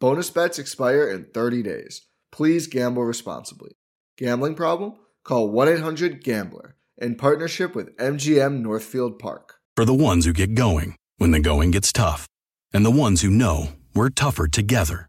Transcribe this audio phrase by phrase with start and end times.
[0.00, 2.02] Bonus bets expire in 30 days.
[2.30, 3.72] Please gamble responsibly.
[4.16, 4.94] Gambling problem?
[5.24, 9.54] Call 1 800 Gambler in partnership with MGM Northfield Park.
[9.76, 12.28] For the ones who get going when the going gets tough,
[12.72, 15.08] and the ones who know we're tougher together.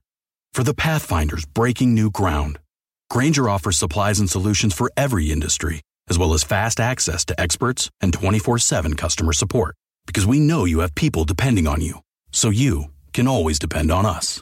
[0.53, 2.57] For the Pathfinders breaking new ground,
[3.11, 7.91] Grainger offers supplies and solutions for every industry, as well as fast access to experts
[8.01, 9.75] and 24 7 customer support.
[10.07, 12.01] Because we know you have people depending on you,
[12.31, 14.41] so you can always depend on us.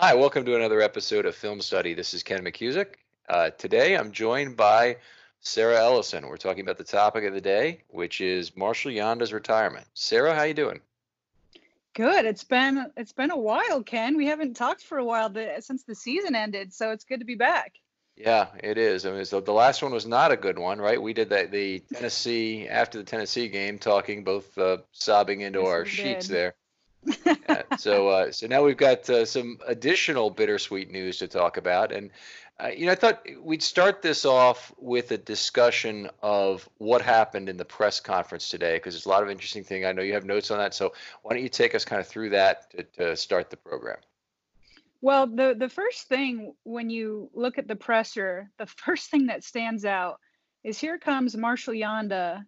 [0.00, 1.92] Hi, welcome to another episode of Film Study.
[1.92, 2.94] This is Ken McKusick.
[3.28, 4.98] Uh, today I'm joined by
[5.40, 6.28] Sarah Ellison.
[6.28, 9.88] We're talking about the topic of the day, which is Marshall Yanda's retirement.
[9.94, 10.78] Sarah, how you doing?
[11.96, 12.26] Good.
[12.26, 14.16] It's been it's been a while, Ken.
[14.16, 17.34] We haven't talked for a while since the season ended, so it's good to be
[17.34, 17.72] back.
[18.16, 19.04] Yeah, it is.
[19.04, 21.02] I mean, so the last one was not a good one, right?
[21.02, 25.68] We did that the Tennessee after the Tennessee game, talking both uh, sobbing into yes,
[25.68, 26.36] our sheets did.
[26.36, 26.54] there
[27.04, 31.92] yeah, so uh, so now we've got uh, some additional bittersweet news to talk about,
[31.92, 32.10] and
[32.62, 37.48] uh, you know I thought we'd start this off with a discussion of what happened
[37.48, 39.84] in the press conference today, because there's a lot of interesting thing.
[39.84, 40.92] I know you have notes on that, so
[41.22, 43.98] why don't you take us kind of through that to, to start the program?
[45.00, 49.44] Well, the the first thing when you look at the presser, the first thing that
[49.44, 50.20] stands out
[50.64, 52.44] is here comes Marshall Yanda,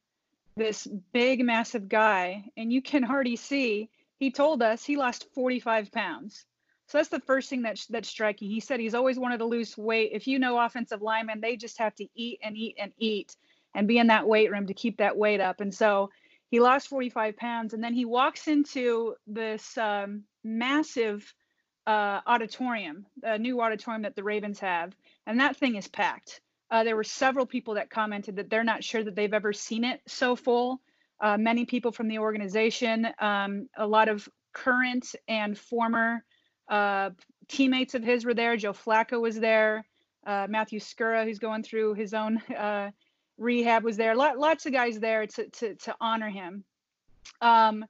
[0.56, 3.88] this big, massive guy, and you can already see
[4.20, 6.44] he told us he lost 45 pounds.
[6.86, 8.50] So that's the first thing that's that's striking.
[8.50, 10.10] He said he's always wanted to lose weight.
[10.12, 13.34] If you know offensive linemen, they just have to eat and eat and eat
[13.74, 15.60] and be in that weight room to keep that weight up.
[15.60, 16.10] And so
[16.50, 21.32] he lost 45 pounds, and then he walks into this um, massive
[21.86, 24.92] uh, auditorium, a new auditorium that the Ravens have,
[25.26, 26.40] and that thing is packed.
[26.70, 29.84] Uh, there were several people that commented that they're not sure that they've ever seen
[29.84, 30.80] it so full
[31.20, 36.24] uh, many people from the organization, um, a lot of current and former
[36.68, 37.10] uh,
[37.48, 38.56] teammates of his were there.
[38.56, 39.84] Joe Flacco was there.
[40.26, 42.90] Uh, Matthew Skura, who's going through his own uh,
[43.38, 44.14] rehab, was there.
[44.14, 46.64] Lot, lots of guys there to, to, to honor him.
[47.40, 47.84] Um,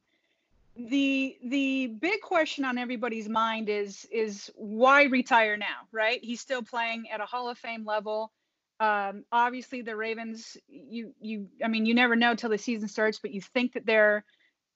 [0.77, 6.21] the the big question on everybody's mind is is why retire now, right?
[6.23, 8.32] He's still playing at a Hall of Fame level.
[8.81, 13.19] Um, obviously, the Ravens, you you, I mean, you never know till the season starts,
[13.19, 14.25] but you think that they're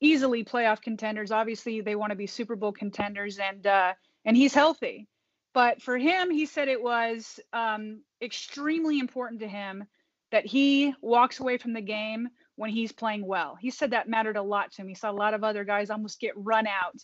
[0.00, 1.30] easily playoff contenders.
[1.30, 5.08] Obviously, they want to be Super Bowl contenders, and uh, and he's healthy.
[5.54, 9.84] But for him, he said it was um, extremely important to him
[10.32, 13.56] that he walks away from the game when he's playing well.
[13.58, 14.88] He said that mattered a lot to him.
[14.88, 16.96] He saw a lot of other guys almost get run out.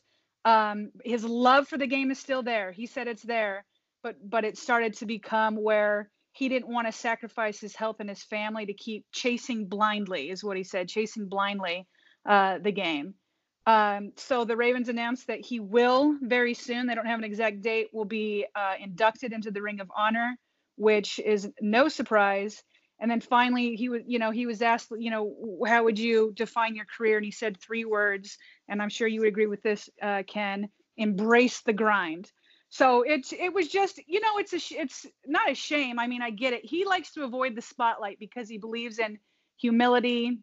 [0.44, 2.72] Um, his love for the game is still there.
[2.72, 3.64] He said it's there,
[4.02, 8.08] but but it started to become where he didn't want to sacrifice his health and
[8.08, 11.86] his family to keep chasing blindly, is what he said, chasing blindly
[12.24, 13.12] uh, the game.
[13.66, 16.86] Um, so the Ravens announced that he will very soon.
[16.86, 17.88] They don't have an exact date.
[17.92, 20.34] Will be uh, inducted into the Ring of Honor,
[20.76, 22.62] which is no surprise.
[23.00, 25.24] And then finally, he was, you know, he was asked, you know,
[25.66, 27.18] how would you define your career?
[27.18, 30.70] And he said three words, and I'm sure you would agree with this, uh, Ken.
[30.96, 32.32] Embrace the grind.
[32.70, 35.98] So it's it was just, you know, it's a it's not a shame.
[35.98, 36.64] I mean, I get it.
[36.64, 39.18] He likes to avoid the spotlight because he believes in
[39.56, 40.38] humility.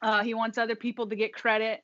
[0.00, 1.82] Uh, he wants other people to get credit,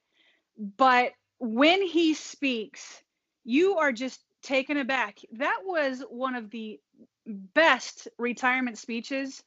[0.57, 3.03] but when he speaks,
[3.45, 5.19] you are just taken aback.
[5.33, 6.81] That was one of the
[7.27, 9.43] best retirement speeches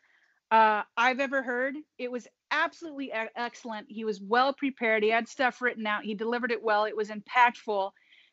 [0.52, 1.76] uh, I've ever heard.
[1.98, 3.88] It was absolutely excellent.
[3.90, 5.04] He was well prepared.
[5.04, 6.04] He had stuff written out.
[6.04, 6.86] He delivered it well.
[6.86, 7.92] It was impactful.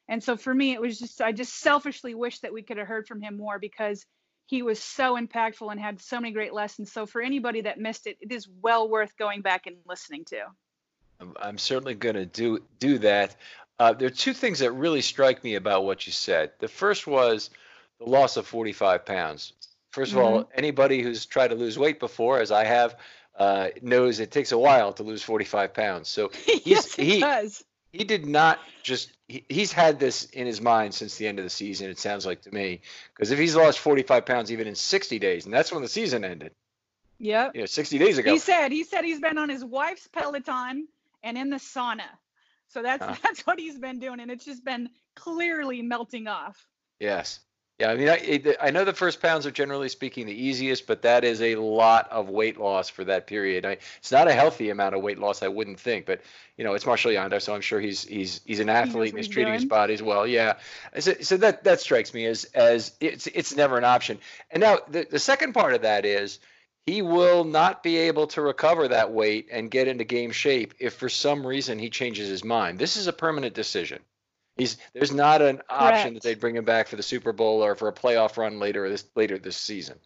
[0.09, 2.87] And so for me, it was just, I just selfishly wish that we could have
[2.87, 4.05] heard from him more because
[4.47, 6.93] he was so impactful and had so many great lessons.
[6.93, 10.45] So for anybody that missed it, it is well worth going back and listening to.
[11.41, 13.37] I'm certainly going to do do that.
[13.79, 16.53] Uh, there are two things that really strike me about what you said.
[16.59, 17.51] The first was
[17.99, 19.53] the loss of 45 pounds.
[19.95, 20.19] 1st of mm-hmm.
[20.19, 22.97] all, anybody who's tried to lose weight before, as I have,
[23.39, 26.09] uh, knows it takes a while to lose 45 pounds.
[26.09, 26.31] So
[26.65, 27.65] yes, he does.
[27.95, 31.45] He did not just he, he's had this in his mind since the end of
[31.45, 31.89] the season.
[31.89, 32.81] It sounds like to me
[33.15, 36.25] because if he's lost 45 pounds even in 60 days, and that's when the season
[36.25, 36.53] ended.
[37.19, 37.55] Yep.
[37.55, 38.33] You know, 60 days ago.
[38.33, 40.89] He said he said he's been on his wife's Peloton
[41.23, 42.03] and in the sauna.
[42.69, 43.15] So that's huh.
[43.23, 46.67] that's what he's been doing, and it's just been clearly melting off.
[46.99, 47.39] Yes.
[47.81, 51.03] Yeah, I mean, I, I know the first pounds are generally speaking the easiest, but
[51.03, 53.67] that is a lot of weight loss for that period.
[53.67, 56.21] I, it's not a healthy amount of weight loss, I wouldn't think, but
[56.57, 59.27] you know, it's Marshall Yanda, so I'm sure he's he's he's an athlete and he's
[59.27, 59.61] treating doing.
[59.61, 60.25] his body as well.
[60.25, 60.55] Yeah,
[61.01, 64.19] so, so that that strikes me as as it's it's never an option.
[64.53, 66.39] And now the the second part of that is
[66.87, 70.95] he will not be able to recover that weight and get into game shape if
[70.95, 72.79] for some reason he changes his mind.
[72.79, 74.01] This is a permanent decision.
[74.57, 75.71] He's there's not an Correct.
[75.71, 78.61] option that they'd bring him back for the Super Bowl or for a playoff run
[78.61, 79.99] later this later this season.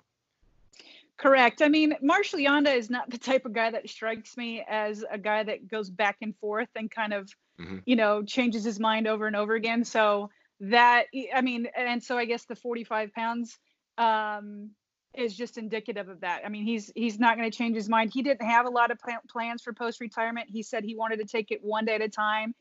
[1.18, 1.62] Correct.
[1.62, 5.18] I mean, Marshall Yanda is not the type of guy that strikes me as a
[5.18, 7.30] guy that goes back and forth and kind of,
[7.60, 7.78] mm-hmm.
[7.84, 9.84] you know, changes his mind over and over again.
[9.84, 10.30] So
[10.60, 13.58] that, I mean, and so I guess the 45 pounds
[13.98, 14.70] um,
[15.14, 16.42] is just indicative of that.
[16.46, 18.12] I mean, he's he's not going to change his mind.
[18.14, 18.98] He didn't have a lot of
[19.28, 20.48] plans for post retirement.
[20.48, 22.54] He said he wanted to take it one day at a time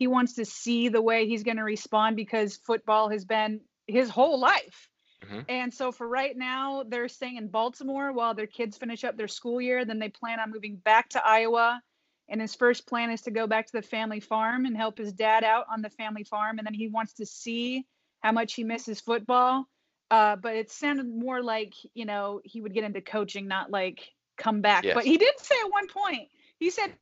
[0.00, 4.08] he wants to see the way he's going to respond because football has been his
[4.08, 4.88] whole life.
[5.22, 5.40] Mm-hmm.
[5.46, 9.28] And so for right now, they're staying in Baltimore while their kids finish up their
[9.28, 9.84] school year.
[9.84, 11.82] Then they plan on moving back to Iowa.
[12.30, 15.12] And his first plan is to go back to the family farm and help his
[15.12, 16.56] dad out on the family farm.
[16.56, 17.84] And then he wants to see
[18.20, 19.66] how much he misses football.
[20.10, 24.00] Uh, but it sounded more like, you know, he would get into coaching, not like
[24.38, 24.84] come back.
[24.84, 24.94] Yes.
[24.94, 26.94] But he did say at one point, he said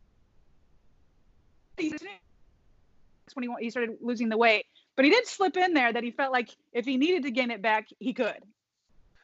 [3.35, 4.67] when he he started losing the weight.
[4.97, 7.51] But he did slip in there that he felt like if he needed to gain
[7.51, 8.43] it back, he could.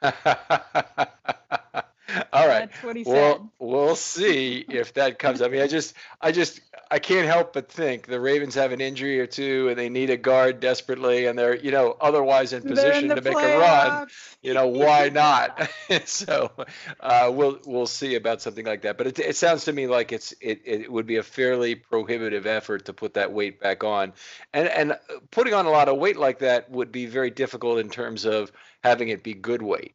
[2.33, 2.71] All right.
[2.71, 3.41] That's what he said.
[3.59, 5.41] we'll see if that comes.
[5.41, 6.61] I mean, I just, I just,
[6.91, 10.11] I can't help but think the Ravens have an injury or two, and they need
[10.11, 14.07] a guard desperately, and they're, you know, otherwise in position in to make a run.
[14.43, 15.71] You know, why not?
[16.05, 16.53] so,
[17.01, 18.99] uh, we'll we'll see about something like that.
[18.99, 22.47] But it, it sounds to me like it's it, it would be a fairly prohibitive
[22.47, 24.13] effort to put that weight back on,
[24.53, 24.99] and and
[25.31, 28.53] putting on a lot of weight like that would be very difficult in terms of
[28.83, 29.95] having it be good weight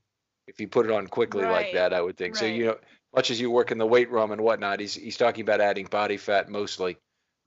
[0.50, 1.52] if you put it on quickly right.
[1.52, 2.36] like that, I would think.
[2.36, 2.40] Right.
[2.40, 2.78] So you know,
[3.16, 5.86] much as you work in the weight room and whatnot, he's he's talking about adding
[5.86, 6.98] body fat mostly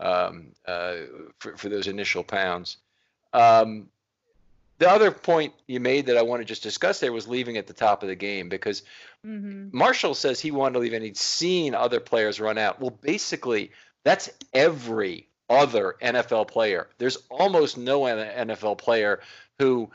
[0.01, 0.97] um, uh,
[1.39, 2.79] for for those initial pounds.
[3.33, 3.89] Um,
[4.79, 7.69] the other point you made that I want to just discuss there was leaving at
[7.69, 8.83] the top of the game because
[9.25, 9.69] mm-hmm.
[9.71, 12.81] Marshall says he wanted to leave and he'd seen other players run out.
[12.81, 13.71] Well, basically,
[14.03, 16.89] that's every other NFL player.
[16.99, 19.21] There's almost no NFL player
[19.59, 19.91] who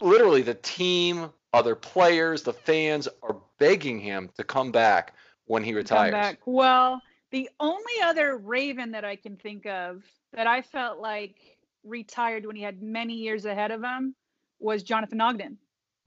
[0.00, 5.14] literally the team, other players, the fans are begging him to come back
[5.46, 6.36] when he retires.
[6.44, 11.36] Well, the only other Raven that I can think of that I felt like
[11.84, 14.14] retired when he had many years ahead of him
[14.58, 15.58] was Jonathan Ogden.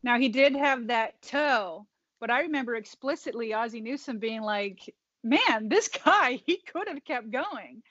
[0.03, 1.86] Now he did have that toe,
[2.20, 7.29] but I remember explicitly Ozzie Newsome being like, "Man, this guy, he could have kept
[7.29, 7.84] going."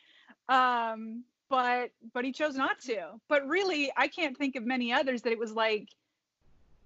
[0.48, 3.20] Um, but but he chose not to.
[3.28, 5.88] But really, I can't think of many others that it was like,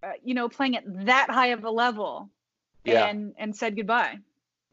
[0.03, 2.31] uh, you know, playing at that high of a level,
[2.85, 3.07] yeah.
[3.07, 4.19] and and said goodbye.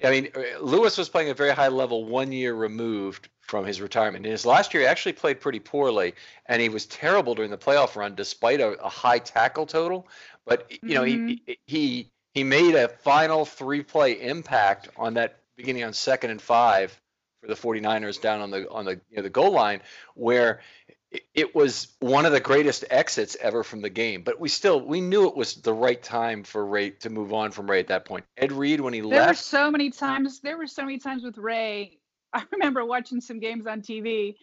[0.03, 3.65] I mean, uh, Lewis was playing at a very high level one year removed from
[3.65, 4.25] his retirement.
[4.25, 6.13] In his last year, he actually played pretty poorly,
[6.46, 10.08] and he was terrible during the playoff run, despite a, a high tackle total.
[10.46, 11.27] But you know, mm-hmm.
[11.27, 16.41] he he he made a final three play impact on that beginning on second and
[16.41, 17.00] five
[17.41, 19.82] for the 49ers down on the on the you know, the goal line,
[20.15, 20.62] where
[21.34, 24.24] it was one of the greatest exits ever from the game.
[24.24, 27.51] But we still we knew it was the right time for Ray to move on
[27.51, 28.25] from Ray at that point.
[28.38, 29.22] Ed Reed when he there left.
[29.22, 30.41] There were so many times.
[30.41, 32.00] There were so many times with Ray.
[32.34, 34.36] I remember watching some games on TV,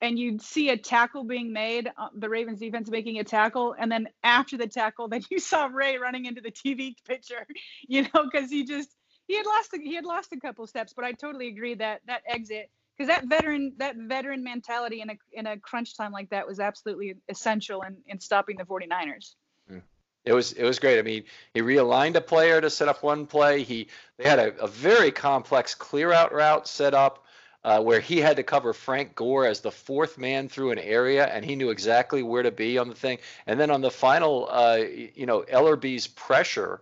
[0.00, 3.92] and you'd see a tackle being made, uh, the Ravens defense making a tackle, and
[3.92, 7.46] then after the tackle, then you saw Ray running into the TV picture,
[7.88, 8.88] you know, because he just
[9.26, 10.92] he had lost he had lost a couple steps.
[10.92, 15.18] But I totally agree that that exit because that veteran that veteran mentality in a
[15.32, 19.34] in a crunch time like that was absolutely essential in, in stopping the 49ers.
[19.68, 19.78] Hmm.
[20.24, 20.98] It was it was great.
[20.98, 23.62] I mean, he realigned a player to set up one play.
[23.62, 27.24] He they had a, a very complex clear out route set up
[27.66, 31.26] uh, where he had to cover Frank Gore as the fourth man through an area,
[31.26, 33.18] and he knew exactly where to be on the thing.
[33.44, 34.78] And then on the final, uh,
[35.14, 36.80] you know, Ellerbe's pressure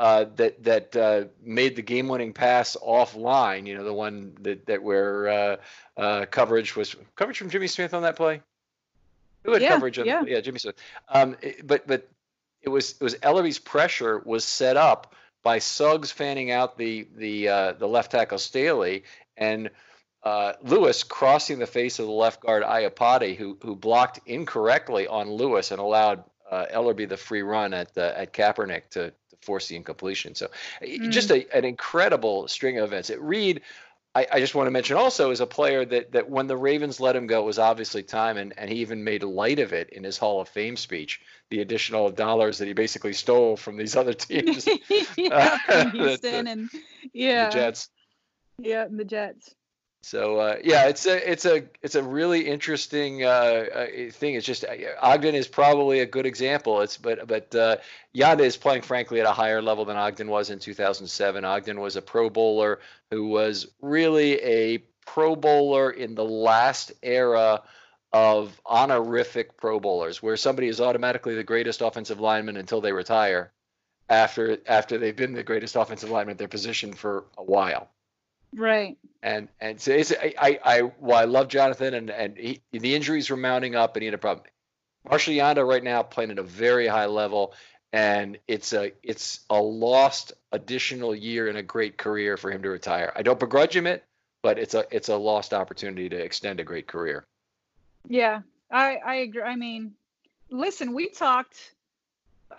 [0.00, 3.66] uh, that that uh, made the game-winning pass offline.
[3.66, 5.56] You know, the one that that where uh,
[5.98, 8.40] uh coverage was coverage from Jimmy Smith on that play.
[9.44, 9.98] Who had yeah, coverage?
[9.98, 10.76] On, yeah, yeah, Jimmy Smith.
[11.10, 12.08] Um, it, but but
[12.62, 17.48] it was it was Ellerbe's pressure was set up by Suggs fanning out the the
[17.48, 19.04] uh, the left tackle Staley
[19.36, 19.70] and.
[20.22, 25.30] Uh, Lewis crossing the face of the left guard Iupati, who who blocked incorrectly on
[25.30, 29.76] Lewis and allowed uh, Ellerby the free run at the, at Kaepernick to force the
[29.76, 30.34] incompletion.
[30.34, 30.48] So
[30.82, 31.10] mm.
[31.10, 33.10] just a, an incredible string of events.
[33.10, 33.62] It Reed,
[34.14, 36.98] I, I, just want to mention also is a player that that when the Ravens
[36.98, 39.90] let him go, it was obviously time, and, and he even made light of it
[39.90, 41.20] in his Hall of Fame speech.
[41.50, 44.68] The additional dollars that he basically stole from these other teams,
[45.16, 46.70] yeah, uh, Houston the, and
[47.12, 47.88] yeah, the Jets.
[48.58, 49.54] Yeah, the Jets.
[50.02, 54.34] So uh, yeah, it's a it's a it's a really interesting uh, uh, thing.
[54.34, 56.80] It's just uh, Ogden is probably a good example.
[56.80, 57.76] It's but but uh,
[58.14, 61.44] Yanda is playing frankly at a higher level than Ogden was in 2007.
[61.44, 62.80] Ogden was a Pro Bowler
[63.10, 67.62] who was really a Pro Bowler in the last era
[68.12, 73.52] of honorific Pro Bowlers, where somebody is automatically the greatest offensive lineman until they retire,
[74.08, 77.90] after after they've been the greatest offensive lineman at their position for a while.
[78.54, 78.98] Right.
[79.22, 83.30] And and so it's I I well I love Jonathan and and he, the injuries
[83.30, 84.46] were mounting up and he had a problem.
[85.08, 87.54] Marshall Yanda right now playing at a very high level
[87.92, 92.70] and it's a it's a lost additional year in a great career for him to
[92.70, 93.12] retire.
[93.14, 94.04] I don't begrudge him it,
[94.42, 97.24] but it's a it's a lost opportunity to extend a great career.
[98.08, 98.40] Yeah,
[98.70, 99.42] I I agree.
[99.42, 99.92] I mean,
[100.50, 101.74] listen, we talked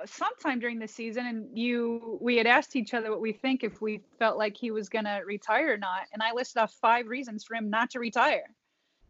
[0.05, 3.81] sometime during the season and you we had asked each other what we think if
[3.81, 7.07] we felt like he was going to retire or not and i listed off five
[7.07, 8.49] reasons for him not to retire.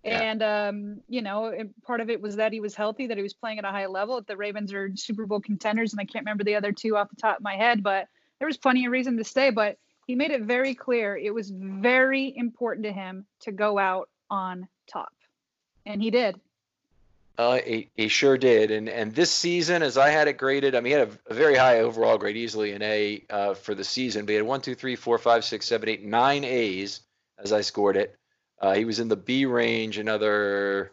[0.04, 0.20] Yeah.
[0.20, 3.34] and um, you know part of it was that he was healthy that he was
[3.34, 4.20] playing at a high level.
[4.22, 7.16] The ravens are super bowl contenders and i can't remember the other two off the
[7.16, 8.08] top of my head but
[8.42, 9.52] there was plenty of reason to stay.
[9.52, 14.10] But he made it very clear it was very important to him to go out
[14.32, 15.14] on top.
[15.86, 16.42] And he did
[17.38, 20.82] uh, he, he sure did, and and this season, as I had it graded, I
[20.82, 23.84] mean, he had a, a very high overall grade, easily an A uh, for the
[23.84, 24.26] season.
[24.26, 27.02] But he had one, two, three, four, five, six, seven, eight, nine A's
[27.40, 28.16] as I scored it.
[28.60, 30.92] Uh, he was in the B range another,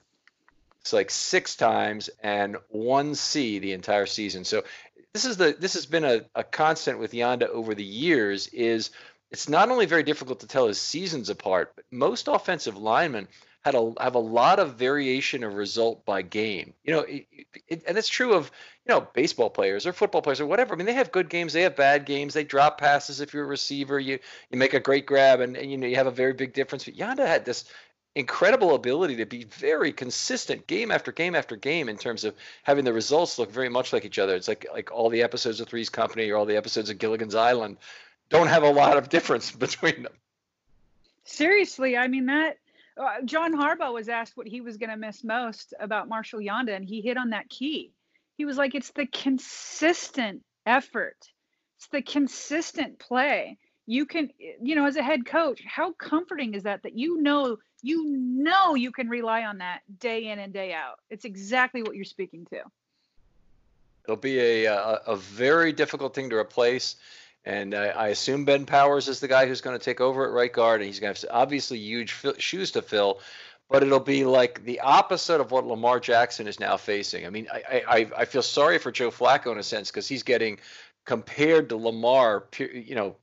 [0.80, 4.44] it's like six times, and one C the entire season.
[4.44, 4.64] So
[5.12, 8.46] this is the this has been a, a constant with Yanda over the years.
[8.48, 8.90] Is
[9.30, 13.28] it's not only very difficult to tell his seasons apart, but most offensive linemen
[13.64, 16.74] had a have a lot of variation of result by game.
[16.84, 17.26] You know, it,
[17.66, 18.50] it, and it's true of
[18.86, 20.74] you know baseball players or football players or whatever.
[20.74, 22.34] I mean, they have good games, they have bad games.
[22.34, 23.98] They drop passes if you're a receiver.
[23.98, 24.18] You
[24.50, 26.84] you make a great grab, and, and you know you have a very big difference.
[26.84, 27.64] But Yanda had this
[28.14, 32.34] incredible ability to be very consistent game after game after game in terms of
[32.64, 34.34] having the results look very much like each other.
[34.34, 37.34] It's like like all the episodes of Three's Company or all the episodes of Gilligan's
[37.34, 37.78] Island
[38.28, 40.12] don't have a lot of difference between them.
[41.24, 42.58] Seriously, I mean that
[42.98, 46.74] uh, John Harbaugh was asked what he was going to miss most about Marshall Yanda,
[46.74, 47.92] and he hit on that key.
[48.36, 51.16] He was like, "It's the consistent effort.
[51.76, 53.58] It's the consistent play.
[53.86, 56.82] You can, you know, as a head coach, how comforting is that?
[56.82, 60.98] That you know, you know, you can rely on that day in and day out.
[61.08, 62.62] It's exactly what you're speaking to.
[64.04, 66.96] It'll be a a, a very difficult thing to replace
[67.48, 70.32] and I, I, assume Ben Powers is the guy who's going to take over at
[70.32, 73.20] right guard, and he's going to have obviously huge shoes to fill.
[73.70, 77.26] But it'll be like the opposite of what Lamar Jackson is now facing.
[77.26, 80.22] I mean, I I, I feel sorry for Joe Flacco in a sense because he's
[80.22, 80.58] getting
[81.06, 83.16] compared to Lamar, you know,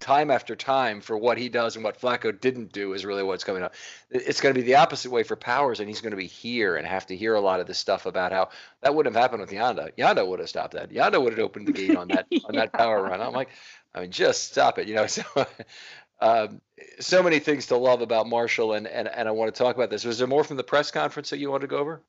[0.00, 3.44] time after time for what he does and what Flacco didn't do is really what's
[3.44, 3.74] coming up.
[4.10, 6.76] It's going to be the opposite way for Powers, and he's going to be here
[6.76, 8.50] and have to hear a lot of this stuff about how
[8.82, 9.90] that wouldn't have happened with Yanda.
[9.96, 10.90] Yanda would have stopped that.
[10.90, 12.40] Yanda would have opened the gate on that yeah.
[12.46, 13.20] on that power run.
[13.20, 13.48] I'm like,
[13.94, 15.06] I mean, just stop it, you know.
[15.16, 15.46] So.
[16.18, 16.62] Um,
[16.98, 19.90] so many things to love about Marshall, and, and and I want to talk about
[19.90, 20.02] this.
[20.02, 22.00] Was there more from the press conference that you wanted to go over?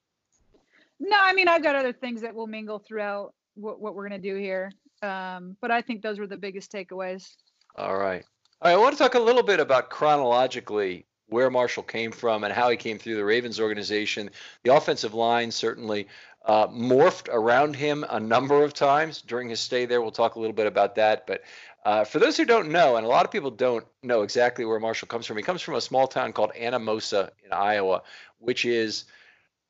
[0.99, 4.21] No, I mean I've got other things that will mingle throughout what, what we're going
[4.21, 7.35] to do here, um, but I think those were the biggest takeaways.
[7.77, 8.25] All right.
[8.61, 8.73] All right.
[8.73, 12.69] I want to talk a little bit about chronologically where Marshall came from and how
[12.69, 14.31] he came through the Ravens organization.
[14.63, 16.07] The offensive line certainly
[16.45, 20.01] uh, morphed around him a number of times during his stay there.
[20.01, 21.27] We'll talk a little bit about that.
[21.27, 21.43] But
[21.85, 24.79] uh, for those who don't know, and a lot of people don't know exactly where
[24.79, 28.01] Marshall comes from, he comes from a small town called Anamosa in Iowa,
[28.39, 29.05] which is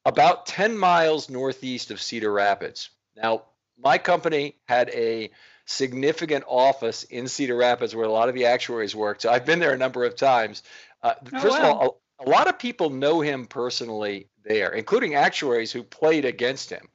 [0.05, 2.89] about 10 miles northeast of Cedar Rapids.
[3.15, 3.43] Now,
[3.77, 5.31] my company had a
[5.67, 9.21] significant office in Cedar Rapids where a lot of the actuaries work.
[9.21, 10.63] So I've been there a number of times.
[11.03, 11.71] Uh, oh, first wow.
[11.71, 16.23] of all, a, a, lot of people know him personally there, including actuaries who played
[16.23, 16.87] against him.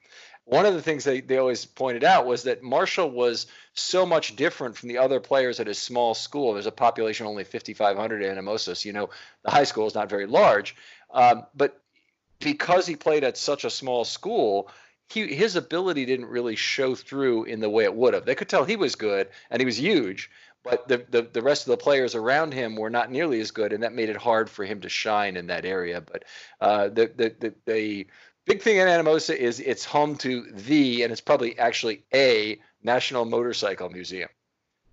[0.45, 4.35] One of the things they, they always pointed out was that Marshall was so much
[4.35, 6.53] different from the other players at his small school.
[6.53, 8.83] There's a population only 5,500 in Anamosa.
[8.83, 9.09] You know,
[9.43, 10.75] the high school is not very large.
[11.11, 11.79] Um, but
[12.39, 14.67] because he played at such a small school,
[15.13, 18.25] he his ability didn't really show through in the way it would have.
[18.25, 20.29] They could tell he was good and he was huge,
[20.63, 23.73] but the, the the rest of the players around him were not nearly as good,
[23.73, 26.01] and that made it hard for him to shine in that area.
[26.01, 26.23] But
[26.61, 28.07] uh, the, the the the
[28.45, 33.25] big thing in Anamosa is it's home to the and it's probably actually a National
[33.25, 34.29] Motorcycle Museum.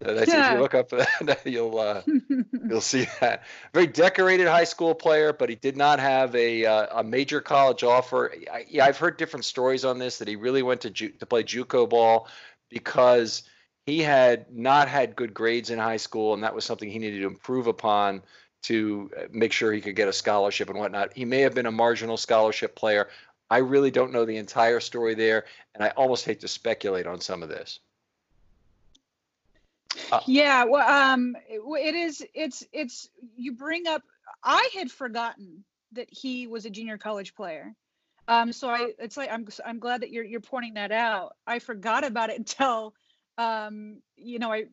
[0.00, 0.48] That's yeah.
[0.48, 0.88] if you look up
[1.20, 2.02] that, you'll uh,
[2.68, 7.00] you'll see that very decorated high school player, but he did not have a uh,
[7.00, 8.32] a major college offer.
[8.50, 11.26] I, yeah, I've heard different stories on this that he really went to ju- to
[11.26, 12.28] play JUCO ball
[12.70, 13.42] because
[13.84, 17.20] he had not had good grades in high school, and that was something he needed
[17.20, 18.22] to improve upon
[18.62, 21.12] to uh, make sure he could get a scholarship and whatnot.
[21.14, 23.08] He may have been a marginal scholarship player.
[23.50, 27.20] I really don't know the entire story there, and I almost hate to speculate on
[27.20, 27.80] some of this.
[30.12, 32.24] Uh, yeah, well, um, it, is.
[32.34, 33.08] It's it's.
[33.36, 34.02] You bring up.
[34.42, 37.74] I had forgotten that he was a junior college player.
[38.28, 41.36] Um, so I, it's like I'm I'm glad that you're you're pointing that out.
[41.46, 42.94] I forgot about it until,
[43.38, 44.64] um, you know, I,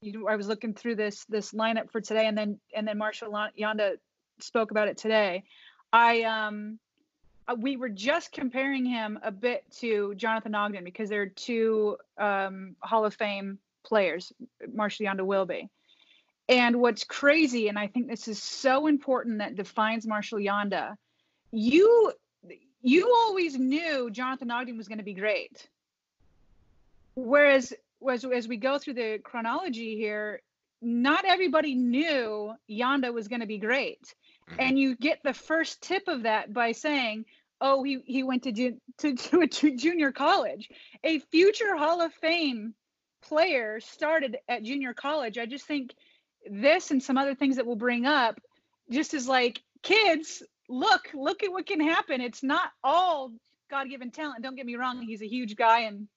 [0.00, 2.98] you know, I was looking through this this lineup for today, and then and then
[2.98, 3.96] Marshall Yanda
[4.40, 5.44] spoke about it today.
[5.92, 6.78] I um,
[7.46, 12.74] uh, we were just comparing him a bit to Jonathan Ogden because they're two um,
[12.80, 14.32] Hall of Fame players,
[14.72, 15.68] Marshall Yanda will be.
[16.48, 20.94] And what's crazy, and I think this is so important that defines Marshall Yanda,
[21.50, 22.12] you
[22.82, 25.66] you always knew Jonathan Ogden was going to be great.
[27.14, 27.72] Whereas
[28.10, 30.42] as, as we go through the chronology here,
[30.82, 34.14] not everybody knew Yanda was going to be great.
[34.50, 34.60] Mm-hmm.
[34.60, 37.24] And you get the first tip of that by saying,
[37.60, 40.68] oh, he, he went to, to, to a junior college.
[41.02, 42.74] A future Hall of Fame
[43.24, 45.38] player started at junior college.
[45.38, 45.94] I just think
[46.50, 48.40] this and some other things that we'll bring up
[48.90, 52.20] just as like kids look look at what can happen.
[52.20, 53.32] It's not all
[53.70, 54.42] god-given talent.
[54.42, 56.08] Don't get me wrong he's a huge guy and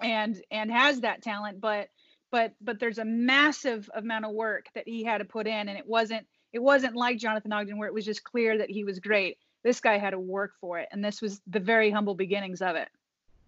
[0.00, 1.88] and and has that talent but
[2.30, 5.78] but but there's a massive amount of work that he had to put in and
[5.78, 9.00] it wasn't it wasn't like jonathan ogden where it was just clear that he was
[9.00, 9.38] great.
[9.64, 12.76] This guy had to work for it and this was the very humble beginnings of
[12.76, 12.88] it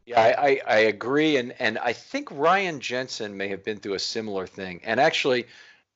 [0.06, 3.94] yeah, I, I, I, agree, and and I think Ryan Jensen may have been through
[3.94, 4.80] a similar thing.
[4.84, 5.46] And actually,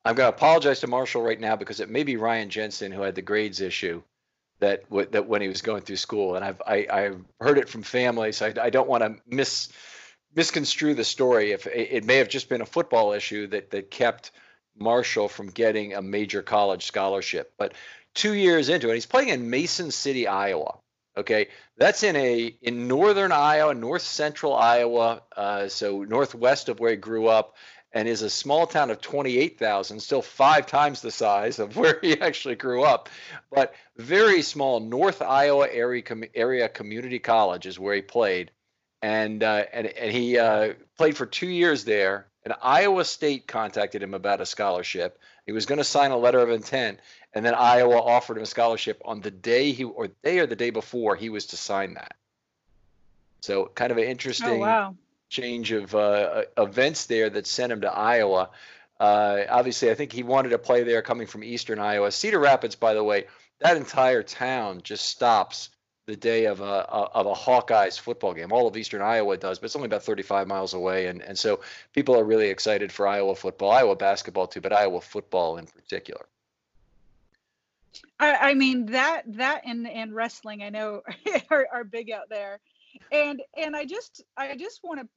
[0.04, 3.02] I'm going to apologize to Marshall right now because it may be Ryan Jensen who
[3.02, 4.02] had the grades issue
[4.60, 7.68] that w- that when he was going through school, and I've I, I've heard it
[7.68, 9.46] from family, so I, I don't want to
[10.34, 11.52] misconstrue the story.
[11.52, 14.32] If it, it may have just been a football issue that that kept
[14.76, 17.74] Marshall from getting a major college scholarship, but
[18.14, 20.78] two years into it, he's playing in Mason City, Iowa
[21.16, 26.90] Okay, that's in a in northern Iowa, north central Iowa, uh, so northwest of where
[26.90, 27.54] he grew up,
[27.92, 32.20] and is a small town of 28,000, still five times the size of where he
[32.20, 33.08] actually grew up,
[33.50, 34.80] but very small.
[34.80, 36.02] North Iowa area
[36.34, 38.50] area community college is where he played,
[39.00, 42.26] and uh, and and he uh, played for two years there.
[42.44, 45.18] And Iowa State contacted him about a scholarship.
[45.46, 46.98] He was going to sign a letter of intent,
[47.34, 50.56] and then Iowa offered him a scholarship on the day he or day or the
[50.56, 52.14] day before he was to sign that.
[53.40, 54.96] So kind of an interesting oh, wow.
[55.28, 58.50] change of uh, events there that sent him to Iowa.
[59.00, 62.12] Uh, obviously, I think he wanted to play there coming from Eastern Iowa.
[62.12, 63.26] Cedar Rapids, by the way,
[63.58, 65.70] that entire town just stops
[66.06, 68.52] the day of a, of a Hawkeyes football game.
[68.52, 71.60] All of Eastern Iowa does, but it's only about 35 miles away, and and so
[71.92, 76.26] people are really excited for Iowa football, Iowa basketball too, but Iowa football in particular.
[78.18, 81.02] I, I mean that that and and wrestling I know
[81.50, 82.60] are, are big out there,
[83.12, 85.08] and and I just I just want to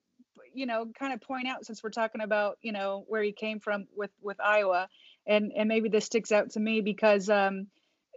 [0.54, 3.60] you know kind of point out since we're talking about you know where he came
[3.60, 4.90] from with with Iowa
[5.26, 7.68] and and maybe this sticks out to me because um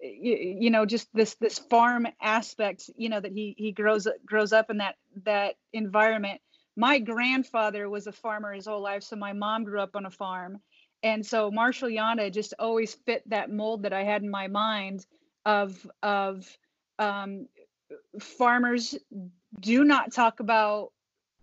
[0.02, 4.52] you, you know just this this farm aspect you know that he he grows grows
[4.52, 6.40] up in that that environment.
[6.76, 10.10] My grandfather was a farmer his whole life so my mom grew up on a
[10.10, 10.58] farm
[11.02, 15.06] and so Marshall Yanda just always fit that mold that I had in my mind
[15.44, 16.46] of of
[16.98, 17.46] um,
[18.20, 18.96] farmers
[19.60, 20.92] do not talk about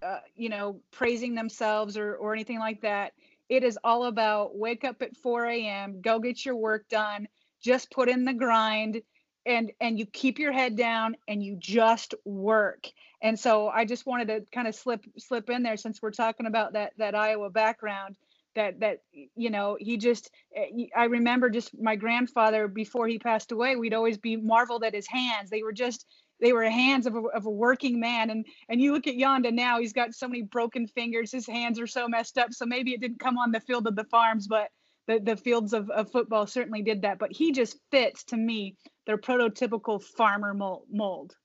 [0.03, 3.13] uh, you know praising themselves or or anything like that.
[3.49, 7.29] It is all about wake up at 4 a.m., go get your work done,
[7.61, 9.01] just put in the grind,
[9.45, 12.87] and and you keep your head down and you just work.
[13.21, 16.45] And so I just wanted to kind of slip slip in there since we're talking
[16.45, 18.17] about that that Iowa background
[18.57, 18.97] that that
[19.35, 23.93] you know he just eh, i remember just my grandfather before he passed away we'd
[23.93, 25.49] always be marveled at his hands.
[25.49, 26.05] They were just
[26.39, 28.29] they were hands of a, of a working man.
[28.29, 31.79] And and you look at Yanda now he's got so many broken fingers his hands
[31.79, 32.51] are so messed up.
[32.51, 34.69] So maybe it didn't come on the field of the farms but
[35.07, 37.17] the, the fields of, of football certainly did that.
[37.17, 41.35] But he just fits to me their prototypical farmer mold.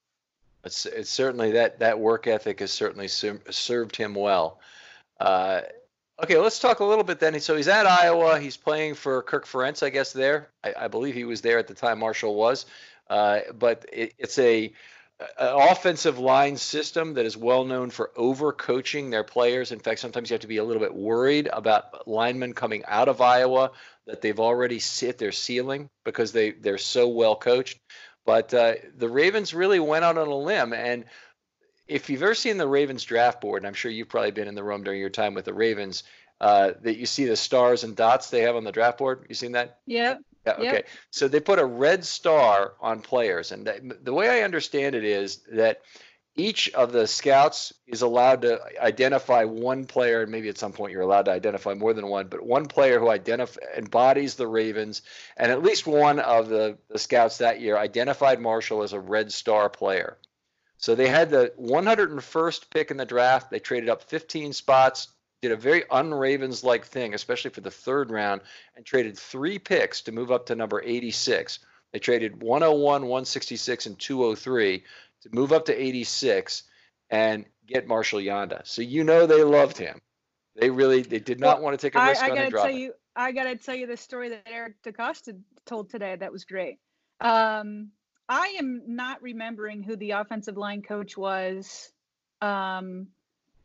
[0.64, 4.60] It's, it's certainly that that work ethic has certainly served him well.
[5.20, 5.62] Uh,
[6.22, 7.38] Okay, let's talk a little bit then.
[7.40, 8.38] So he's at Iowa.
[8.38, 10.12] He's playing for Kirk Ferentz, I guess.
[10.12, 12.64] There, I, I believe he was there at the time Marshall was.
[13.10, 14.72] Uh, but it, it's a
[15.38, 19.72] an offensive line system that is well known for overcoaching their players.
[19.72, 23.08] In fact, sometimes you have to be a little bit worried about linemen coming out
[23.08, 23.72] of Iowa
[24.06, 27.80] that they've already hit their ceiling because they they're so well coached.
[28.24, 31.04] But uh, the Ravens really went out on a limb and
[31.92, 34.54] if you've ever seen the Ravens draft board, and I'm sure you've probably been in
[34.54, 36.04] the room during your time with the Ravens,
[36.40, 39.26] uh, that you see the stars and dots they have on the draft board.
[39.28, 39.78] You seen that?
[39.86, 40.16] Yeah.
[40.46, 40.54] Yeah.
[40.54, 40.64] Okay.
[40.64, 40.88] Yep.
[41.10, 45.04] So they put a red star on players, and the, the way I understand it
[45.04, 45.82] is that
[46.34, 50.92] each of the scouts is allowed to identify one player, and maybe at some point
[50.92, 55.02] you're allowed to identify more than one, but one player who identif- embodies the Ravens,
[55.36, 59.30] and at least one of the, the scouts that year identified Marshall as a red
[59.30, 60.16] star player.
[60.82, 63.52] So they had the 101st pick in the draft.
[63.52, 65.08] They traded up 15 spots,
[65.40, 68.40] did a very unravens like thing, especially for the third round,
[68.74, 71.60] and traded three picks to move up to number 86.
[71.92, 74.82] They traded 101, 166, and 203
[75.22, 76.64] to move up to 86
[77.10, 78.66] and get Marshall Yanda.
[78.66, 80.00] So you know they loved him.
[80.56, 82.50] They really they did not well, want to take a risk I, I on gotta
[82.50, 86.16] tell you, I gotta tell you the story that Eric DeCosta told today.
[86.16, 86.78] That was great.
[87.20, 87.92] Um,
[88.28, 91.92] I am not remembering who the offensive line coach was
[92.40, 93.08] um,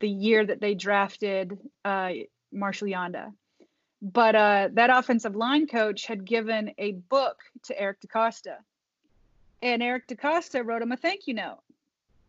[0.00, 2.10] the year that they drafted uh,
[2.52, 3.32] Marshall Yanda.
[4.00, 8.56] But uh, that offensive line coach had given a book to Eric DeCosta.
[9.60, 11.58] And Eric DeCosta wrote him a thank you note.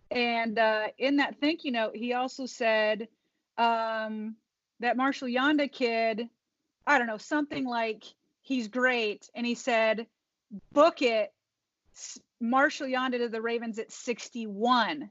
[0.10, 3.08] And uh, in that thank you note, he also said
[3.58, 4.36] um,
[4.80, 6.28] that Marshall Yanda kid,
[6.88, 8.04] I don't know, something like
[8.42, 9.30] he's great.
[9.36, 10.08] And he said,
[10.74, 11.32] book it
[12.39, 15.10] Marshall Yanda to the Ravens at 61,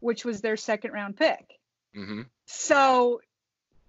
[0.00, 1.58] which was their second round pick.
[1.96, 2.22] Mm-hmm.
[2.46, 3.20] So,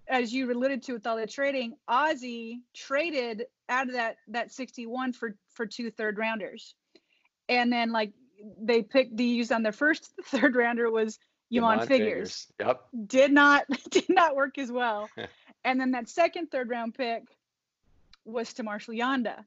[0.08, 5.12] as you alluded to with all the trading, Ozzie traded out of that that 61
[5.12, 6.74] for for two third rounders,
[7.48, 8.12] and then like
[8.60, 11.18] they picked the use on their first third rounder was
[11.52, 11.88] Yamon Figurs.
[11.88, 12.46] Figurs.
[12.60, 12.86] Yep.
[13.06, 15.08] Did not did not work as well.
[15.64, 17.24] and then that second third round pick
[18.24, 19.44] was to Marshall Yanda.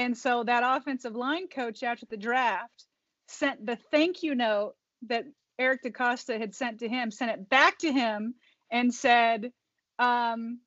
[0.00, 2.86] And so that offensive line coach after the draft
[3.28, 4.72] sent the thank you note
[5.08, 5.26] that
[5.58, 8.34] Eric DeCosta had sent to him, sent it back to him
[8.70, 9.52] and said,
[9.98, 10.60] um,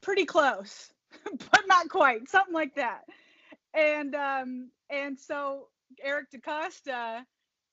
[0.00, 0.90] pretty close,
[1.52, 3.04] but not quite, something like that.
[3.74, 5.68] And um, and so
[6.02, 7.22] Eric DeCosta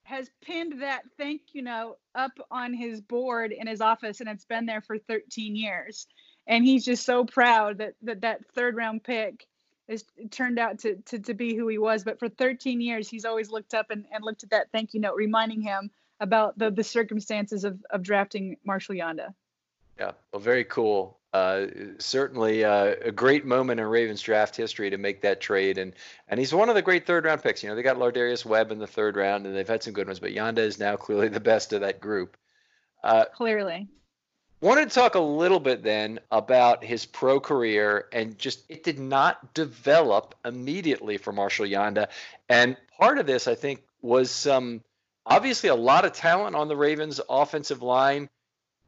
[0.03, 4.45] has pinned that thank you note up on his board in his office, and it's
[4.45, 6.05] been there for 13 years.
[6.45, 9.47] And he's just so proud that that, that third round pick
[9.87, 12.03] is turned out to, to, to be who he was.
[12.03, 14.99] But for 13 years, he's always looked up and, and looked at that thank you
[14.99, 19.33] note, reminding him about the, the circumstances of, of drafting Marshall Yanda.
[19.99, 21.19] Yeah, well, very cool.
[21.33, 21.65] Uh,
[21.97, 25.93] certainly uh, a great moment in Ravens draft history to make that trade, and
[26.27, 27.63] and he's one of the great third round picks.
[27.63, 30.05] You know, they got Lardarius Webb in the third round, and they've had some good
[30.05, 32.37] ones, but Yanda is now clearly the best of that group.
[33.03, 33.87] Uh, clearly.
[34.63, 38.97] Wanted to talk a little bit then about his pro career and just it did
[38.97, 42.07] not develop immediately for Marshall Yanda.
[42.47, 44.81] And part of this, I think, was some
[45.25, 48.29] obviously a lot of talent on the Ravens offensive line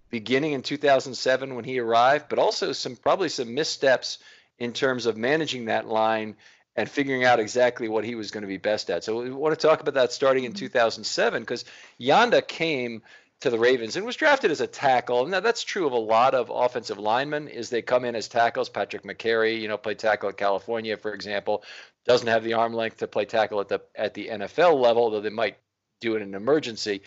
[0.10, 4.20] beginning in 2007 when he arrived, but also some probably some missteps
[4.58, 6.38] in terms of managing that line
[6.78, 9.04] and figuring out exactly what he was going to be best at.
[9.04, 10.68] So we want to talk about that starting in mm-hmm.
[10.68, 11.66] 2007 because
[12.00, 13.02] Yanda came
[13.42, 15.26] to the Ravens and was drafted as a tackle.
[15.28, 18.70] Now that's true of a lot of offensive linemen is they come in as tackles.
[18.70, 21.64] Patrick Mekari, you know, played tackle at California, for example,
[22.06, 25.22] doesn't have the arm length to play tackle at the at the NFL level, though
[25.22, 25.58] they might
[26.02, 27.02] do it in an emergency.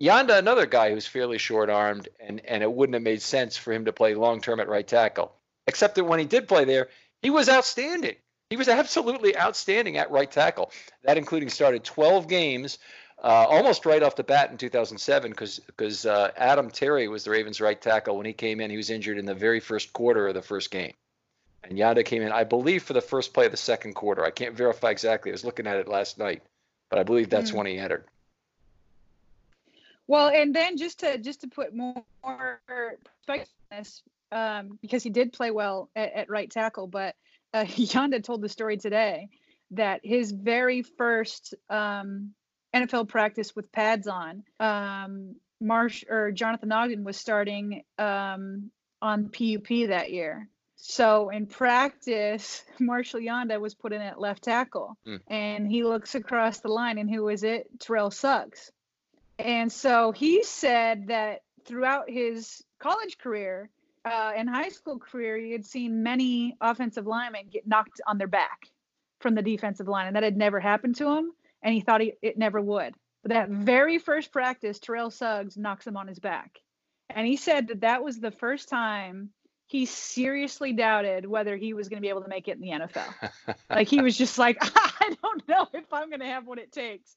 [0.00, 3.72] Yanda, another guy who's fairly short armed, and, and it wouldn't have made sense for
[3.72, 5.32] him to play long term at right tackle.
[5.66, 6.88] Except that when he did play there,
[7.22, 8.16] he was outstanding.
[8.50, 10.70] He was absolutely outstanding at right tackle.
[11.02, 12.78] That including started 12 games
[13.22, 17.30] uh, almost right off the bat in 2007 because because uh, Adam Terry was the
[17.30, 18.70] Ravens' right tackle when he came in.
[18.70, 20.92] He was injured in the very first quarter of the first game,
[21.64, 24.24] and Yanda came in, I believe, for the first play of the second quarter.
[24.24, 25.30] I can't verify exactly.
[25.30, 26.42] I was looking at it last night,
[26.90, 27.54] but I believe that's mm.
[27.54, 28.04] when he entered.
[30.06, 35.10] Well, and then just to just to put more perspective on this, um, because he
[35.10, 37.16] did play well at, at right tackle, but
[37.54, 39.30] uh, Yanda told the story today
[39.72, 42.34] that his very first um,
[42.76, 49.88] NFL practice with pads on, um, Marsh or Jonathan Ogden was starting um, on PUP
[49.88, 50.48] that year.
[50.76, 55.20] So in practice, Marshall Yanda was put in at left tackle, mm.
[55.26, 57.68] and he looks across the line, and who is it?
[57.80, 58.70] Terrell Suggs.
[59.38, 63.68] And so he said that throughout his college career
[64.04, 68.28] uh, and high school career, he had seen many offensive linemen get knocked on their
[68.28, 68.66] back
[69.20, 71.32] from the defensive line, and that had never happened to him,
[71.66, 72.94] and he thought he, it never would.
[73.22, 76.60] But that very first practice, Terrell Suggs knocks him on his back.
[77.10, 79.30] And he said that that was the first time
[79.66, 82.70] he seriously doubted whether he was going to be able to make it in the
[82.70, 83.56] NFL.
[83.68, 86.72] like he was just like, I don't know if I'm going to have what it
[86.72, 87.16] takes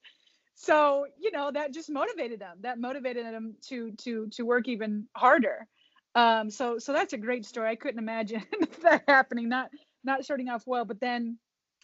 [0.60, 5.06] so you know that just motivated them that motivated them to to to work even
[5.16, 5.66] harder
[6.14, 8.42] um so so that's a great story i couldn't imagine
[8.82, 9.70] that happening not
[10.04, 11.38] not starting off well but then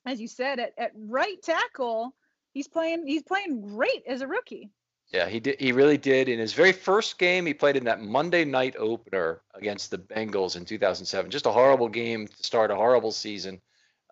[0.04, 2.14] as you said at, at right tackle
[2.56, 4.70] he's playing he's playing great as a rookie
[5.12, 8.00] yeah he did he really did in his very first game he played in that
[8.00, 12.74] monday night opener against the bengals in 2007 just a horrible game to start a
[12.74, 13.60] horrible season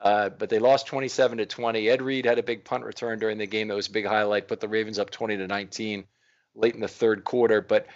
[0.02, 1.88] uh, but they lost 27 to 20.
[1.88, 3.68] Ed Reed had a big punt return during the game.
[3.68, 4.48] That was a big highlight.
[4.48, 6.04] Put the Ravens up 20 to 19
[6.54, 7.62] late in the third quarter.
[7.62, 7.86] But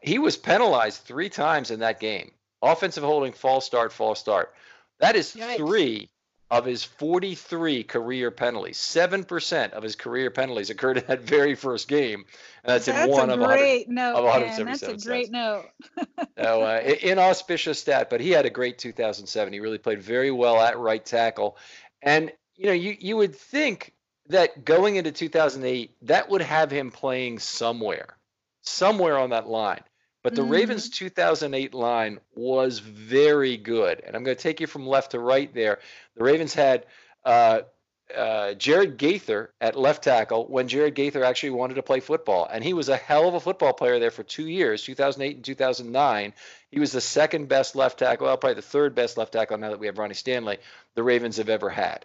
[0.00, 2.30] he was penalized three times in that game.
[2.62, 4.54] Offensive holding, false start, false start.
[4.98, 5.56] That is Yikes.
[5.56, 6.08] three
[6.50, 8.78] of his 43 career penalties.
[8.78, 12.24] 7% of his career penalties occurred in that very first game.
[12.62, 15.64] And that's, that's in one of, great note, of 177 That's a great note.
[16.38, 19.52] so, uh, inauspicious stat, but he had a great 2007.
[19.52, 21.56] He really played very well at right tackle.
[22.00, 23.92] And, you know, you, you would think
[24.28, 28.16] that going into 2008, that would have him playing somewhere,
[28.62, 29.82] somewhere on that line.
[30.26, 30.50] But the mm-hmm.
[30.50, 34.02] Ravens 2008 line was very good.
[34.04, 35.78] And I'm going to take you from left to right there.
[36.16, 36.86] The Ravens had
[37.24, 37.60] uh,
[38.12, 42.48] uh, Jared Gaither at left tackle when Jared Gaither actually wanted to play football.
[42.50, 45.44] And he was a hell of a football player there for two years, 2008 and
[45.44, 46.32] 2009.
[46.72, 49.70] He was the second best left tackle, well, probably the third best left tackle now
[49.70, 50.58] that we have Ronnie Stanley,
[50.96, 52.04] the Ravens have ever had.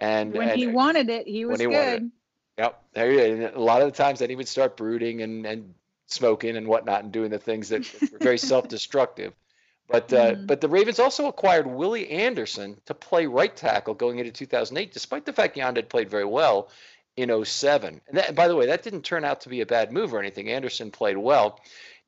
[0.00, 2.10] And when and, he wanted it, he was he good.
[2.58, 2.82] Yep.
[2.92, 3.54] There he is.
[3.54, 5.74] a lot of the times then he would start brooding and, and
[6.06, 9.32] smoking and whatnot and doing the things that were very self-destructive.
[9.88, 10.46] But uh, mm-hmm.
[10.46, 15.26] but the Ravens also acquired Willie Anderson to play right tackle going into 2008, despite
[15.26, 16.70] the fact Yanda had played very well
[17.16, 18.00] in 07.
[18.08, 20.20] And that, by the way, that didn't turn out to be a bad move or
[20.20, 20.48] anything.
[20.48, 21.60] Anderson played well.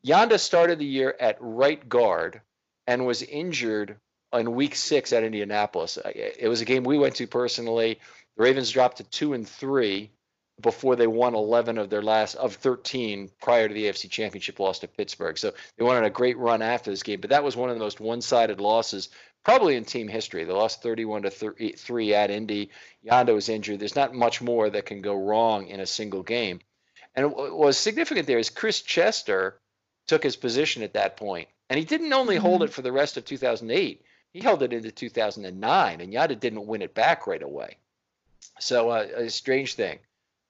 [0.04, 2.40] Yanda started the year at right guard
[2.87, 3.96] and was injured
[4.32, 5.98] in week six at Indianapolis.
[6.14, 7.98] It was a game we went to personally.
[8.37, 10.11] The Ravens dropped to two and three
[10.61, 14.79] before they won 11 of their last of 13 prior to the AFC Championship loss
[14.79, 15.37] to Pittsburgh.
[15.37, 17.77] So they went on a great run after this game, but that was one of
[17.77, 19.11] the most one-sided losses
[19.45, 20.45] probably in team history.
[20.45, 21.31] They lost 31 to
[21.77, 22.71] 3 at Indy.
[23.05, 23.79] Yanda was injured.
[23.79, 26.61] There's not much more that can go wrong in a single game.
[27.14, 29.61] And what was significant there is Chris Chester
[30.09, 32.42] took his position at that point, and he didn't only mm-hmm.
[32.42, 34.03] hold it for the rest of 2008.
[34.33, 37.77] He held it into 2009, and Yanda didn't win it back right away.
[38.59, 39.99] So uh, a strange thing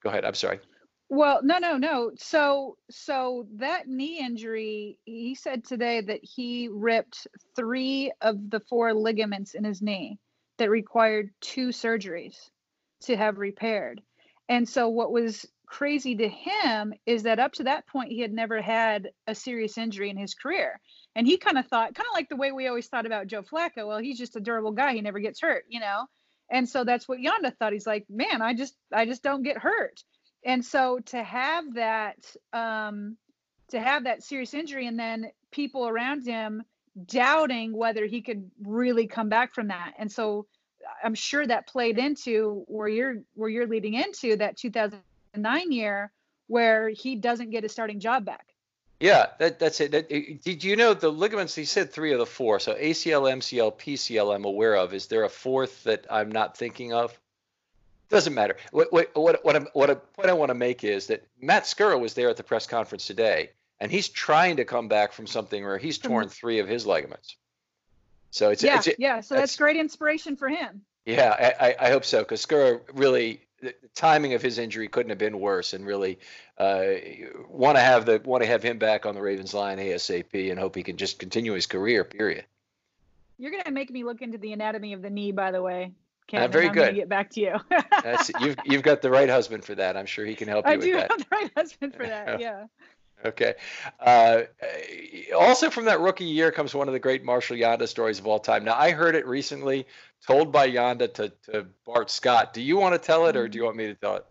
[0.02, 0.24] go ahead.
[0.24, 0.61] I'm sorry.
[1.09, 2.11] Well, no, no, no.
[2.16, 8.92] So, so that knee injury, he said today that he ripped three of the four
[8.92, 10.18] ligaments in his knee
[10.59, 12.50] that required two surgeries
[13.02, 14.02] to have repaired.
[14.48, 18.32] And so, what was crazy to him is that up to that point, he had
[18.32, 20.80] never had a serious injury in his career.
[21.14, 23.42] And he kind of thought, kind of like the way we always thought about Joe
[23.42, 24.94] Flacco, well, he's just a durable guy.
[24.94, 26.06] He never gets hurt, you know?
[26.50, 27.72] And so that's what Yanda thought.
[27.72, 30.02] He's like, man, I just I just don't get hurt.
[30.44, 32.18] And so to have that,
[32.52, 33.16] um,
[33.70, 36.62] to have that serious injury, and then people around him
[37.04, 40.46] doubting whether he could really come back from that, and so
[41.02, 46.12] I'm sure that played into where you're where you're leading into that 2009 year
[46.46, 48.46] where he doesn't get his starting job back.
[48.98, 49.90] Yeah, that, that's it.
[49.92, 51.54] That, did you know the ligaments?
[51.54, 52.59] He said three of the four.
[52.61, 54.35] So ACL, MCL, PCL.
[54.35, 54.94] I'm aware of.
[54.94, 57.18] Is there a fourth that I'm not thinking of?
[58.09, 58.56] Doesn't matter.
[58.70, 61.64] What what what what, I'm, what a point I want to make is that Matt
[61.64, 65.26] Skura was there at the press conference today, and he's trying to come back from
[65.26, 66.09] something where he's mm-hmm.
[66.09, 67.37] torn three of his ligaments.
[68.30, 69.20] So it's yeah, it's, yeah.
[69.20, 70.82] So that's great inspiration for him.
[71.04, 75.19] Yeah, I, I hope so because Skura really the timing of his injury couldn't have
[75.19, 76.19] been worse, and really
[76.59, 76.87] uh,
[77.49, 80.59] want to have the want to have him back on the Ravens line asap, and
[80.59, 82.05] hope he can just continue his career.
[82.05, 82.45] Period.
[83.38, 85.92] You're gonna make me look into the anatomy of the knee, by the way.
[86.27, 86.95] Kevin, uh, very I'm good.
[86.97, 87.57] Get back to you.
[88.03, 89.97] That's you've you've got the right husband for that.
[89.97, 91.11] I'm sure he can help you I with do that.
[91.11, 92.40] have the right husband for that.
[92.40, 92.66] Yeah.
[93.24, 93.55] Okay.
[93.98, 94.42] Uh,
[95.37, 98.38] also, from that rookie year comes one of the great Marshall Yanda stories of all
[98.38, 98.64] time.
[98.64, 99.87] Now, I heard it recently
[100.26, 102.52] told by Yanda to, to Bart Scott.
[102.52, 104.26] Do you want to tell it or do you want me to tell it?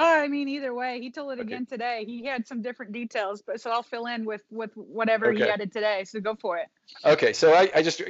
[0.00, 1.42] Oh, I mean, either way, he told it okay.
[1.42, 2.04] again today.
[2.06, 5.38] He had some different details, but so I'll fill in with with whatever okay.
[5.38, 6.04] he added today.
[6.04, 6.68] So go for it.
[7.04, 8.00] Okay, so I, I just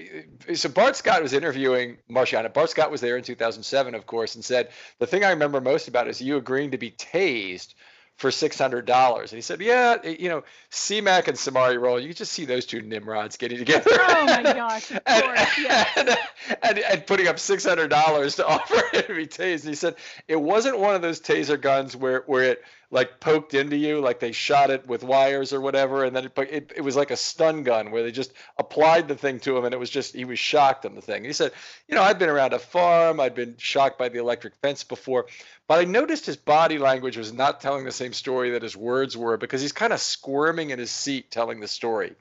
[0.55, 2.53] so Bart Scott was interviewing Marshall Yanda.
[2.53, 4.69] Bart Scott was there in 2007, of course, and said
[4.99, 7.73] the thing I remember most about is you agreeing to be tased
[8.19, 9.33] for six hundred dollars.
[9.33, 12.83] And he said, "Yeah, you know, C-Mac and Samari Rolle, you just see those two
[12.83, 13.91] nimrods getting together.
[13.93, 15.25] Oh my gosh, of and,
[15.57, 15.89] yes.
[15.97, 16.19] and,
[16.63, 19.61] and, and, putting up six hundred dollars to offer him to be tased.
[19.61, 19.95] And he said
[20.27, 24.19] it wasn't one of those taser guns where where it like poked into you, like
[24.19, 27.17] they shot it with wires or whatever, and then it, it, it was like a
[27.17, 30.25] stun gun where they just applied the thing to him, and it was just he
[30.25, 31.25] was shocked on the thing.
[31.25, 31.53] He said,
[31.87, 35.27] you know, I'd been around a farm, I'd been shocked by the electric fence before,
[35.67, 39.17] but I noticed his body language was not telling the same story that his words
[39.17, 42.15] were because he's kind of squirming in his seat telling the story.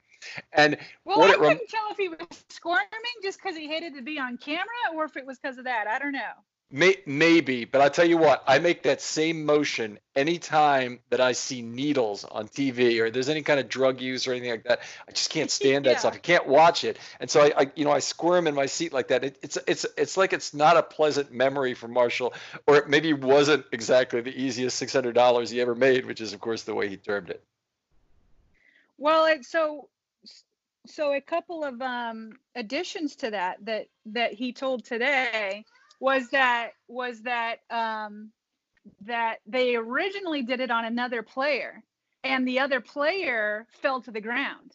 [0.52, 2.18] And well, I couldn't rem- tell if he was
[2.50, 2.88] squirming
[3.24, 5.88] just because he hated to be on camera, or if it was because of that.
[5.88, 6.34] I don't know.
[6.70, 11.32] May, maybe, but I'll tell you what, I make that same motion anytime that I
[11.32, 14.82] see needles on TV or there's any kind of drug use or anything like that.
[15.08, 15.94] I just can't stand yeah.
[15.94, 16.16] that stuff.
[16.16, 18.92] I can't watch it, and so I, I, you know, I squirm in my seat
[18.92, 19.24] like that.
[19.24, 22.34] It, it's it's it's like it's not a pleasant memory for Marshall,
[22.68, 26.34] or it maybe wasn't exactly the easiest six hundred dollars he ever made, which is
[26.34, 27.42] of course the way he termed it.
[28.98, 29.88] Well, it, so
[30.86, 35.64] so a couple of um, additions to that that that he told today
[36.00, 38.32] was that was that um,
[39.06, 41.84] that they originally did it on another player,
[42.24, 44.72] and the other player fell to the ground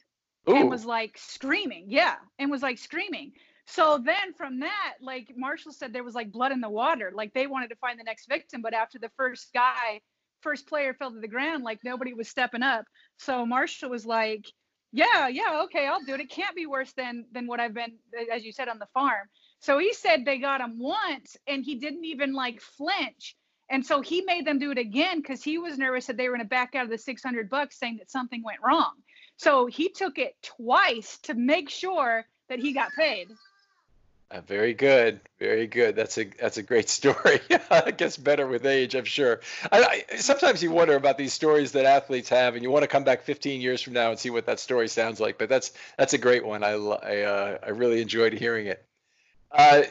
[0.48, 0.56] Ooh.
[0.56, 3.32] and was like screaming, yeah, and was like screaming.
[3.66, 7.12] So then from that, like Marshall said, there was like blood in the water.
[7.14, 10.00] Like they wanted to find the next victim, but after the first guy,
[10.40, 12.84] first player fell to the ground, like nobody was stepping up.
[13.18, 14.46] So Marshall was like,
[14.92, 16.20] yeah, yeah, okay, I'll do it.
[16.20, 17.98] It can't be worse than than what I've been,
[18.32, 19.28] as you said, on the farm.
[19.62, 23.36] So he said they got him once and he didn't even like flinch.
[23.70, 26.34] And so he made them do it again because he was nervous that they were
[26.34, 28.90] going to back out of the 600 bucks saying that something went wrong.
[29.36, 33.28] So he took it twice to make sure that he got paid.
[34.32, 35.94] Uh, very good, very good.
[35.94, 37.38] That's a that's a great story.
[37.48, 39.42] it gets better with age, I'm sure.
[39.70, 42.88] I, I, sometimes you wonder about these stories that athletes have, and you want to
[42.88, 45.38] come back 15 years from now and see what that story sounds like.
[45.38, 46.64] But that's that's a great one.
[46.64, 48.84] I I, uh, I really enjoyed hearing it.
[49.52, 49.82] Uh,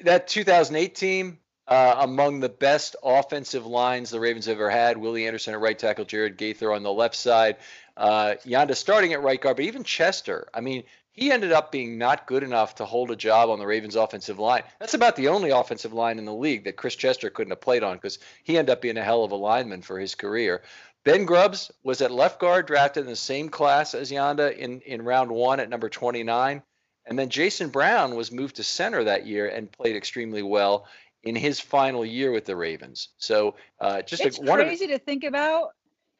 [0.00, 1.38] that 2008 team,
[1.68, 4.96] uh, among the best offensive lines the Ravens ever had.
[4.96, 7.56] Willie Anderson at right tackle, Jared Gaither on the left side.
[7.96, 10.48] Uh, Yanda starting at right guard, but even Chester.
[10.54, 13.66] I mean, he ended up being not good enough to hold a job on the
[13.66, 14.62] Ravens offensive line.
[14.78, 17.82] That's about the only offensive line in the league that Chris Chester couldn't have played
[17.82, 20.62] on because he ended up being a hell of a lineman for his career.
[21.04, 25.02] Ben Grubbs was at left guard, drafted in the same class as Yanda in, in
[25.02, 26.62] round one at number 29.
[27.06, 30.86] And then Jason Brown was moved to center that year and played extremely well
[31.22, 33.08] in his final year with the Ravens.
[33.18, 35.70] So uh, just it's a, crazy to think about.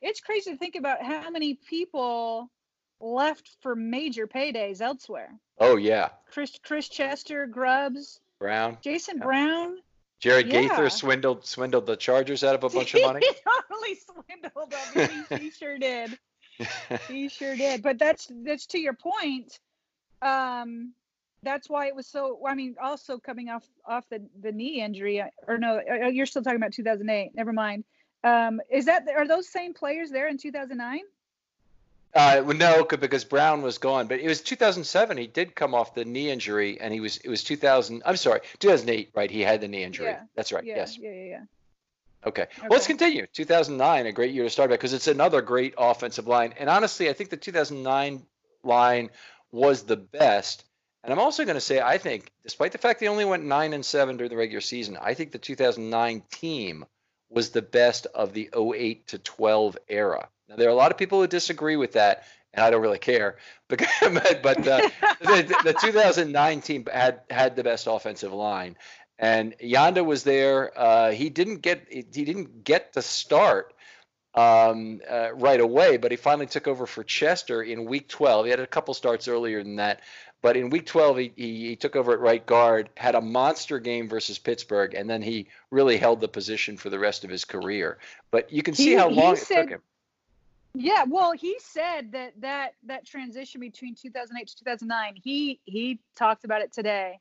[0.00, 2.50] It's crazy to think about how many people
[3.00, 5.30] left for major paydays elsewhere.
[5.58, 6.10] Oh yeah.
[6.30, 9.24] Chris Chris Chester, Grubbs, Brown, Jason yeah.
[9.24, 9.76] Brown.
[10.20, 10.62] Jared yeah.
[10.62, 13.20] Gaither swindled swindled the Chargers out of a bunch of money.
[13.20, 15.26] he totally swindled them.
[15.30, 16.18] he, he sure did.
[17.08, 17.82] he sure did.
[17.82, 19.58] But that's that's to your point
[20.22, 20.92] um,
[21.42, 22.40] that's why it was so.
[22.46, 26.08] I mean, also coming off off the the knee injury, uh, or no, uh, uh,
[26.08, 27.34] you're still talking about 2008.
[27.34, 27.84] Never mind.
[28.24, 31.00] Um, is that are those same players there in 2009?
[32.14, 34.06] Uh, well, no, because Brown was gone.
[34.06, 35.18] But it was 2007.
[35.18, 37.18] He did come off the knee injury, and he was.
[37.18, 38.02] It was 2000.
[38.04, 39.10] I'm sorry, 2008.
[39.14, 39.30] Right?
[39.30, 40.06] He had the knee injury.
[40.06, 40.20] Yeah.
[40.34, 40.64] That's right.
[40.64, 40.98] Yeah, yes.
[40.98, 41.40] Yeah, yeah, yeah.
[42.26, 42.42] Okay.
[42.42, 42.50] okay.
[42.62, 43.26] Well, let's continue.
[43.32, 46.54] 2009, a great year to start back because it's another great offensive line.
[46.58, 48.26] And honestly, I think the 2009
[48.64, 49.10] line
[49.52, 50.64] was the best.
[51.02, 53.72] And I'm also going to say, I think, despite the fact they only went nine
[53.72, 56.84] and seven during the regular season, I think the 2009 team
[57.30, 60.28] was the best of the 08 to 12 era.
[60.48, 62.24] Now, there are a lot of people who disagree with that,
[62.54, 63.36] and I don't really care.
[63.68, 63.78] but
[64.42, 64.88] but uh,
[65.20, 68.76] the, the 2009 team had had the best offensive line,
[69.18, 70.72] and Yanda was there.
[70.78, 73.74] Uh, he didn't get he didn't get the start
[74.36, 78.44] um, uh, right away, but he finally took over for Chester in Week 12.
[78.44, 80.02] He had a couple starts earlier than that,
[80.42, 83.78] but in Week 12 he, he, he took over at right guard, had a monster
[83.78, 87.46] game versus Pittsburgh, and then he really held the position for the rest of his
[87.46, 87.98] career.
[88.30, 89.82] But you can see he, how long it took him.
[90.78, 96.44] Yeah, well, he said that that that transition between 2008 to 2009, he he talked
[96.44, 97.18] about it today.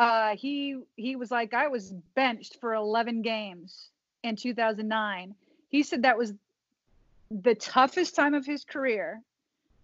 [0.00, 3.90] Uh, he he was like, I was benched for 11 games
[4.24, 5.36] in 2009.
[5.68, 6.34] He said that was
[7.30, 9.22] the toughest time of his career,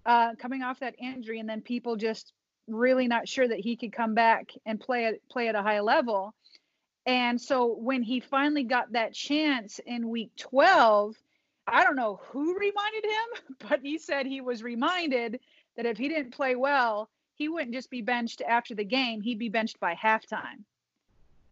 [0.07, 2.33] uh, coming off that injury, and then people just
[2.67, 5.81] really not sure that he could come back and play at play at a high
[5.81, 6.35] level.
[7.07, 11.15] And so when he finally got that chance in week 12,
[11.67, 15.41] I don't know who reminded him, but he said he was reminded
[15.77, 19.39] that if he didn't play well, he wouldn't just be benched after the game, he'd
[19.39, 20.65] be benched by halftime.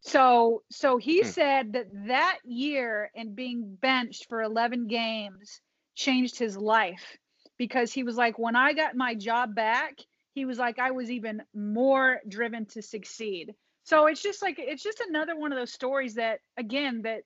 [0.01, 1.29] So so he hmm.
[1.29, 5.61] said that that year and being benched for 11 games
[5.95, 7.19] changed his life
[7.59, 9.99] because he was like when I got my job back,
[10.35, 13.55] he was like I was even more driven to succeed.
[13.85, 17.23] So it's just like it's just another one of those stories that again that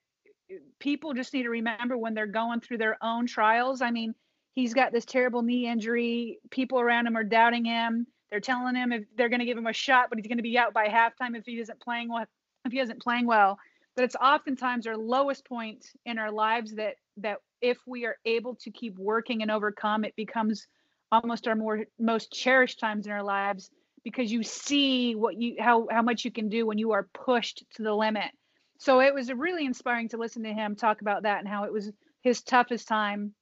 [0.51, 3.83] uh, people just need to remember when they're going through their own trials.
[3.83, 4.15] I mean,
[4.55, 6.39] he's got this terrible knee injury.
[6.51, 8.07] People around him are doubting him.
[8.31, 10.43] They're telling him if they're going to give him a shot, but he's going to
[10.43, 12.27] be out by halftime if he isn't playing well.
[12.65, 13.59] If he isn't playing well,
[13.95, 18.57] but it's oftentimes our lowest point in our lives that that if we are able
[18.57, 20.67] to keep working and overcome, it becomes
[21.13, 23.71] almost our more most cherished times in our lives
[24.03, 27.63] because you see what you how how much you can do when you are pushed
[27.75, 28.31] to the limit
[28.79, 31.73] so it was really inspiring to listen to him talk about that and how it
[31.73, 31.93] was
[32.23, 33.33] his toughest time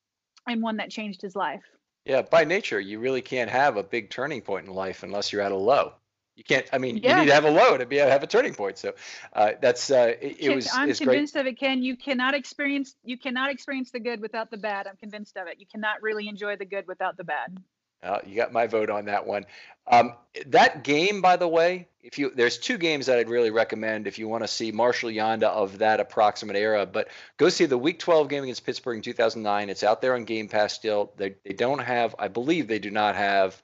[0.47, 1.63] and one that changed his life.
[2.05, 5.43] Yeah, by nature, you really can't have a big turning point in life unless you're
[5.43, 5.95] at a low.
[6.37, 6.67] You can't.
[6.73, 7.15] I mean, yeah.
[7.15, 8.79] you need to have a low to be able to have a turning point.
[8.79, 8.95] So
[9.33, 10.69] uh, that's uh, it, it was.
[10.73, 11.41] I'm convinced great.
[11.41, 11.83] of it, Ken.
[11.83, 14.87] You cannot experience you cannot experience the good without the bad.
[14.87, 15.61] I'm convinced of it.
[15.61, 17.57] You cannot really enjoy the good without the bad.
[18.03, 19.47] Uh, you got my vote on that one.
[19.87, 20.13] Um,
[20.47, 24.19] that game, by the way, if you there's two games that I'd really recommend if
[24.19, 26.85] you want to see Marshall Yanda of that approximate era.
[26.85, 27.09] But
[27.39, 29.71] go see the Week 12 game against Pittsburgh in 2009.
[29.71, 31.13] It's out there on Game Pass still.
[31.17, 33.61] They they don't have, I believe they do not have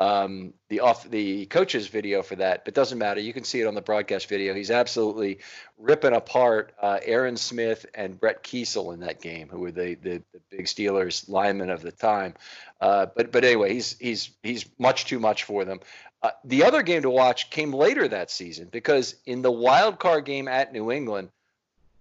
[0.00, 3.20] um, the off the coach's video for that, but doesn't matter.
[3.20, 4.54] You can see it on the broadcast video.
[4.54, 5.40] He's absolutely
[5.76, 10.22] ripping apart uh, Aaron Smith and Brett Keisel in that game, who were the, the,
[10.32, 12.32] the big Steelers linemen of the time.
[12.80, 15.80] Uh, but but anyway, he's he's he's much too much for them.
[16.22, 20.24] Uh, the other game to watch came later that season because in the wild card
[20.24, 21.28] game at New England,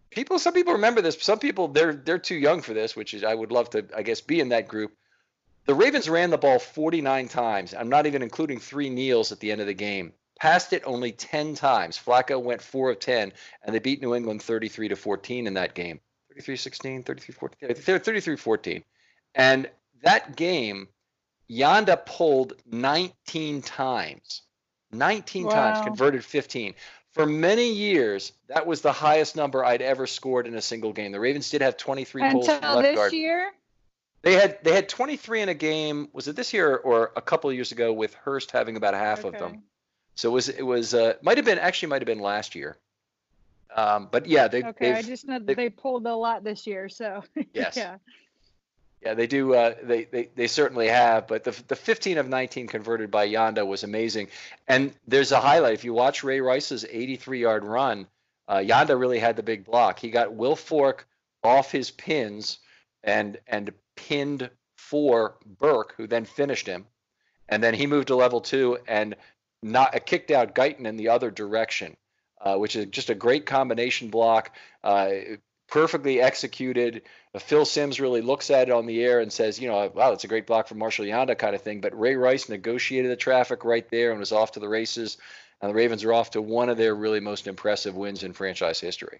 [0.10, 1.22] people some people remember this.
[1.22, 4.04] Some people they're they're too young for this, which is I would love to I
[4.04, 4.93] guess be in that group.
[5.66, 7.74] The Ravens ran the ball 49 times.
[7.74, 10.14] I'm not even including three kneels at the end of the game.
[10.39, 11.99] Passed it only 10 times.
[11.99, 13.34] Flacco went 4 of 10,
[13.64, 15.99] and they beat New England 33 to 14 in that game.
[16.30, 18.84] 33 16, 33 14, 33 14.
[19.36, 19.70] And
[20.01, 20.88] that game,
[21.49, 24.43] Yanda pulled 19 times.
[24.91, 25.51] 19 wow.
[25.51, 26.74] times, converted 15.
[27.12, 31.12] For many years, that was the highest number I'd ever scored in a single game.
[31.12, 33.14] The Ravens did have 23 Until pulls from left this guard.
[33.14, 33.51] year?
[34.22, 36.09] They had they had 23 in a game.
[36.11, 39.24] Was it this year or a couple of years ago with Hurst having about half
[39.24, 39.30] okay.
[39.30, 39.63] of them?
[40.15, 42.78] So it was it was uh, might have been actually might have been last year.
[43.74, 44.93] Um, but yeah, they okay.
[44.93, 46.89] I just know they, they pulled a lot this year.
[46.89, 47.97] So yes, yeah,
[49.01, 49.53] yeah, they do.
[49.53, 51.28] Uh, they, they they certainly have.
[51.28, 54.28] But the the 15 of 19 converted by Yanda was amazing.
[54.67, 58.07] And there's a highlight if you watch Ray Rice's 83 yard run.
[58.47, 59.99] Uh, Yanda really had the big block.
[59.99, 61.01] He got Wilfork
[61.43, 62.57] off his pins
[63.03, 63.72] and and
[64.08, 66.86] pinned for Birk, who then finished him.
[67.47, 69.16] And then he moved to level two and
[69.62, 71.97] not uh, kicked out Guyton in the other direction,
[72.41, 74.56] uh, which is just a great combination block.
[74.84, 75.12] Uh,
[75.68, 77.02] perfectly executed.
[77.36, 80.14] Uh, Phil Simms really looks at it on the air and says, you know, wow,
[80.14, 81.82] it's a great block from Marshall Yanda kind of thing.
[81.82, 85.18] But Ray Rice negotiated the traffic right there and was off to the races.
[85.62, 88.80] And the Ravens are off to one of their really most impressive wins in franchise
[88.80, 89.20] history.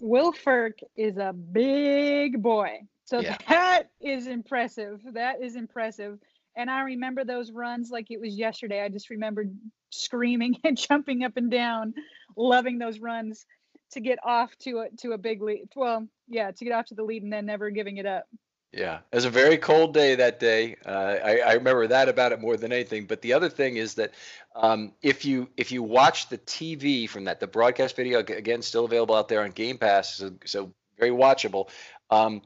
[0.00, 2.80] Wilfork is a big boy.
[3.06, 3.36] So yeah.
[3.48, 5.00] that is impressive.
[5.12, 6.18] That is impressive.
[6.56, 8.82] And I remember those runs like it was yesterday.
[8.82, 9.56] I just remembered
[9.90, 11.94] screaming and jumping up and down,
[12.36, 13.46] loving those runs
[13.92, 15.68] to get off to a to a big lead.
[15.76, 18.26] Well, yeah, to get off to the lead and then never giving it up.
[18.72, 20.76] Yeah, it was a very cold day that day.
[20.84, 23.06] Uh, I, I, remember that about it more than anything.
[23.06, 24.12] But the other thing is that
[24.54, 28.84] um, if you if you watch the TV from that, the broadcast video again still
[28.84, 31.70] available out there on Game Pass, so, so very watchable.
[32.10, 32.42] Um,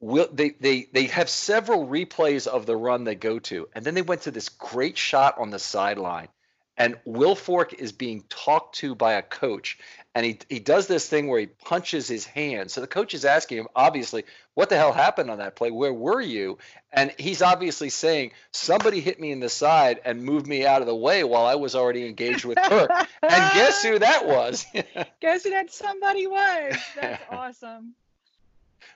[0.00, 3.94] will they they they have several replays of the run they go to, and then
[3.94, 6.28] they went to this great shot on the sideline
[6.78, 9.78] and Wilfork is being talked to by a coach,
[10.14, 12.70] and he he does this thing where he punches his hand.
[12.70, 14.24] So the coach is asking him, obviously,
[14.54, 15.72] what the hell happened on that play?
[15.72, 16.58] Where were you?
[16.92, 20.86] And he's obviously saying, somebody hit me in the side and moved me out of
[20.86, 22.88] the way while I was already engaged with her.
[23.22, 24.64] and guess who that was?
[25.20, 26.76] guess who that somebody was?
[26.94, 27.94] That's awesome.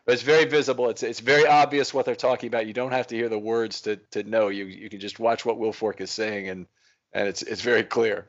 [0.04, 0.88] But it's very visible.
[0.90, 2.66] It's it's very obvious what they're talking about.
[2.66, 4.48] You don't have to hear the words to to know.
[4.48, 6.66] You you can just watch what Wilfork is saying and
[7.12, 8.28] and it's it's very clear.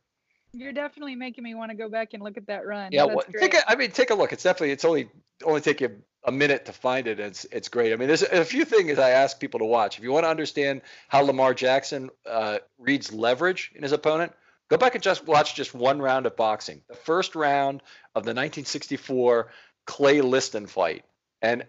[0.55, 2.91] You're definitely making me want to go back and look at that run.
[2.91, 4.31] Yeah, well, take a, I mean, take a look.
[4.33, 5.09] It's definitely it's only
[5.43, 7.19] only take you a minute to find it.
[7.19, 7.91] It's it's great.
[7.91, 9.97] I mean, there's a few things I ask people to watch.
[9.97, 14.31] If you want to understand how Lamar Jackson uh, reads leverage in his opponent,
[14.69, 16.81] go back and just watch just one round of boxing.
[16.87, 17.81] The first round
[18.13, 19.49] of the 1964
[19.85, 21.03] Clay Liston fight,
[21.43, 21.65] and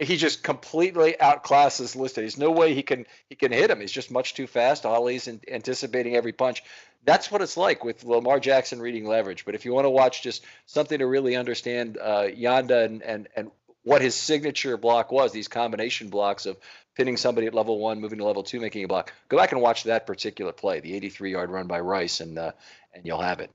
[0.00, 2.24] he just completely outclasses Liston.
[2.24, 3.80] There's no way he can he can hit him.
[3.80, 4.84] He's just much too fast.
[4.84, 6.64] Ali's anticipating every punch.
[7.04, 9.44] That's what it's like with Lamar Jackson reading leverage.
[9.44, 13.28] But if you want to watch just something to really understand uh, Yanda and, and
[13.36, 13.50] and
[13.82, 16.56] what his signature block was, these combination blocks of
[16.96, 19.12] pinning somebody at level one, moving to level two, making a block.
[19.28, 22.52] Go back and watch that particular play, the 83 yard run by Rice, and uh,
[22.92, 23.50] and you'll have it.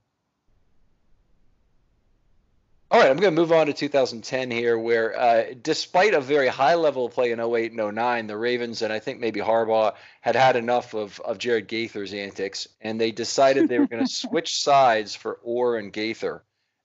[2.88, 6.46] All right, I'm going to move on to 2010 here, where uh, despite a very
[6.46, 9.94] high level of play in 08 and 09, the Ravens and I think maybe Harbaugh
[10.20, 14.12] had had enough of, of Jared Gaither's antics, and they decided they were going to
[14.12, 16.44] switch sides for Oher and Gaither.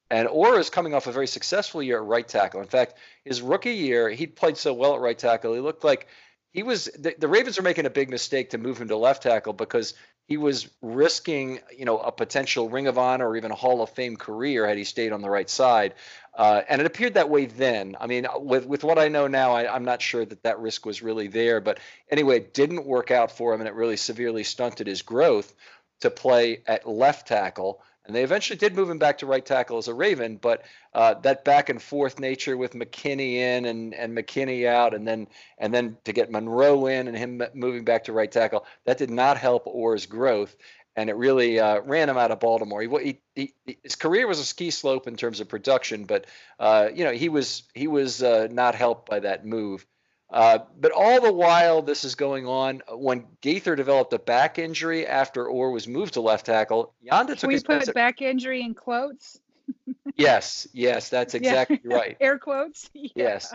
[0.10, 2.62] And Oher is coming off a very successful year at right tackle.
[2.62, 6.08] In fact, his rookie year, he played so well at right tackle, he looked like
[6.52, 9.24] he was the, the Ravens are making a big mistake to move him to left
[9.24, 9.94] tackle because
[10.28, 13.90] he was risking, you know, a potential Ring of Honor or even a Hall of
[13.90, 15.94] Fame career had he stayed on the right side.
[16.34, 17.98] Uh, and it appeared that way then.
[18.00, 20.86] I mean, with with what I know now, I, am not sure that that risk
[20.86, 21.60] was really there.
[21.60, 21.80] But
[22.10, 25.54] anyway, it didn't work out for him, and it really severely stunted his growth
[26.02, 27.82] to play at left tackle.
[28.06, 31.14] And they eventually did move him back to right tackle as a Raven, but uh,
[31.22, 35.28] that back and forth nature with McKinnie in and, and McKinnie out, and then
[35.60, 39.12] and then to get Monroe in and him moving back to right tackle, that did
[39.12, 40.56] not help Oher's growth,
[40.96, 42.82] and it really uh, ran him out of Baltimore.
[42.82, 46.26] He, he, he, his career was a ski slope in terms of production, but
[46.60, 49.86] uh, you know he was he was uh, not helped by that move.
[50.32, 55.06] Uh, but all the while this is going on, when Gaither developed a back injury
[55.06, 58.74] after Oher was moved to left tackle, Yanda took we his put back injury in
[58.74, 59.42] quotes.
[60.16, 61.96] yes, yes, that's exactly yeah.
[61.96, 62.18] right.
[62.22, 62.90] Air quotes.
[62.96, 63.10] Yeah.
[63.16, 63.54] Yes.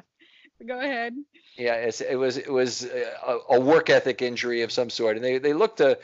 [0.64, 1.14] Go ahead.
[1.58, 5.38] Yeah, it was it was a, a, work ethic injury of some sort, and they
[5.38, 5.98] they looked to.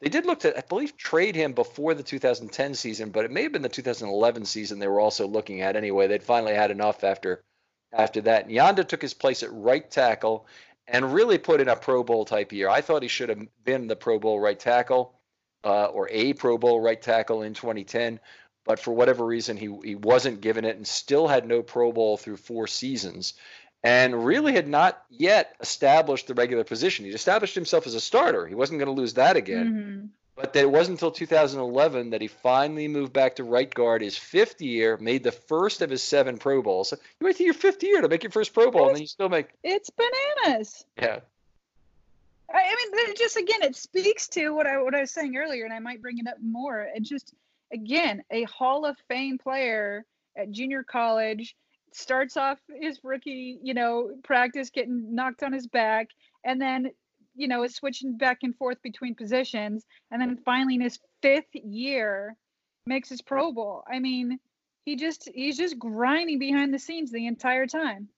[0.00, 3.42] They did look to, I believe, trade him before the 2010 season, but it may
[3.42, 6.06] have been the 2011 season they were also looking at anyway.
[6.06, 7.42] They'd finally had enough after
[7.92, 8.48] after that.
[8.48, 10.46] Yanda took his place at right tackle
[10.86, 12.68] and really put in a Pro Bowl type year.
[12.68, 15.14] I thought he should have been the Pro Bowl right tackle
[15.64, 18.20] uh, or a Pro Bowl right tackle in 2010,
[18.64, 22.16] but for whatever reason, he, he wasn't given it and still had no Pro Bowl
[22.16, 23.34] through four seasons
[23.84, 27.04] and really had not yet established the regular position.
[27.04, 28.46] He'd established himself as a starter.
[28.46, 30.10] He wasn't going to lose that again.
[30.38, 34.16] But that it wasn't until 2011 that he finally moved back to right guard his
[34.16, 36.90] fifth year, made the first of his seven Pro Bowls.
[36.90, 38.96] So You wait till your fifth year to make your first Pro Bowl, it's, and
[38.96, 39.48] then you still make.
[39.64, 40.84] It's bananas.
[40.96, 41.20] Yeah.
[42.54, 45.74] I mean, just again, it speaks to what I what I was saying earlier, and
[45.74, 46.88] I might bring it up more.
[46.94, 47.34] It just
[47.72, 50.04] again, a Hall of Fame player
[50.36, 51.56] at junior college
[51.92, 56.08] starts off his rookie, you know, practice getting knocked on his back,
[56.44, 56.92] and then
[57.38, 61.54] you know, is switching back and forth between positions, and then finally in his fifth
[61.54, 62.36] year
[62.86, 63.84] makes his Pro Bowl.
[63.90, 64.38] I mean,
[64.84, 68.08] he just he's just grinding behind the scenes the entire time.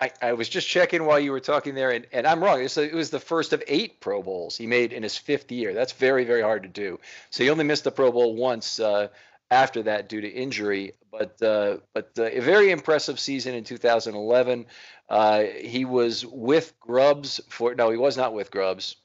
[0.00, 2.58] I, I, was just checking while you were talking there, and, and I'm wrong.
[2.58, 5.52] It was, it was the first of eight Pro Bowls he made in his fifth
[5.52, 5.72] year.
[5.72, 6.98] That's very, very hard to do.
[7.30, 9.08] So he only missed the Pro Bowl once uh,
[9.52, 10.92] after that due to injury.
[11.10, 14.66] But uh, but uh, a very impressive season in 2011.
[15.08, 18.96] Uh, he was with Grubbs for no, he was not with Grubbs.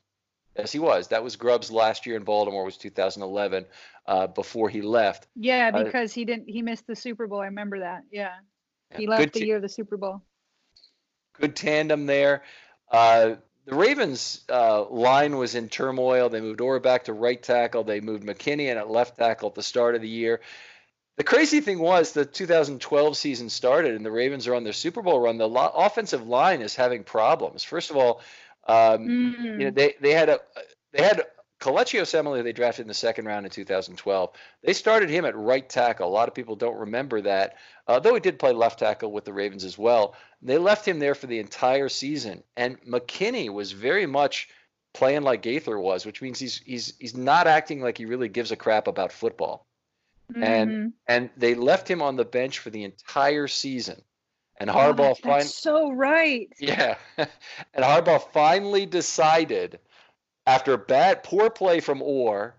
[0.57, 1.09] Yes, he was.
[1.09, 3.65] That was Grubbs last year in Baltimore was 2011
[4.07, 5.27] uh, before he left.
[5.35, 6.49] Yeah, uh, because uh, he didn't.
[6.49, 7.41] He missed the Super Bowl.
[7.41, 8.03] I remember that.
[8.09, 8.31] Yeah,
[8.95, 10.23] he left the year of the Super Bowl.
[11.33, 12.43] Good tandem there.
[13.67, 16.29] The Ravens uh, line was in turmoil.
[16.29, 17.83] They moved Oher back to right tackle.
[17.83, 20.41] They moved McKinnie in at left tackle at the start of the year
[21.17, 25.01] the crazy thing was the 2012 season started and the Ravens are on their Super
[25.01, 25.37] Bowl run.
[25.37, 27.63] The lo- offensive line is having problems.
[27.63, 28.21] First of all,
[28.67, 29.43] um, mm.
[29.43, 29.75] you know mm.
[29.75, 30.39] they they had a
[30.91, 31.23] they had
[31.59, 34.29] Kelechi Osemele they drafted in the second round in 2012.
[34.63, 36.07] They started him at right tackle.
[36.07, 37.55] A lot of people don't remember that,
[37.87, 40.15] uh, though he did play left tackle with the Ravens as well.
[40.41, 44.49] They left him there for the entire season, and McKinnie was very much
[44.93, 48.51] playing like Gaither was, which means he's he's he's not acting like he really gives
[48.51, 49.65] a crap about football.
[50.31, 50.43] Mm-hmm.
[50.43, 54.01] And and they left him on the bench for the entire season.
[54.59, 56.49] And Harbaugh finally so right.
[56.59, 56.95] Yeah.
[57.17, 57.27] and
[57.85, 59.79] Harbaugh finally decided
[60.47, 62.53] after bad poor play from Oher,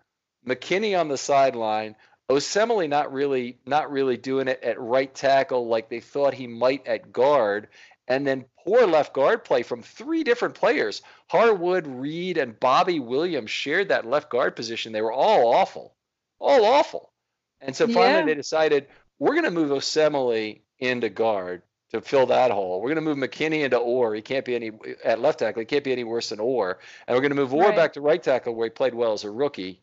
[0.47, 1.97] McKinnie on the sideline,
[2.31, 6.87] Osemele not really not really doing it at right tackle like they thought he might
[6.87, 7.69] at guard,
[8.07, 11.01] and then poor left guard play from three different players.
[11.29, 14.93] Harewood, Reid, and Bobby Williams shared that left guard position.
[14.93, 15.95] They were all awful,
[16.39, 17.11] all awful.
[17.63, 18.27] And so finally yeah.
[18.27, 18.87] they decided
[19.19, 22.81] we're going to move Osemele into guard to fill that hole.
[22.81, 24.15] We're going to move McKinnie into Oher.
[24.15, 24.73] He can't be any
[25.05, 25.61] at left tackle.
[25.61, 26.77] He can't be any worse than Oher.
[27.07, 27.77] And we're going to move Oher right.
[27.77, 29.81] back to right tackle where he played well as a rookie,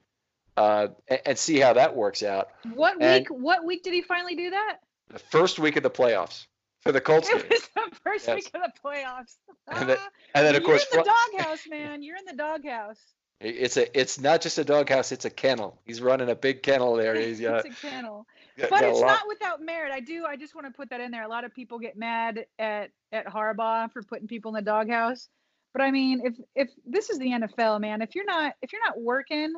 [0.58, 2.50] uh, and, and, see how that works out.
[2.74, 3.30] What and week?
[3.30, 4.78] What week did he finally do that?
[5.10, 6.46] The first week of the playoffs
[6.82, 7.30] for the Colts.
[7.30, 8.36] It was the first yes.
[8.36, 9.36] week of the playoffs.
[9.68, 9.98] and, then,
[10.36, 12.04] and then of course, you're in the doghouse, man.
[12.04, 13.00] You're in the doghouse.
[13.42, 15.82] It's a it's not just a doghouse, it's a kennel.
[15.86, 17.16] He's running a big kennel there.
[17.16, 18.26] He's, uh, it's a kennel.
[18.58, 19.92] But it's not without merit.
[19.92, 21.24] I do I just want to put that in there.
[21.24, 25.28] A lot of people get mad at at Harbaugh for putting people in the doghouse.
[25.74, 28.86] But I mean, if if this is the NFL, man, if you're not if you're
[28.86, 29.54] not working,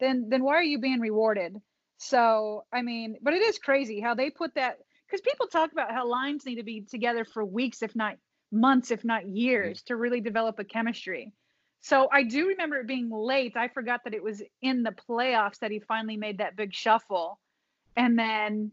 [0.00, 1.56] then then why are you being rewarded?
[1.98, 4.78] So, I mean, but it is crazy how they put that
[5.10, 8.16] cuz people talk about how lines need to be together for weeks if not
[8.50, 9.86] months if not years mm-hmm.
[9.86, 11.32] to really develop a chemistry.
[11.82, 13.56] So I do remember it being late.
[13.56, 17.40] I forgot that it was in the playoffs that he finally made that big shuffle.
[17.96, 18.72] And then,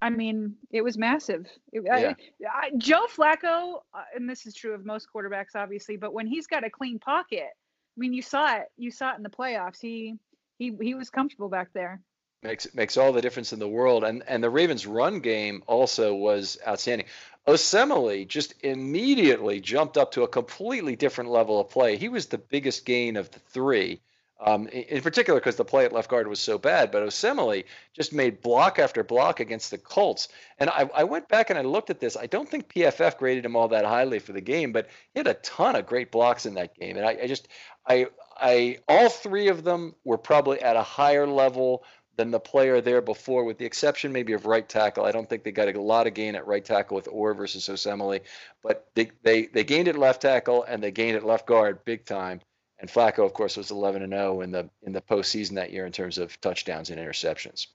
[0.00, 1.46] I mean, it was massive.
[1.72, 2.14] It, yeah.
[2.52, 6.26] I, I, Joe Flacco, uh, and this is true of most quarterbacks, obviously, but when
[6.26, 8.66] he's got a clean pocket, I mean, you saw it.
[8.76, 9.80] You saw it in the playoffs.
[9.80, 10.16] He
[10.58, 12.00] he he was comfortable back there
[12.42, 14.04] makes makes all the difference in the world.
[14.04, 17.06] And and the Ravens' run game also was outstanding.
[17.46, 21.96] Osemele just immediately jumped up to a completely different level of play.
[21.96, 24.00] He was the biggest gain of the three.
[24.44, 28.12] Um, in, particular, because the play at left guard was so bad, but Osemele just
[28.12, 30.26] made block after block against the Colts.
[30.58, 32.16] And I, I went back and I looked at this.
[32.16, 35.28] I don't think PFF graded him all that highly for the game, but he had
[35.28, 36.96] a ton of great blocks in that game.
[36.96, 37.46] And I, I just,
[37.86, 41.84] I, I, all three of them were probably at a higher level
[42.16, 45.04] than the player there before, with the exception maybe of right tackle.
[45.04, 47.68] I don't think they got a lot of gain at right tackle with Oher versus
[47.68, 48.22] Osemele,
[48.60, 52.04] but they, they, they gained at left tackle and they gained at left guard big
[52.04, 52.40] time.
[52.82, 55.86] And Flacco, of course, was 11 and 0 in the in the postseason that year
[55.86, 57.68] in terms of touchdowns and interceptions.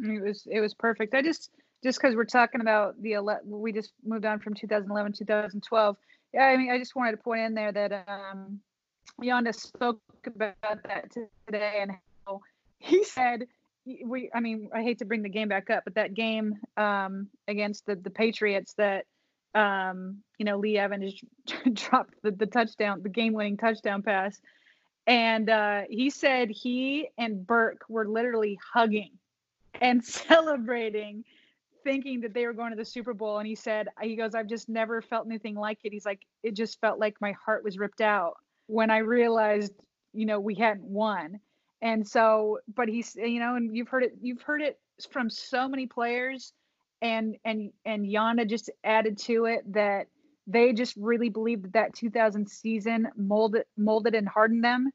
[0.00, 1.14] It was it was perfect.
[1.14, 1.50] I just
[1.84, 5.96] just because we're talking about the ele- we just moved on from 2011 2012.
[6.34, 8.60] Yeah, I mean, I just wanted to point in there that um,
[9.22, 11.12] Yanda spoke about that
[11.46, 11.92] today and
[12.26, 12.40] how
[12.80, 13.46] he said
[14.04, 17.26] we i mean i hate to bring the game back up but that game um,
[17.48, 19.06] against the the patriots that
[19.54, 21.14] um, you know lee evans
[21.72, 24.40] dropped the, the touchdown the game winning touchdown pass.
[25.06, 29.10] And uh, he said he and birk were literally hugging
[29.80, 31.24] and celebrating
[31.82, 33.38] thinking that they were going to the super bowl.
[33.38, 35.92] And he said he goes i've just never felt anything like it.
[35.92, 38.34] He's like it just felt like my heart was ripped out
[38.66, 39.72] when i realized
[40.12, 41.40] you know we hadn't won.
[41.80, 44.78] And so but he's you know and you've heard it you've heard it
[45.10, 46.52] from so many players
[47.02, 50.06] and and and Yanda just added to it that
[50.46, 54.90] they just really believed that that 2000 season molded molded and hardened them.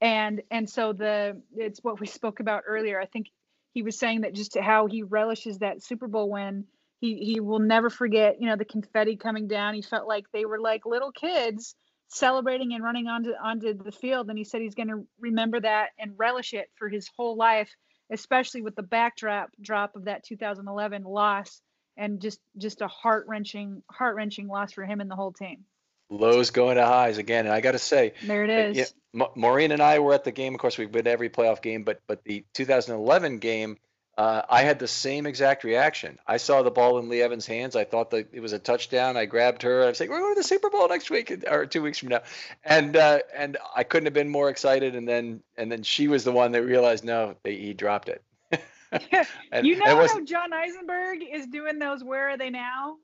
[0.00, 3.00] And and so the it's what we spoke about earlier.
[3.00, 3.28] I think
[3.72, 6.64] he was saying that just how he relishes that super bowl win.
[7.00, 9.74] He he will never forget you know the confetti coming down.
[9.74, 11.76] He felt like they were like little kids
[12.08, 14.28] celebrating and running onto onto the field.
[14.28, 17.70] And he said he's going to remember that and relish it for his whole life
[18.12, 21.60] especially with the backdrop drop of that 2011 loss
[21.96, 25.64] and just just a heart-wrenching heart-wrenching loss for him and the whole team.
[26.10, 27.46] Lows going to highs again.
[27.46, 28.94] And i got to say there it uh, is.
[29.14, 30.54] yeah, maureen and i were at the game.
[30.54, 33.78] Of course we've been to every playoff game but but the 2011 game
[34.18, 36.18] uh, I had the same exact reaction.
[36.26, 37.74] I saw the ball in Lee Evans' hands.
[37.76, 39.16] I thought that it was a touchdown.
[39.16, 39.84] I grabbed her.
[39.84, 42.10] I was like, "We're going to the Super Bowl next week or two weeks from
[42.10, 42.22] now,"
[42.64, 44.94] and uh, and I couldn't have been more excited.
[44.94, 48.22] And then and then she was the one that realized, no, they, he dropped it.
[49.52, 52.04] and, you know how John Eisenberg is doing those?
[52.04, 52.96] Where are they now?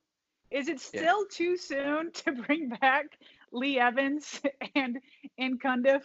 [0.51, 1.31] Is it still yeah.
[1.31, 3.19] too soon to bring back
[3.53, 4.41] Lee Evans
[4.75, 4.99] and
[5.39, 6.03] and Cundiff?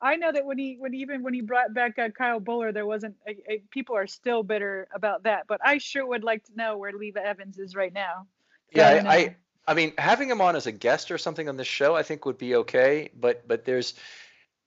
[0.00, 2.86] I know that when he when even when he brought back uh, Kyle Boller, there
[2.86, 5.46] wasn't a, a, people are still bitter about that.
[5.46, 8.26] But I sure would like to know where Lee Evans is right now.
[8.72, 9.36] Yeah, I, I
[9.68, 12.24] I mean having him on as a guest or something on this show, I think
[12.24, 13.10] would be okay.
[13.18, 13.94] But but there's,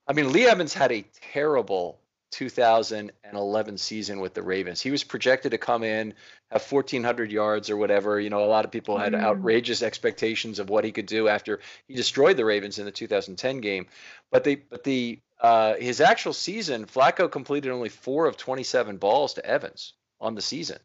[0.08, 2.00] I mean, Lee Evans had a terrible
[2.32, 4.82] 2011 season with the Ravens.
[4.82, 6.14] He was projected to come in,
[6.52, 8.20] have 1,400 yards or whatever.
[8.20, 9.22] You know, a lot of people had mm.
[9.22, 13.62] outrageous expectations of what he could do after he destroyed the Ravens in the 2010
[13.62, 13.88] game.
[14.32, 19.36] But the but the uh, his actual season, Flacco completed only four of 27 balls
[19.36, 20.80] to Evans on the season,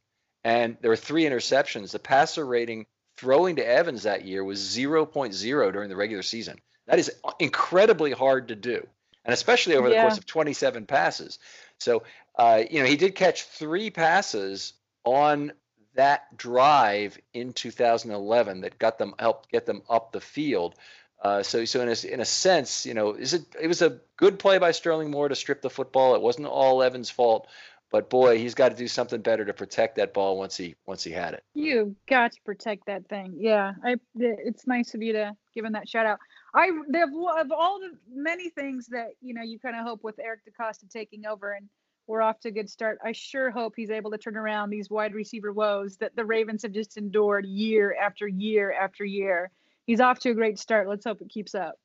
[0.44, 1.90] and there were three interceptions.
[1.90, 2.86] The passer rating
[3.16, 6.58] throwing to Evans that year was 0.0 during the regular season.
[6.86, 8.86] That is incredibly hard to do
[9.24, 10.02] and especially over the yeah.
[10.02, 11.38] course of 27 passes.
[11.78, 12.02] So,
[12.36, 15.52] uh, you know, he did catch three passes on
[15.94, 20.74] that drive in 2011 that got them helped get them up the field.
[21.22, 24.00] Uh, so, so in a, in a sense, you know, is it it was a
[24.16, 26.16] good play by Sterling Moore to strip the football.
[26.16, 27.46] It wasn't all Evans' fault,
[27.92, 31.04] but boy, he's got to do something better to protect that ball once he once
[31.04, 31.44] he had it.
[31.54, 33.34] You got to protect that thing.
[33.36, 33.96] Yeah, I.
[34.16, 36.18] It's nice of you to give him that shout out.
[36.54, 40.40] I of all the many things that you know you kind of hope with Eric
[40.46, 41.68] DeCosta taking over and
[42.06, 42.98] we're off to a good start.
[43.04, 46.62] I sure hope he's able to turn around these wide receiver woes that the Ravens
[46.62, 49.50] have just endured year after year after year.
[49.86, 50.88] He's off to a great start.
[50.88, 51.76] Let's hope it keeps up.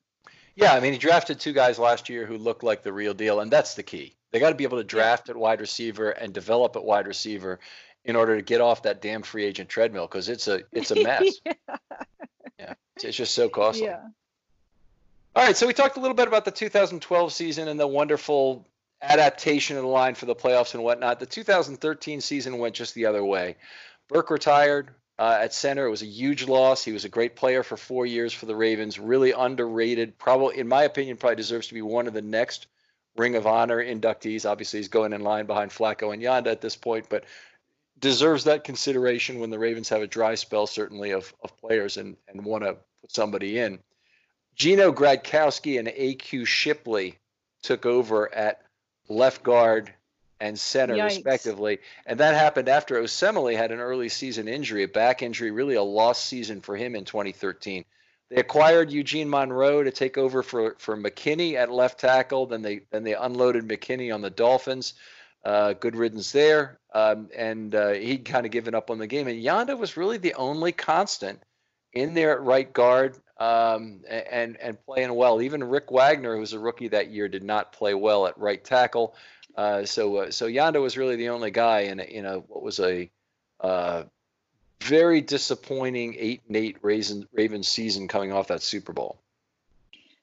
[0.55, 3.39] Yeah, I mean, he drafted two guys last year who looked like the real deal,
[3.39, 4.17] and that's the key.
[4.31, 7.59] They got to be able to draft at wide receiver and develop at wide receiver
[8.03, 11.03] in order to get off that damn free agent treadmill because it's a it's a
[11.03, 11.39] mess.
[11.45, 11.53] yeah.
[12.59, 13.85] yeah, it's just so costly.
[13.85, 14.01] Yeah.
[15.35, 18.67] All right, so we talked a little bit about the 2012 season and the wonderful
[19.01, 21.19] adaptation of the line for the playoffs and whatnot.
[21.19, 23.57] The 2013 season went just the other way.
[24.09, 25.85] Birk retired uh, at center.
[25.85, 26.83] It was a huge loss.
[26.83, 28.99] He was a great player for four years for the Ravens.
[28.99, 30.17] Really underrated.
[30.17, 32.67] Probably, in my opinion, probably deserves to be one of the next
[33.15, 34.49] Ring of Honor inductees.
[34.49, 37.25] Obviously, he's going in line behind Flacco and Yanda at this point, but
[37.99, 42.15] deserves that consideration when the Ravens have a dry spell, certainly of, of players and,
[42.27, 43.79] and want to put somebody in.
[44.57, 47.19] Gino Gradkowski and AQ Shipley
[47.61, 48.63] took over at
[49.07, 49.93] left guard
[50.39, 51.05] and center, Yikes.
[51.05, 51.79] respectively.
[52.05, 55.83] And that happened after Osemele had an early season injury, a back injury, really a
[55.83, 57.85] lost season for him in 2013.
[58.29, 62.47] They acquired Eugene Monroe to take over for, for McKinnie at left tackle.
[62.47, 64.95] Then they then they unloaded McKinnie on the Dolphins.
[65.45, 66.77] Uh, good riddance there.
[66.93, 69.27] Um, and uh, he'd kind of given up on the game.
[69.27, 71.41] And Yanda was really the only constant
[71.93, 75.41] in there at right guard um, and and playing well.
[75.41, 78.63] Even Rick Wagner, who was a rookie that year, did not play well at right
[78.63, 79.15] tackle.
[79.55, 82.63] Uh, so uh, so Yanda was really the only guy in a, in a what
[82.63, 83.09] was a
[83.59, 84.03] uh,
[84.81, 89.19] very disappointing eight and eight Ravens Ravens season coming off that Super Bowl.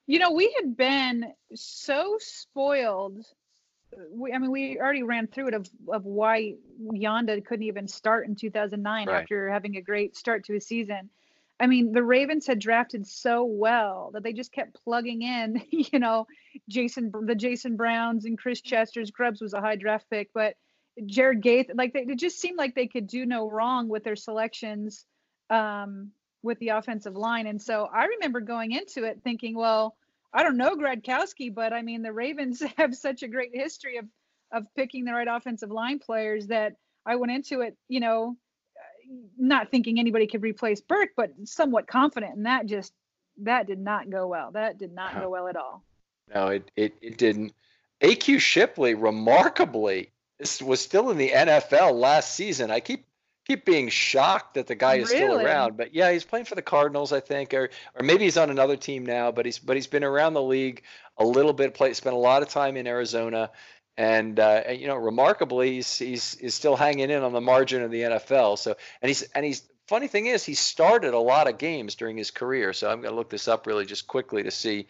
[0.06, 3.24] You know, we had been so spoiled.
[4.10, 8.26] We, I mean, we already ran through it of, of why Yanda couldn't even start
[8.26, 9.22] in 2009 right.
[9.22, 11.10] after having a great start to a season.
[11.60, 15.98] I mean, the Ravens had drafted so well that they just kept plugging in, you
[15.98, 16.26] know,
[16.68, 19.10] Jason, the Jason Browns and Chris Chester's.
[19.10, 20.56] Grubbs was a high draft pick, but
[21.06, 24.16] Jared Gaith, like they, it just seemed like they could do no wrong with their
[24.16, 25.04] selections
[25.50, 26.10] um,
[26.42, 27.46] with the offensive line.
[27.46, 29.96] And so I remember going into it thinking, well,
[30.32, 34.06] I don't know Gradkowski, but I mean, the Ravens have such a great history of
[34.52, 36.74] of picking the right offensive line players that
[37.04, 38.36] I went into it, you know,
[39.38, 42.92] not thinking anybody could replace Birk, but somewhat confident, and that just
[43.42, 44.52] that did not go well.
[44.52, 45.82] That did not go well at all.
[46.34, 47.52] No, it it, it didn't.
[48.00, 50.12] AQ Shipley remarkably
[50.62, 52.70] was still in the NFL last season.
[52.70, 53.06] I keep
[53.46, 55.24] keep being shocked that the guy is really?
[55.24, 55.76] still around.
[55.76, 58.76] But yeah, he's playing for the Cardinals, I think, or or maybe he's on another
[58.76, 59.30] team now.
[59.32, 60.82] But he's but he's been around the league
[61.16, 61.74] a little bit.
[61.74, 63.50] Play spent a lot of time in Arizona
[63.96, 67.90] and uh, you know, remarkably, he's, he's he's still hanging in on the margin of
[67.90, 68.58] the NFL.
[68.58, 72.16] So, and he's and he's funny thing is he started a lot of games during
[72.16, 72.72] his career.
[72.72, 74.86] So I'm going to look this up really just quickly to see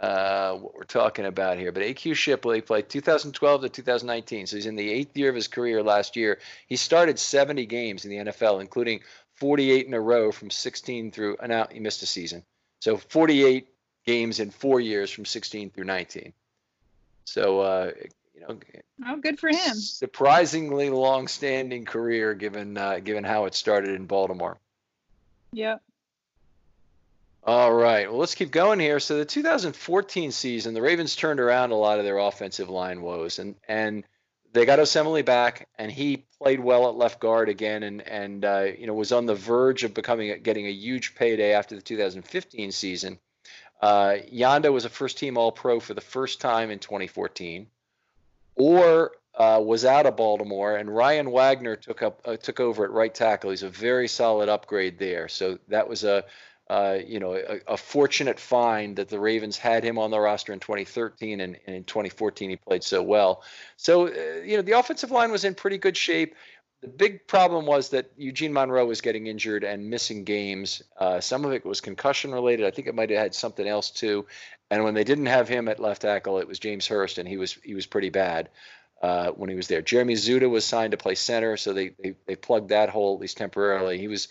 [0.00, 1.72] uh, what we're talking about here.
[1.72, 5.48] But AQ Shipley played 2012 to 2019, so he's in the eighth year of his
[5.48, 5.82] career.
[5.82, 9.00] Last year, he started 70 games in the NFL, including
[9.36, 11.36] 48 in a row from 16 through.
[11.40, 12.44] And now he missed a season,
[12.80, 13.68] so 48
[14.04, 16.32] games in four years from 16 through 19.
[17.24, 17.92] So uh,
[18.48, 18.58] know,
[19.06, 19.74] oh, good for him.
[19.74, 24.58] Surprisingly long-standing career, given uh, given how it started in Baltimore.
[25.52, 25.82] Yep.
[27.44, 28.08] All right.
[28.08, 29.00] Well, let's keep going here.
[29.00, 33.38] So the 2014 season, the Ravens turned around a lot of their offensive line woes,
[33.38, 34.04] and and
[34.52, 38.66] they got Osemele back, and he played well at left guard again, and and uh,
[38.78, 42.70] you know was on the verge of becoming getting a huge payday after the 2015
[42.70, 43.18] season.
[43.80, 47.66] Uh, Yanda was a first team All Pro for the first time in 2014.
[48.58, 52.90] Oher uh, was out of Baltimore, and Ryan Wagner took up uh, took over at
[52.90, 53.50] right tackle.
[53.50, 55.28] He's a very solid upgrade there.
[55.28, 56.24] So that was a
[56.68, 60.52] uh, you know a, a, fortunate find that the Ravens had him on the roster
[60.52, 63.42] in 2013, and, and in 2014 he played so well.
[63.76, 66.34] So uh, you know the offensive line was in pretty good shape.
[66.82, 70.82] The big problem was that Eugene Monroe was getting injured and missing games.
[70.98, 72.66] Uh, some of it was concussion related.
[72.66, 74.26] I think it might have had something else too.
[74.72, 77.36] And when they didn't have him at left tackle, it was James Hurst, and he
[77.36, 78.48] was he was pretty bad
[79.02, 79.82] uh, when he was there.
[79.82, 83.20] Jeremy Zuttah was signed to play center, so they they, they plugged that hole at
[83.20, 83.98] least temporarily.
[83.98, 84.28] He was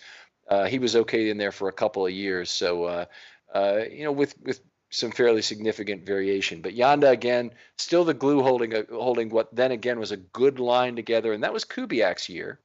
[0.49, 2.49] uh, he was okay in there for a couple of years.
[2.49, 3.05] So uh,
[3.53, 6.61] uh you know with with some fairly significant variation.
[6.61, 10.57] But Yanda again, still the glue holding a, holding what then again was a good
[10.57, 12.57] line together, and that was Kubiak's year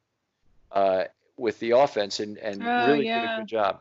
[0.73, 1.05] uh,
[1.37, 3.21] with the offense, and and oh, really yeah.
[3.21, 3.81] did a good job.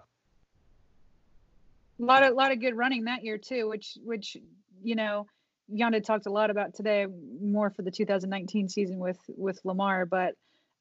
[2.01, 4.37] A lot of lot of good running that year too, which which
[4.83, 5.27] you know
[5.71, 7.07] Yanda talked a lot about today,
[7.41, 10.35] more for the 2019 season with with Lamar, but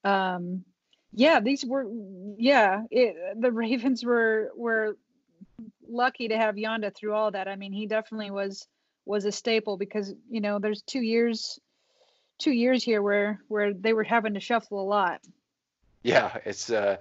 [0.05, 0.65] um,
[1.13, 1.87] yeah, these were
[2.37, 4.97] yeah, it, the Ravens were were
[5.89, 7.49] lucky to have Yanda through all that.
[7.49, 8.67] I mean, he definitely was
[9.07, 11.59] was a staple because you know there's two years
[12.39, 15.21] two years here where where they were having to shuffle a lot.
[16.03, 16.97] Yeah, it's uh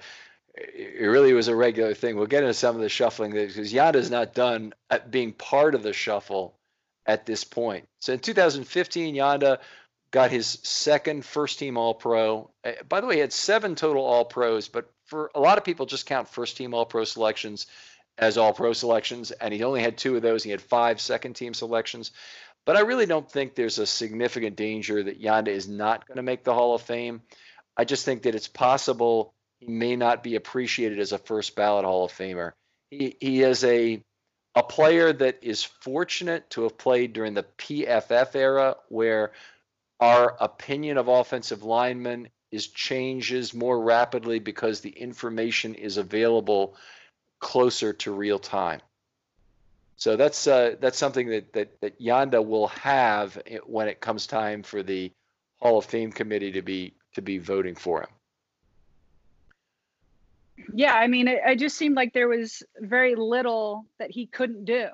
[0.56, 2.16] it really was a regular thing.
[2.16, 5.84] We'll get into some of the shuffling because Yanda's not done at being part of
[5.84, 6.56] the shuffle
[7.06, 7.88] at this point.
[8.00, 9.60] So in 2015, Yanda
[10.12, 12.52] got his second first team All Pro.
[12.64, 15.64] Eh, by the way, he had seven total All Pros, but for a lot of
[15.64, 17.66] people, just count first team All Pro selections
[18.18, 20.44] as All Pro selections, and he only had two of those.
[20.44, 22.12] He had five second team selections.
[22.66, 26.24] But I really don't think there's a significant danger that Yanda is not going to
[26.24, 27.22] make the Hall of Fame.
[27.76, 29.34] I just think that it's possible
[29.66, 32.52] he may not be appreciated as a first ballot Hall of Famer.
[32.90, 34.02] He, he is a
[34.56, 39.32] a player that is fortunate to have played during the PFF era where
[40.00, 46.76] our opinion of offensive linemen is changes more rapidly because the information is available
[47.40, 48.80] closer to real time.
[49.96, 54.62] So that's uh, that's something that, that that Yanda will have when it comes time
[54.62, 55.12] for the
[55.62, 58.10] Hall of Fame committee to be to be voting for him
[60.74, 64.66] yeah, I mean, it, it, just seemed like there was very little that he couldn't
[64.66, 64.88] do.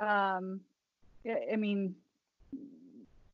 [0.00, 0.60] Um,
[1.26, 1.94] I mean,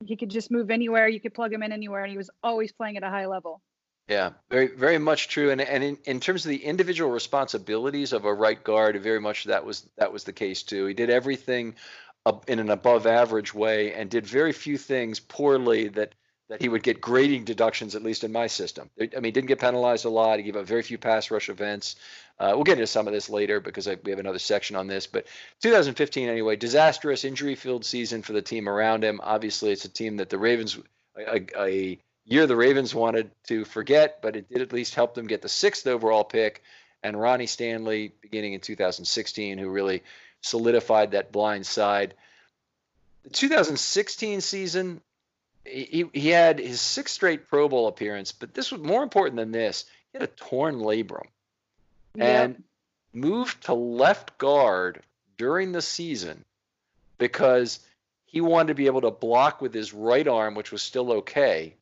[0.05, 1.09] he could just move anywhere.
[1.09, 3.61] You could plug him in anywhere, and he was always playing at a high level.
[4.09, 5.51] Yeah, very, very much true.
[5.51, 9.45] And and in, in terms of the individual responsibilities of a right guard, very much
[9.45, 10.86] that was that was the case too.
[10.86, 11.74] He did everything
[12.49, 16.14] in an above average way, and did very few things poorly that
[16.51, 18.90] that he would get grading deductions, at least in my system.
[19.01, 20.38] I mean, didn't get penalized a lot.
[20.38, 21.94] He gave up very few pass rush events.
[22.40, 24.88] Uh, we'll get into some of this later because I, we have another section on
[24.88, 25.07] this.
[25.07, 25.28] But
[25.62, 29.20] 2015, anyway, disastrous injury-filled season for the team around him.
[29.22, 30.76] Obviously, it's a team that the Ravens,
[31.16, 35.28] a, a year the Ravens wanted to forget, but it did at least help them
[35.28, 36.64] get the sixth overall pick.
[37.05, 40.03] And Ronnie Stanley, beginning in 2016, who really
[40.40, 42.14] solidified that blind side.
[43.22, 45.01] The 2016 season
[45.64, 49.52] he, he had his sixth straight Pro Bowl appearance, but this was more important than
[49.52, 49.84] this.
[50.12, 51.26] He had a torn labrum
[52.18, 52.62] and yep.
[53.12, 55.02] moved to left guard
[55.36, 56.44] during the season
[57.18, 57.80] because
[58.26, 61.74] he wanted to be able to block with his right arm, which was still okay,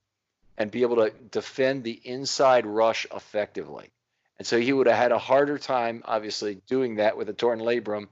[0.57, 3.91] and be able to defend the inside rush effectively.
[4.39, 7.61] And so he would have had a harder time, obviously, doing that with a torn
[7.61, 8.09] labrum.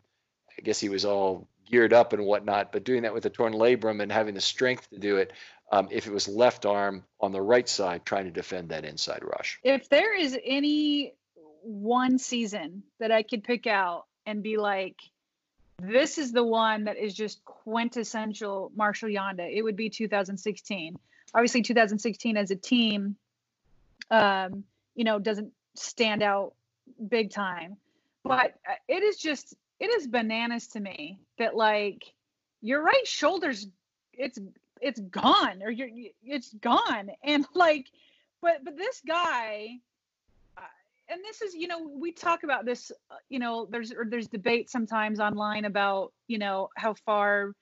[0.58, 3.52] I guess he was all geared up and whatnot, but doing that with a torn
[3.52, 5.32] labrum and having the strength to do it
[5.72, 9.22] um, if it was left arm on the right side trying to defend that inside
[9.22, 9.58] rush.
[9.62, 11.14] If there is any
[11.62, 14.96] one season that I could pick out and be like,
[15.82, 20.96] this is the one that is just quintessential Marshall Yanda, it would be 2016.
[21.34, 23.16] Obviously, 2016 as a team,
[24.10, 24.64] um,
[24.94, 26.54] you know, doesn't stand out
[27.08, 27.76] big time,
[28.24, 32.04] but uh, it is just it is bananas to me that like
[32.62, 33.66] your right shoulder's
[34.14, 34.38] it's
[34.80, 35.88] it's gone or you're
[36.22, 37.10] it's gone.
[37.24, 37.86] And like
[38.42, 39.68] but but this guy
[40.56, 40.62] uh,
[41.08, 44.28] and this is you know we talk about this uh, you know there's or there's
[44.28, 47.52] debate sometimes online about you know how far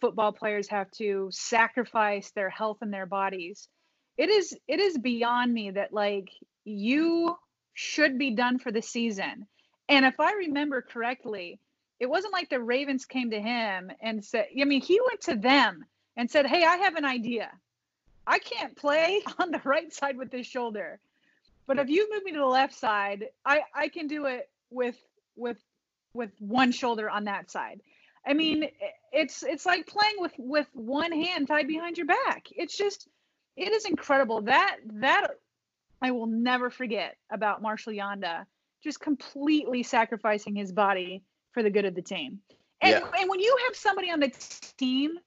[0.00, 3.68] football players have to sacrifice their health and their bodies.
[4.16, 6.28] It is it is beyond me that like
[6.64, 7.36] you
[7.74, 9.46] should be done for the season.
[9.88, 11.60] And if i remember correctly
[12.00, 15.36] it wasn't like the ravens came to him and said i mean he went to
[15.36, 15.84] them
[16.18, 17.50] and said, Hey, I have an idea.
[18.26, 20.98] I can't play on the right side with this shoulder.
[21.66, 24.96] But if you move me to the left side, I, I can do it with
[25.36, 25.58] with
[26.14, 27.80] with one shoulder on that side.
[28.26, 28.68] I mean,
[29.12, 32.48] it's it's like playing with with one hand tied behind your back.
[32.50, 33.08] It's just
[33.56, 34.42] it is incredible.
[34.42, 35.28] That that
[36.00, 38.46] I will never forget about Marshall Yanda
[38.82, 42.40] just completely sacrificing his body for the good of the team.
[42.80, 43.20] And yeah.
[43.20, 44.30] and when you have somebody on the
[44.78, 45.18] team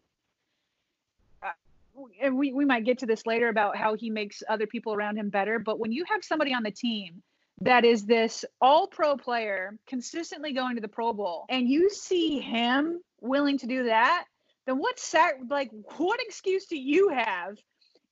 [2.21, 5.17] and we, we might get to this later about how he makes other people around
[5.17, 7.21] him better, but when you have somebody on the team
[7.61, 12.39] that is this all pro player consistently going to the Pro Bowl, and you see
[12.39, 14.25] him willing to do that,
[14.65, 17.57] then what sac like what excuse do you have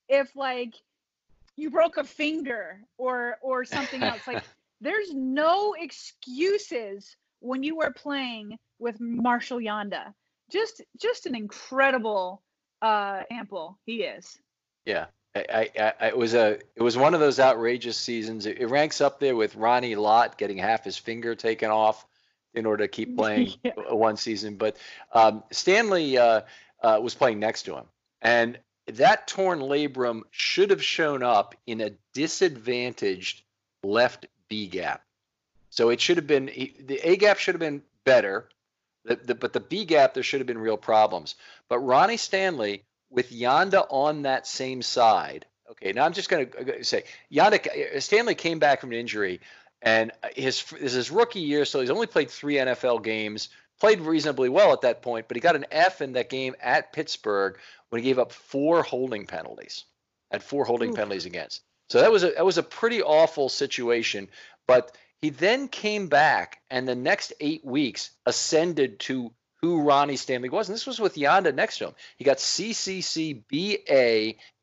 [0.07, 0.73] if like
[1.55, 4.25] you broke a finger or or something else?
[4.27, 4.43] like
[4.81, 10.13] there's no excuses when you are playing with Marshall Yanda.
[10.51, 12.41] Just just an incredible
[12.81, 14.37] uh ample he is.
[14.85, 15.05] Yeah.
[15.35, 18.45] I, I, I, it was a it was one of those outrageous seasons.
[18.45, 22.05] It, it, ranks up there with Ronnie Lott getting half his finger taken off
[22.55, 23.73] in order to keep playing yeah.
[23.91, 24.55] one season.
[24.55, 24.77] But
[25.13, 26.41] um, Stanley uh,
[26.81, 27.85] uh, was playing next to him,
[28.21, 28.57] and
[28.87, 33.43] that torn labrum should have shown up in a disadvantaged
[33.83, 35.03] left B gap.
[35.69, 38.49] So it should have been the A gap should have been better,
[39.09, 41.35] the, the, but the B gap there should have been real problems.
[41.67, 45.45] But Ronnie Stanley with Yanda on that same side.
[45.71, 49.41] Okay, now I'm just going to say Yanda uh, Stanley came back from an injury,
[49.81, 53.49] and his this is his rookie year, so he's only played three NFL games.
[53.79, 56.91] Played reasonably well at that point, but he got an F in that game at
[56.91, 57.57] Pittsburgh
[57.89, 59.85] when he gave up four holding penalties.
[60.31, 60.95] Had four holding Ooh.
[60.95, 61.61] penalties against.
[61.89, 64.27] So that was a that was a pretty awful situation.
[64.67, 70.49] But he then came back, and the next eight weeks ascended to who Ronnie Stanley
[70.49, 70.69] was.
[70.69, 71.95] And this was with Yanda next to him.
[72.17, 73.87] He got CCCBA,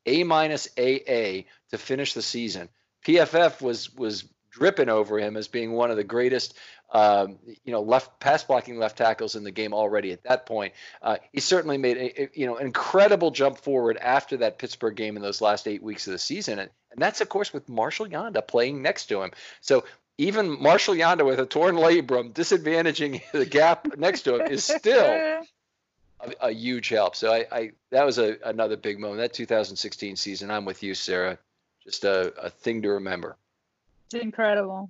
[0.05, 2.69] A minus AA to finish the season.
[3.05, 6.55] PFF was was dripping over him as being one of the greatest,
[6.91, 10.73] um, you know, left pass blocking left tackles in the game already at that point.
[11.03, 15.21] Uh, he certainly made a, you know incredible jump forward after that Pittsburgh game in
[15.21, 18.45] those last eight weeks of the season, and, and that's of course with Marshall Yanda
[18.45, 19.31] playing next to him.
[19.61, 19.83] So
[20.17, 25.05] even Marshall Yanda with a torn labrum, disadvantaging the gap next to him, is still
[26.19, 27.15] a, a huge help.
[27.15, 29.19] So I, I, that was a, another big moment.
[29.19, 31.37] That 2016 season, I'm with you, Sarah.
[31.83, 33.37] Just a, a thing to remember.
[34.07, 34.89] It's incredible.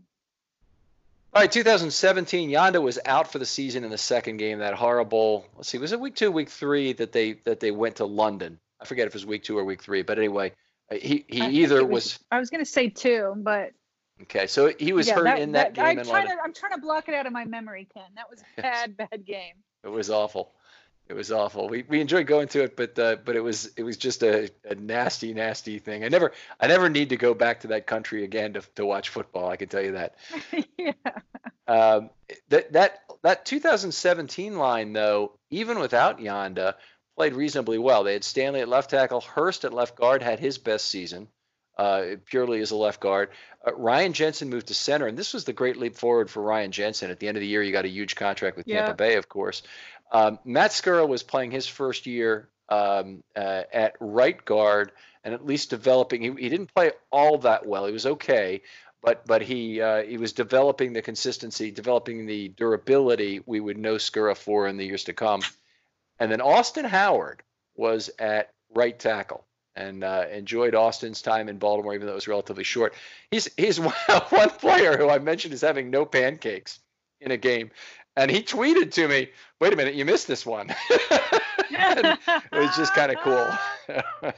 [1.33, 4.59] All right, 2017, Yanda was out for the season in the second game.
[4.59, 5.45] That horrible.
[5.55, 8.59] Let's see, was it week two, week three that they that they went to London?
[8.79, 10.53] I forget if it was week two or week three, but anyway,
[10.89, 13.73] he he either was, was, I was going to say two, but
[14.23, 15.99] Okay, so he was yeah, hurt that, in that, that game.
[15.99, 18.03] I'm trying, to, I'm trying to block it out of my memory, Ken.
[18.15, 19.55] That was a bad, bad game.
[19.83, 20.53] It was awful.
[21.07, 21.69] It was awful.
[21.69, 24.49] We, we enjoyed going to it, but uh, but it was it was just a,
[24.65, 26.03] a nasty, nasty thing.
[26.03, 29.09] I never I never need to go back to that country again to, to watch
[29.09, 29.49] football.
[29.49, 30.15] I can tell you that.
[30.77, 30.91] yeah.
[31.65, 32.09] Um,
[32.49, 36.73] that that that 2017 line though, even without Yanda,
[37.15, 38.03] played reasonably well.
[38.03, 41.29] They had Stanley at left tackle, Hurst at left guard had his best season
[41.77, 43.29] uh, purely as a left guard.
[43.65, 46.71] Uh, Ryan Jensen moved to center, and this was the great leap forward for Ryan
[46.71, 47.11] Jensen.
[47.11, 48.79] At the end of the year, he got a huge contract with yeah.
[48.79, 49.63] Tampa Bay, of course.
[50.11, 54.91] Um, Matt Skura was playing his first year um, uh, at right guard,
[55.23, 56.21] and at least developing.
[56.21, 57.85] He, he didn't play all that well.
[57.85, 58.61] He was okay,
[59.01, 63.95] but but he uh, he was developing the consistency, developing the durability we would know
[63.95, 65.41] Skura for in the years to come.
[66.19, 67.43] And then Austin Howard
[67.75, 69.45] was at right tackle
[69.77, 72.93] and uh, enjoyed Austin's time in Baltimore, even though it was relatively short.
[73.31, 73.79] He's he's
[74.29, 76.79] one player who I mentioned is having no pancakes
[77.21, 77.71] in a game,
[78.15, 79.29] and he tweeted to me,
[79.61, 83.47] "Wait a minute, you missed this one." it was just kind of cool.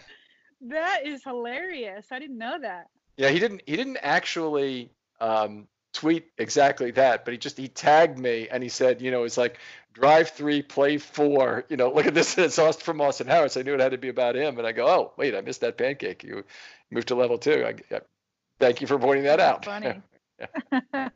[0.62, 2.08] that is hilarious.
[2.12, 2.88] I didn't know that.
[3.18, 3.62] Yeah, he didn't.
[3.66, 8.70] He didn't actually um, tweet exactly that, but he just he tagged me and he
[8.70, 9.58] said, you know, it's like
[9.94, 11.66] drive three, play four.
[11.70, 12.38] You know, look at this.
[12.38, 13.52] It's Austin from Austin Howard.
[13.52, 14.58] So I knew it had to be about him.
[14.58, 16.24] And I go, oh, wait, I missed that pancake.
[16.24, 16.44] You
[16.92, 17.66] moved to level two.
[17.66, 18.02] I, I,
[18.60, 19.66] thank you for pointing that out.
[19.66, 20.02] Funny.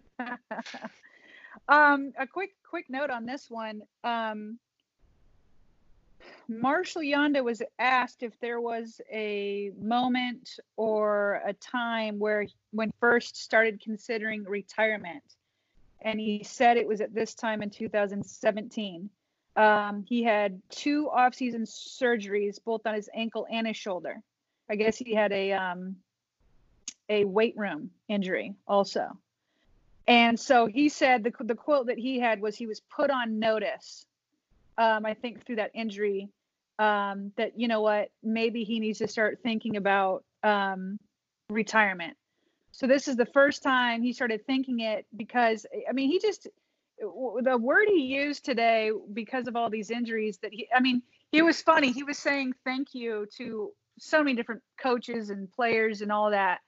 [1.67, 3.83] um, a quick quick note on this one.
[4.03, 4.59] Um,
[6.47, 13.37] Marshall Yanda was asked if there was a moment or a time where when first
[13.37, 15.23] started considering retirement
[16.03, 19.09] and he said it was at this time in 2017.
[19.55, 24.17] Um, he had two off-season surgeries, both on his ankle and his shoulder.
[24.69, 25.97] I guess he had a um,
[27.09, 29.17] a weight room injury also.
[30.07, 33.39] And so he said the the quote that he had was he was put on
[33.39, 34.05] notice.
[34.77, 36.29] Um, I think through that injury,
[36.79, 40.99] um, that you know what, maybe he needs to start thinking about um,
[41.49, 42.17] retirement
[42.73, 46.47] so this is the first time he started thinking it because I mean he just
[46.99, 51.43] the word he used today because of all these injuries that he I mean, he
[51.43, 51.91] was funny.
[51.91, 56.59] He was saying thank you to so many different coaches and players and all that.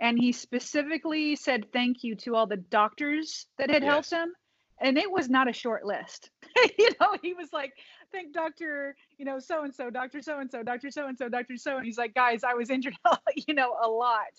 [0.00, 3.90] And he specifically said thank you to all the doctors that had yes.
[3.90, 4.34] helped him.
[4.80, 6.30] And it was not a short list.
[6.78, 7.72] you know, he was like,
[8.12, 8.96] thank Dr.
[9.18, 10.20] You know, so and so, Dr.
[10.20, 10.90] So and so, Dr.
[10.90, 11.56] So and so, Dr.
[11.56, 11.76] So.
[11.76, 12.94] And he's like, guys, I was injured,
[13.46, 14.32] you know, a lot.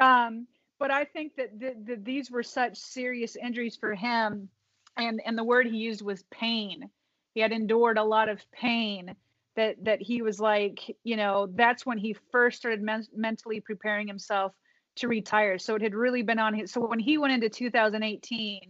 [0.00, 0.46] Um,
[0.78, 4.48] but I think that th- th- these were such serious injuries for him
[4.96, 6.88] and and the word he used was pain
[7.34, 9.14] he had endured a lot of pain
[9.56, 14.06] that that he was like you know that's when he first started men- mentally preparing
[14.06, 14.52] himself
[14.96, 18.60] to retire so it had really been on his so when he went into 2018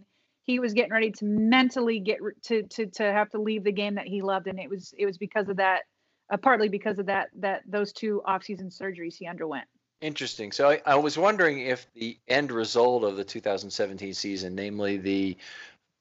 [0.45, 3.95] he was getting ready to mentally get to to to have to leave the game
[3.95, 5.83] that he loved and it was it was because of that
[6.31, 9.67] uh, partly because of that that those two off-season surgeries he underwent
[10.01, 10.51] Interesting.
[10.51, 15.37] So I, I, was wondering if the end result of the 2017 season, namely the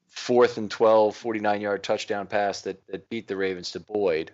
[0.09, 4.33] fourth and 12, 49 yard touchdown pass that, that beat the Ravens to Boyd,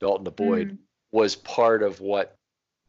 [0.00, 0.78] Dalton to Boyd, mm.
[1.12, 2.37] was part of what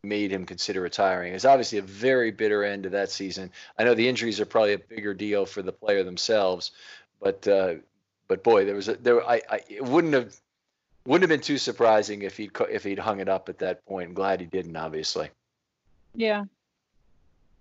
[0.03, 1.33] made him consider retiring.
[1.33, 3.51] It's obviously a very bitter end to that season.
[3.77, 6.71] I know the injuries are probably a bigger deal for the player themselves,
[7.19, 7.75] but uh,
[8.27, 10.35] but boy, there was a there I, I it wouldn't have
[11.05, 14.09] wouldn't have been too surprising if he'd if he'd hung it up at that point.
[14.09, 15.29] I'm glad he didn't, obviously.
[16.15, 16.45] Yeah.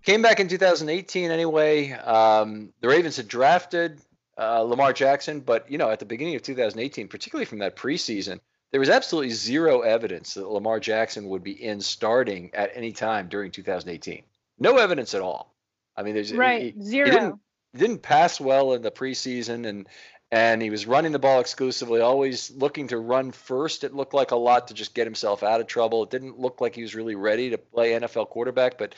[0.05, 1.91] Came back in 2018 anyway.
[1.91, 4.01] Um, the Ravens had drafted
[4.39, 8.39] uh, Lamar Jackson, but you know, at the beginning of 2018, particularly from that preseason,
[8.71, 13.29] there was absolutely zero evidence that Lamar Jackson would be in starting at any time
[13.29, 14.23] during 2018.
[14.59, 15.55] No evidence at all.
[15.97, 17.07] I mean, there's right he, zero.
[17.07, 17.41] He didn't,
[17.75, 19.89] didn't pass well in the preseason, and
[20.31, 23.85] and he was running the ball exclusively, always looking to run first.
[23.85, 26.03] It looked like a lot to just get himself out of trouble.
[26.03, 28.95] It didn't look like he was really ready to play NFL quarterback, but.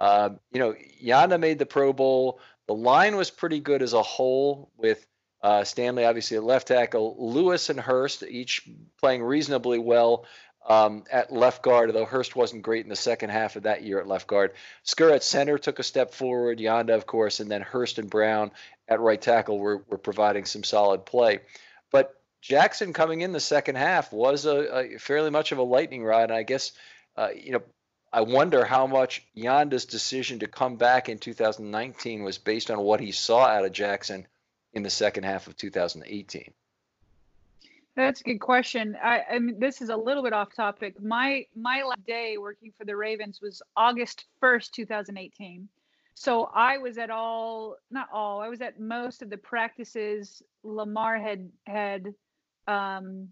[0.00, 2.40] Uh, you know, Yanda made the Pro Bowl.
[2.66, 5.06] The line was pretty good as a whole, with
[5.42, 8.68] uh, Stanley obviously at left tackle, Lewis and Hurst each
[8.98, 10.26] playing reasonably well
[10.68, 13.98] um, at left guard, although Hurst wasn't great in the second half of that year
[13.98, 14.52] at left guard.
[14.84, 18.50] Skura at center took a step forward, Yanda, of course, and then Hurst and Brown
[18.86, 21.40] at right tackle were, were providing some solid play.
[21.90, 26.04] But Jackson coming in the second half was a, a fairly much of a lightning
[26.04, 26.72] rod, and I guess
[27.16, 27.62] uh, you know
[28.12, 33.00] I wonder how much Yanda's decision to come back in 2019 was based on what
[33.00, 34.26] he saw out of Jackson
[34.74, 36.52] in the second half of 2018.
[37.96, 38.96] That's a good question.
[39.02, 41.02] I, I mean, this is a little bit off topic.
[41.02, 45.68] My my last day working for the Ravens was August 1st, 2018.
[46.14, 51.18] So I was at all, not all, I was at most of the practices Lamar
[51.18, 52.14] had had
[52.68, 53.28] um,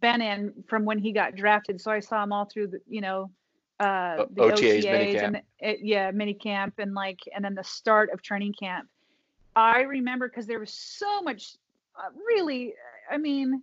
[0.00, 1.80] been in from when he got drafted.
[1.80, 3.30] So I saw him all through the, you know,
[3.80, 8.10] uh, the OTAs, OTAs and it, yeah, mini camp and like, and then the start
[8.12, 8.88] of training camp.
[9.54, 11.56] I remember because there was so much,
[11.96, 12.74] uh, really,
[13.10, 13.62] I mean,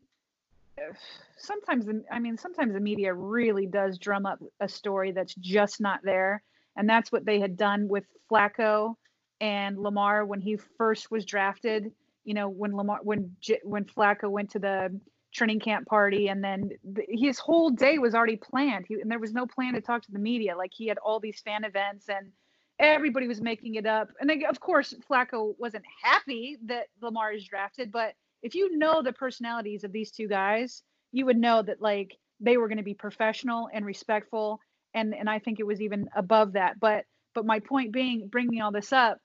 [1.37, 5.81] sometimes the, I mean, sometimes the media really does drum up a story that's just
[5.81, 6.43] not there,
[6.75, 8.95] and that's what they had done with Flacco
[9.41, 11.91] and Lamar when he first was drafted.
[12.23, 14.99] You know, when Lamar, when when Flacco went to the
[15.31, 19.19] training camp party and then the, his whole day was already planned he, and there
[19.19, 22.09] was no plan to talk to the media like he had all these fan events
[22.09, 22.31] and
[22.80, 27.45] everybody was making it up and they, of course flacco wasn't happy that lamar is
[27.45, 31.82] drafted but if you know the personalities of these two guys you would know that
[31.82, 34.59] like they were going to be professional and respectful
[34.93, 37.03] and and i think it was even above that but
[37.36, 39.17] but my point being bringing all this up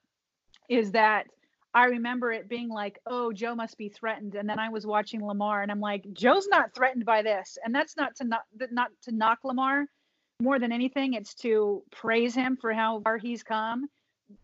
[0.68, 1.26] is that
[1.74, 4.36] I remember it being like, oh, Joe must be threatened.
[4.36, 7.58] And then I was watching Lamar and I'm like, Joe's not threatened by this.
[7.64, 9.86] And that's not to not, not to knock Lamar
[10.40, 11.14] more than anything.
[11.14, 13.88] It's to praise him for how far he's come.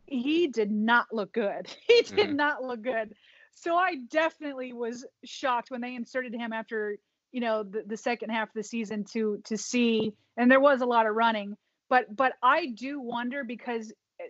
[0.06, 1.68] He did not look good.
[1.86, 2.36] He did mm-hmm.
[2.36, 3.14] not look good.
[3.54, 6.96] So I definitely was shocked when they inserted him after,
[7.32, 10.80] you know, the, the second half of the season to to see, and there was
[10.80, 11.56] a lot of running.
[11.88, 14.24] But but I do wonder because eh,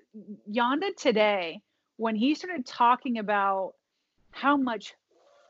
[0.50, 1.60] Yanda today,
[1.96, 3.74] when he started talking about
[4.32, 4.94] how much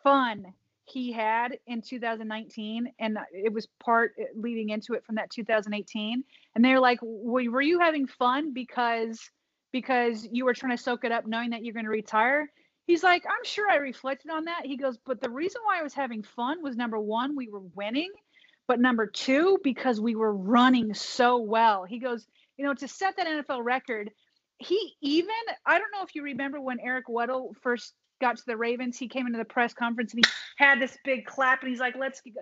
[0.03, 0.53] fun
[0.91, 6.25] he had in 2019 and it was part eh, leading into it from that 2018
[6.55, 9.31] and they're like were you having fun because
[9.73, 12.51] because you were trying to soak it up knowing that you're going to retire?
[12.87, 14.63] He's like i'm sure i reflected on that.
[14.65, 17.63] He goes but the reason why i was having fun was number one we were
[17.75, 18.11] winning
[18.67, 21.85] but number two because we were running so well.
[21.85, 22.27] He goes
[22.57, 24.11] you know to set that nfl record
[24.61, 25.35] he even
[25.65, 29.09] I don't know if you remember when Eric Weddle first got to the Ravens, he
[29.09, 32.21] came into the press conference and he had this big clap and he's like, "Let's."
[32.21, 32.41] Go.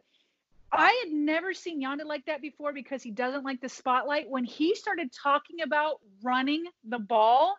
[0.71, 4.29] I had never seen Yanda like that before because he doesn't like the spotlight.
[4.29, 7.57] When he started talking about running the ball,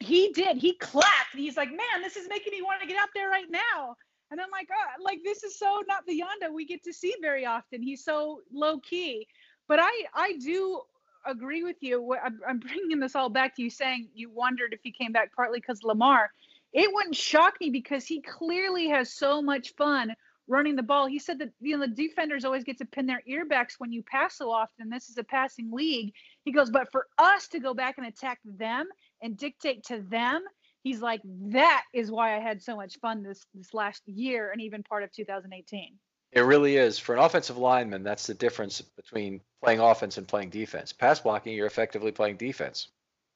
[0.00, 0.56] he did.
[0.56, 1.32] He clapped.
[1.32, 3.96] And he's like, man, this is making me want to get out there right now.
[4.30, 7.14] And I'm like, oh, like this is so not the Yanda we get to see
[7.20, 7.82] very often.
[7.82, 9.26] He's so low key.
[9.68, 10.82] But I I do
[11.26, 12.16] agree with you.
[12.24, 15.34] I'm, I'm bringing this all back to you saying you wondered if he came back
[15.34, 16.30] partly because Lamar.
[16.76, 20.14] It wouldn't shock me because he clearly has so much fun
[20.46, 21.06] running the ball.
[21.06, 24.02] He said that you know the defenders always get to pin their earbacks when you
[24.02, 24.90] pass so often.
[24.90, 26.12] This is a passing league.
[26.44, 28.88] He goes, but for us to go back and attack them
[29.22, 30.44] and dictate to them,
[30.82, 34.60] he's like, that is why I had so much fun this this last year and
[34.60, 35.94] even part of 2018.
[36.32, 36.98] It really is.
[36.98, 40.92] For an offensive lineman, that's the difference between playing offense and playing defense.
[40.92, 42.88] Pass blocking, you're effectively playing defense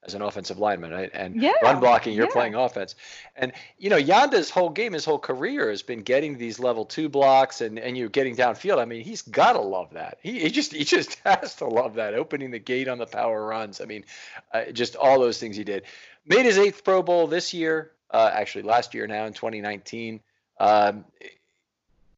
[0.02, 1.10] as an offensive lineman, right?
[1.12, 2.32] And yeah, run blocking, you're yeah.
[2.32, 2.94] playing offense.
[3.36, 7.08] And you know, Yanda's whole game, his whole career has been getting these level two
[7.08, 8.78] blocks and and you're getting downfield.
[8.78, 10.18] I mean, he's gotta love that.
[10.22, 12.14] He, he just he just has to love that.
[12.14, 13.80] Opening the gate on the power runs.
[13.80, 14.04] I mean,
[14.52, 15.84] uh, just all those things he did.
[16.26, 17.90] Made his eighth Pro Bowl this year.
[18.10, 20.20] Uh, actually, last year now in 2019.
[20.58, 21.04] Um,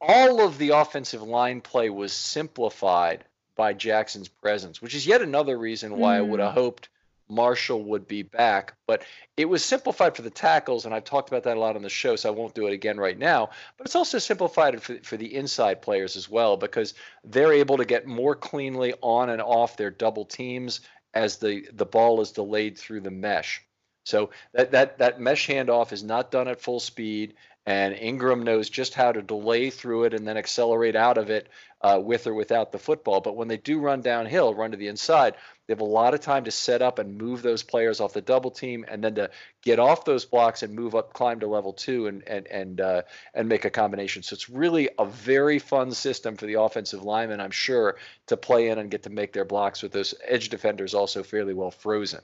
[0.01, 5.57] all of the offensive line play was simplified by Jackson's presence, which is yet another
[5.57, 6.19] reason why mm.
[6.19, 6.89] I would have hoped
[7.35, 8.75] Marshall would be back.
[8.87, 9.03] But
[9.37, 11.89] it was simplified for the tackles, and I've talked about that a lot on the
[11.89, 13.51] show, so I won't do it again right now.
[13.77, 16.95] But it's also simplified for, for the inside players as well because
[17.25, 20.81] they're able to get more cleanly on and off their double teams
[21.15, 23.63] as the, the ball is delayed through the mesh.
[24.05, 27.35] So that, that, that mesh handoff is not done at full speed
[27.67, 31.49] and Ingram knows just how to delay through it and then accelerate out of it
[31.81, 33.21] uh, with or without the football.
[33.21, 35.35] But when they do run downhill, run to the inside,
[35.73, 38.21] they have a lot of time to set up and move those players off the
[38.21, 39.31] double team, and then to
[39.63, 43.03] get off those blocks and move up, climb to level two, and and and uh,
[43.33, 44.23] and make a combination.
[44.23, 47.97] So it's really a very fun system for the offensive linemen, I'm sure,
[48.27, 51.55] to play in and get to make their blocks with those edge defenders also fairly
[51.55, 52.21] well frozen.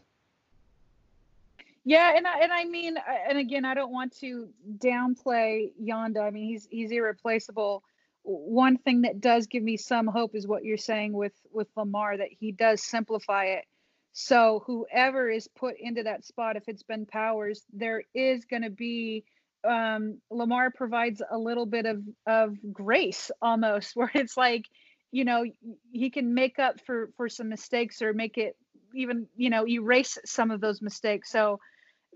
[1.85, 2.99] Yeah, and I, and I mean,
[3.31, 6.23] and again, I don't want to downplay Yanda.
[6.23, 7.83] I mean, he's he's irreplaceable.
[8.23, 12.17] One thing that does give me some hope is what you're saying with with Lamar
[12.17, 13.65] that he does simplify it.
[14.13, 18.71] So whoever is put into that spot, if it's Ben Powers, there is going to
[18.71, 19.25] be
[19.69, 24.67] um, Lamar provides a little bit of of grace almost, where it's like,
[25.13, 25.45] you know,
[25.93, 28.57] he can make up for for some mistakes or make it
[28.95, 31.59] even you know erase some of those mistakes so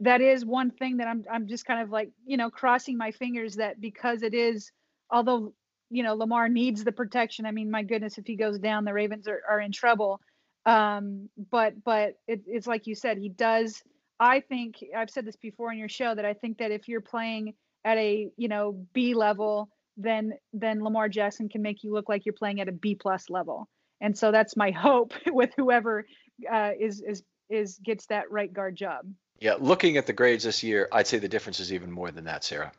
[0.01, 3.11] that is one thing that i'm i'm just kind of like you know crossing my
[3.11, 4.71] fingers that because it is
[5.11, 5.53] although
[5.93, 8.93] you know lamar needs the protection i mean my goodness if he goes down the
[8.93, 10.21] ravens are, are in trouble
[10.67, 13.83] um but but it, it's like you said he does
[14.19, 17.01] i think i've said this before on your show that i think that if you're
[17.01, 17.55] playing
[17.85, 22.25] at a you know b level then then lamar jackson can make you look like
[22.25, 23.69] you're playing at a b plus level
[24.01, 26.05] and so that's my hope with whoever
[26.51, 29.07] uh, is is is gets that right guard job.
[29.39, 32.25] Yeah, looking at the grades this year, I'd say the difference is even more than
[32.25, 32.73] that, Sarah.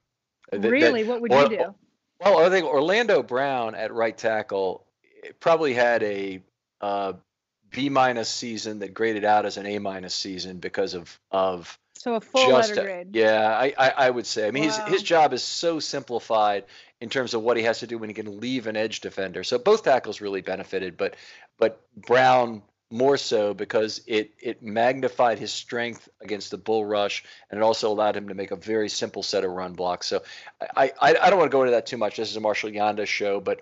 [0.52, 1.76] Really, that, what would you do?
[2.24, 4.86] Well, I think Orlando Brown at right tackle
[5.40, 6.42] probably had a
[6.82, 7.14] uh,
[7.72, 12.16] B minus season that graded out as an A minus season because of of so
[12.16, 13.16] a full letter grade.
[13.16, 14.48] Yeah, I, I, I would say.
[14.48, 14.86] I mean, wow.
[14.86, 16.66] his his job is so simplified
[17.02, 19.44] in terms of what he has to do when he can leave an edge defender.
[19.44, 21.16] So both tackles really benefited, but
[21.58, 22.62] but Brown
[22.94, 27.92] more so because it it magnified his strength against the bull rush and it also
[27.92, 30.06] allowed him to make a very simple set of run blocks.
[30.06, 30.22] So
[30.78, 32.18] I I, I don't want to go into that too much.
[32.18, 33.62] This is a Marshall Yanda show, but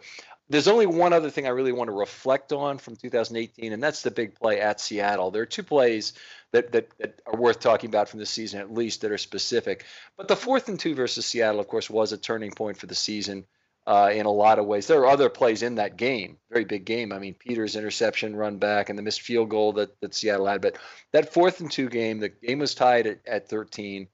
[0.50, 4.02] there's only one other thing I really want to reflect on from 2018, and that's
[4.02, 5.32] the big play at Seattle.
[5.32, 6.12] There are two plays
[6.52, 9.86] that, that, that are worth talking about from the season, at least that are specific.
[10.18, 12.96] But the fourth and two versus Seattle, of course, was a turning point for the
[12.96, 13.46] season
[13.88, 14.88] uh, in a lot of ways.
[14.88, 17.12] There are other plays in that game, very big game.
[17.12, 20.62] I mean, Peters' interception, run back, and the missed field goal that, that Seattle had.
[20.62, 20.78] But
[21.14, 24.08] that fourth and two game, the game was tied at, at 13,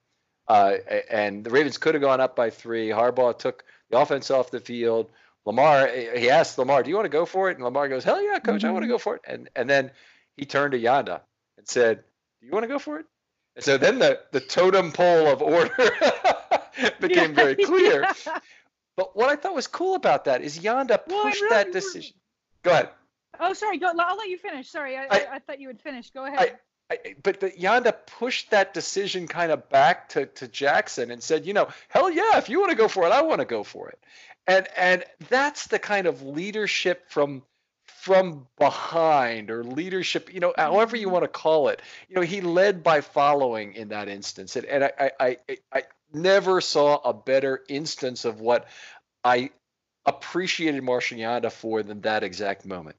[0.48, 0.74] uh,
[1.10, 2.88] and the Ravens could have gone up by three.
[2.88, 5.10] Harbaugh took the offense off the field.
[5.44, 8.22] Lamar, he asked Lamar, "Do you want to go for it?" And Lamar goes, "Hell
[8.22, 8.66] yeah, coach, mm-hmm.
[8.66, 9.90] I want to go for it." And and then
[10.36, 11.20] he turned to Yanda
[11.56, 12.04] and said,
[12.40, 13.06] "Do you want to go for it?"
[13.56, 15.74] And so then the the totem pole of order
[17.00, 18.02] became very clear.
[18.26, 18.38] Yeah.
[18.98, 22.16] But what I thought was cool about that is Yanda pushed well, really, that decision.
[22.64, 22.88] Go ahead.
[23.38, 23.78] Oh, sorry.
[23.78, 23.92] Go.
[23.96, 24.68] I'll let you finish.
[24.68, 26.10] Sorry, I, I, I thought you would finish.
[26.10, 26.58] Go ahead.
[26.90, 31.22] I, I, but the, Yanda pushed that decision kind of back to, to Jackson and
[31.22, 33.44] said, you know, hell yeah, if you want to go for it, I want to
[33.44, 34.00] go for it.
[34.48, 37.44] And and that's the kind of leadership from
[37.84, 41.12] from behind or leadership, you know, however you mm-hmm.
[41.12, 41.82] want to call it.
[42.08, 44.56] You know, he led by following in that instance.
[44.56, 45.36] And, and I, I,
[45.72, 48.66] I, never saw a better instance of what
[49.24, 49.50] I
[50.06, 52.96] appreciated Yanda for than that exact moment.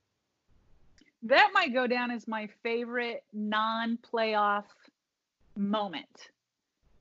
[1.23, 4.65] That might go down as my favorite non-playoff
[5.57, 6.29] moment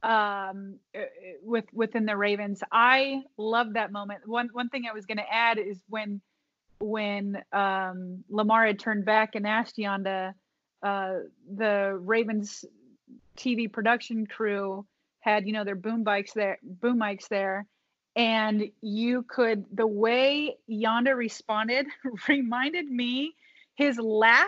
[0.03, 1.01] um, uh,
[1.43, 2.63] with within the Ravens.
[2.73, 4.27] I love that moment.
[4.27, 6.21] One one thing I was going to add is when
[6.81, 10.35] when um, Lamar had turned back and asked Yanda,
[10.83, 11.15] uh,
[11.57, 12.65] the Ravens
[13.37, 14.87] TV production crew
[15.21, 17.67] had you know their boom bikes there, boom mics there,
[18.17, 21.87] and you could the way Yanda responded
[22.29, 23.35] reminded me
[23.75, 24.47] his laugh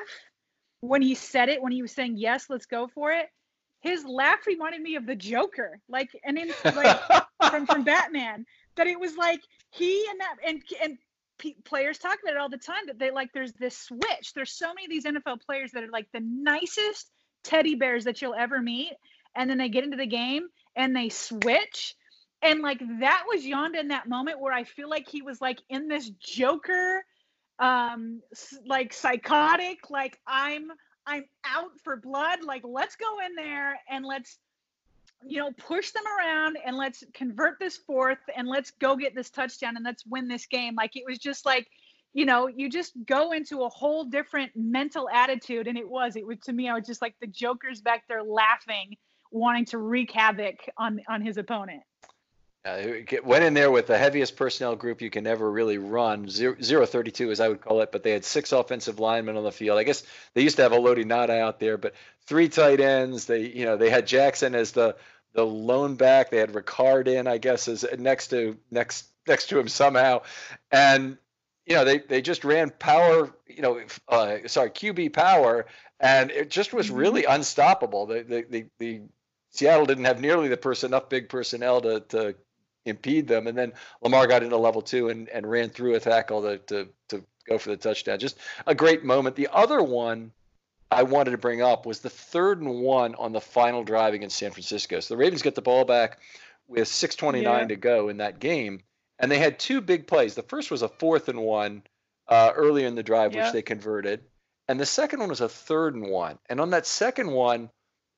[0.80, 3.28] when he said it when he was saying yes, let's go for it
[3.80, 7.00] his laugh reminded me of the Joker, like and in like
[7.48, 8.44] from from Batman.
[8.76, 9.40] That it was like
[9.70, 10.98] he and that and and
[11.64, 14.34] players talk about it all the time that they like there's this switch.
[14.34, 17.10] There's so many of these NFL players that are like the nicest
[17.42, 18.92] teddy bears that you'll ever meet,
[19.34, 21.94] and then they get into the game and they switch.
[22.42, 25.60] And like that was Yanda in that moment where I feel like he was like
[25.68, 27.04] in this Joker,
[27.58, 28.22] um,
[28.66, 30.70] like psychotic, like I'm
[31.06, 32.44] I'm out for blood.
[32.44, 34.38] Like, let's go in there and let's,
[35.26, 39.30] you know, push them around and let's convert this fourth and let's go get this
[39.30, 40.74] touchdown and let's win this game.
[40.76, 41.66] Like, it was just like,
[42.12, 45.66] you know, you just go into a whole different mental attitude.
[45.66, 48.22] And it was, it was to me, I was just like the Joker's back there
[48.22, 48.96] laughing,
[49.30, 51.82] wanting to wreak havoc on on his opponent.
[52.62, 52.82] Uh,
[53.24, 56.84] went in there with the heaviest personnel group you can ever really run, zero, zero
[56.84, 59.78] 32 as I would call it, but they had six offensive linemen on the field.
[59.78, 60.02] I guess
[60.34, 61.94] they used to have Haloti Ngata out there, but
[62.26, 63.24] three tight ends.
[63.24, 64.96] They, you know, they had Jackson as the
[65.32, 66.30] the lone back.
[66.30, 70.22] They had Ricard in, I guess, as next to next next to him somehow,
[70.70, 71.16] and
[71.64, 75.64] you know they they just ran power, you know, uh, sorry QB power,
[75.98, 76.96] and it just was mm-hmm.
[76.96, 78.04] really unstoppable.
[78.04, 79.00] The the the, the
[79.50, 82.34] Seattle didn't have nearly the person enough big personnel to to
[82.84, 83.46] impede them.
[83.46, 83.72] And then
[84.02, 87.58] Lamar got into level two and, and ran through a tackle to, to, to go
[87.58, 88.18] for the touchdown.
[88.18, 89.36] Just a great moment.
[89.36, 90.32] The other one
[90.90, 94.38] I wanted to bring up was the third and one on the final drive against
[94.38, 95.00] San Francisco.
[95.00, 96.18] So the Ravens get the ball back
[96.66, 97.66] with 6:29 yeah.
[97.66, 98.82] to go in that game,
[99.18, 100.34] and they had two big plays.
[100.34, 101.82] The first was a fourth and one
[102.28, 103.44] uh, earlier in the drive, yeah.
[103.44, 104.24] which they converted,
[104.66, 106.38] and the second one was a third and one.
[106.48, 107.70] And on that second one,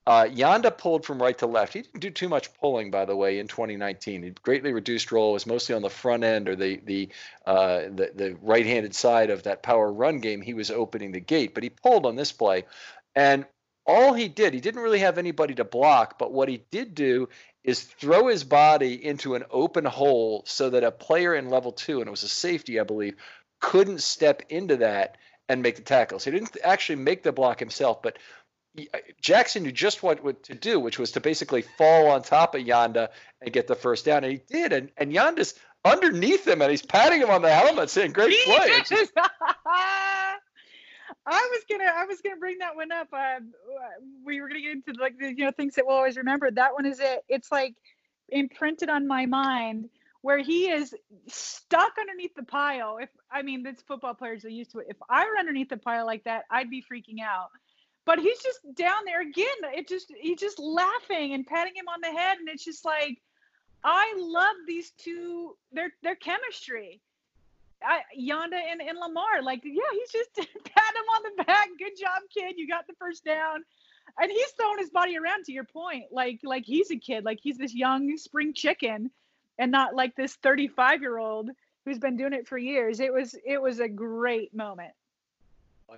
[0.06, 1.74] uh, Yanda pulled from right to left.
[1.74, 4.22] He didn't do too much pulling, by the way, in 2019.
[4.22, 5.32] He greatly reduced role.
[5.32, 7.08] was mostly on the front end or the the,
[7.46, 10.40] uh, the the right-handed side of that power run game.
[10.40, 12.64] He was opening the gate, but he pulled on this play,
[13.14, 13.46] and
[13.86, 16.18] all he did, he didn't really have anybody to block.
[16.18, 17.28] But what he did do
[17.64, 22.00] is throw his body into an open hole so that a player in level two,
[22.00, 23.14] and it was a safety, I believe,
[23.60, 25.16] couldn't step into that
[25.48, 26.18] and make the tackle.
[26.18, 28.18] So he didn't actually make the block himself, but
[29.20, 32.62] Jackson knew just what, what to do, which was to basically fall on top of
[32.62, 33.08] Yanda
[33.40, 34.72] and get the first down, and he did.
[34.72, 35.54] And and Yanda's
[35.84, 38.82] underneath him, and he's patting him on the helmet, saying, "Great play."
[41.24, 43.08] I was gonna, I was gonna bring that one up.
[43.12, 43.40] Uh,
[44.24, 46.50] we were gonna get into like the you know things that we'll always remember.
[46.50, 47.24] That one is it.
[47.28, 47.74] It's like
[48.30, 49.90] imprinted on my mind
[50.22, 50.94] where he is
[51.28, 52.96] stuck underneath the pile.
[53.00, 54.86] If I mean, it's football players are used to it.
[54.88, 57.50] If I were underneath the pile like that, I'd be freaking out
[58.04, 59.46] but he's just down there again.
[59.74, 63.20] It just he's just laughing and patting him on the head, and it's just like
[63.84, 67.00] I love these two their their chemistry.
[67.84, 71.68] I, Yanda and, and Lamar, like yeah, he's just pat him on the back.
[71.78, 72.54] Good job, kid.
[72.56, 73.64] You got the first down.
[74.20, 77.38] And he's throwing his body around to your point, like like he's a kid, like
[77.40, 79.10] he's this young spring chicken,
[79.58, 81.50] and not like this 35 year old
[81.84, 83.00] who's been doing it for years.
[83.00, 84.92] It was it was a great moment.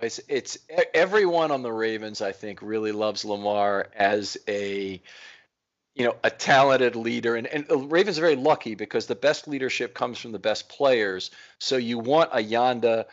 [0.01, 0.57] It's, it's
[0.93, 5.01] everyone on the Ravens, I think, really loves Lamar as a
[5.95, 7.35] you know a talented leader.
[7.35, 10.69] And, and the ravens are very lucky because the best leadership comes from the best
[10.69, 11.31] players.
[11.59, 13.05] So you want a yanda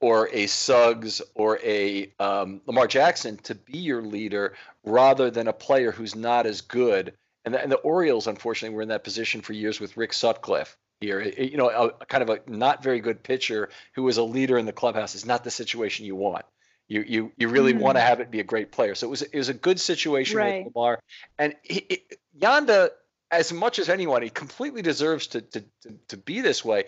[0.00, 5.52] or a suggs or a um, lamar jackson to be your leader rather than a
[5.52, 7.14] player who's not as good.
[7.44, 10.76] And the, and the orioles unfortunately were in that position for years with rick sutcliffe
[11.00, 11.20] here.
[11.20, 14.58] You know, a, a, kind of a not very good pitcher who is a leader
[14.58, 16.44] in the clubhouse is not the situation you want.
[16.88, 17.82] You you you really mm-hmm.
[17.82, 18.94] want to have it be a great player.
[18.94, 20.64] So it was it was a good situation right.
[20.64, 21.00] with Lamar,
[21.38, 22.02] and he, he,
[22.38, 22.90] Yanda,
[23.30, 26.84] as much as anyone, he completely deserves to to to, to be this way.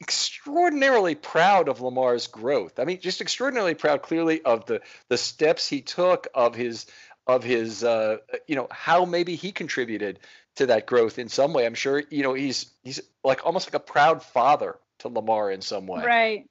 [0.00, 2.80] Extraordinarily proud of Lamar's growth.
[2.80, 6.86] I mean, just extraordinarily proud, clearly, of the the steps he took, of his
[7.28, 8.16] of his uh,
[8.48, 10.18] you know how maybe he contributed
[10.56, 11.66] to that growth in some way.
[11.66, 15.62] I'm sure you know he's he's like almost like a proud father to Lamar in
[15.62, 16.04] some way.
[16.04, 16.50] Right.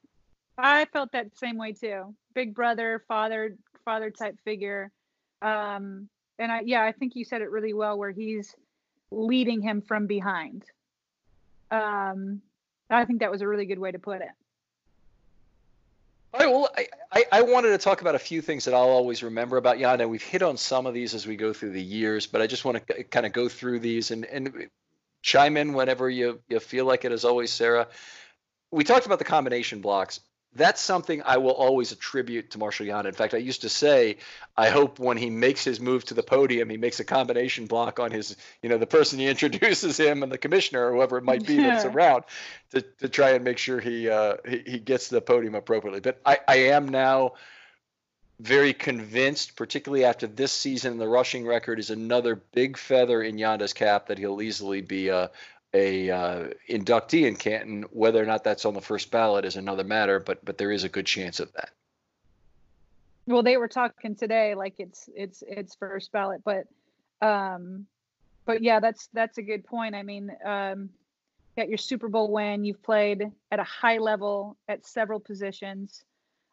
[0.57, 2.15] I felt that same way too.
[2.33, 4.91] Big brother, father, father type figure.
[5.41, 6.07] Um,
[6.39, 8.55] and I yeah, I think you said it really well where he's
[9.11, 10.63] leading him from behind.
[11.71, 12.41] Um,
[12.89, 14.29] I think that was a really good way to put it.
[16.37, 19.57] Well, I, I, I, wanted to talk about a few things that I'll always remember
[19.57, 20.07] about Yanda.
[20.07, 22.65] We've hit on some of these as we go through the years, but I just
[22.65, 24.69] want to kind of go through these and, and
[25.21, 27.87] chime in whenever you, you feel like it, as always, Sarah.
[28.71, 30.19] We talked about the combination blocks
[30.55, 33.05] that's something I will always attribute to Marshall Yanda.
[33.05, 34.17] In fact, I used to say,
[34.55, 37.99] I hope when he makes his move to the podium, he makes a combination block
[37.99, 41.23] on his, you know, the person he introduces him and the commissioner or whoever it
[41.23, 41.69] might be yeah.
[41.69, 42.23] that's around
[42.71, 45.99] to, to try and make sure he, uh, he, he gets the podium appropriately.
[45.99, 47.33] But I, I am now
[48.39, 53.73] very convinced, particularly after this season, the rushing record is another big feather in Yanda's
[53.73, 55.31] cap that he'll easily be a,
[55.75, 57.83] a uh, inductee in Canton.
[57.91, 60.83] Whether or not that's on the first ballot is another matter, but but there is
[60.83, 61.69] a good chance of that.
[63.27, 66.67] Well, they were talking today like it's it's it's first ballot, but
[67.21, 67.85] um,
[68.45, 69.95] but yeah, that's that's a good point.
[69.95, 70.89] I mean, um,
[71.55, 72.63] you got your Super Bowl win.
[72.63, 76.03] You've played at a high level at several positions.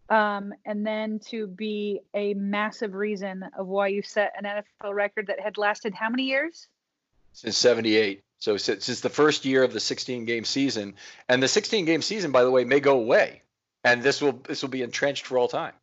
[0.08, 5.28] Um, and then to be a massive reason of why you set an NFL record
[5.28, 6.68] that had lasted how many years?
[7.32, 8.22] Since 78.
[8.42, 10.96] So since the first year of the 16 game season,
[11.28, 13.40] and the 16 game season, by the way, may go away,
[13.84, 15.74] and this will this will be entrenched for all time.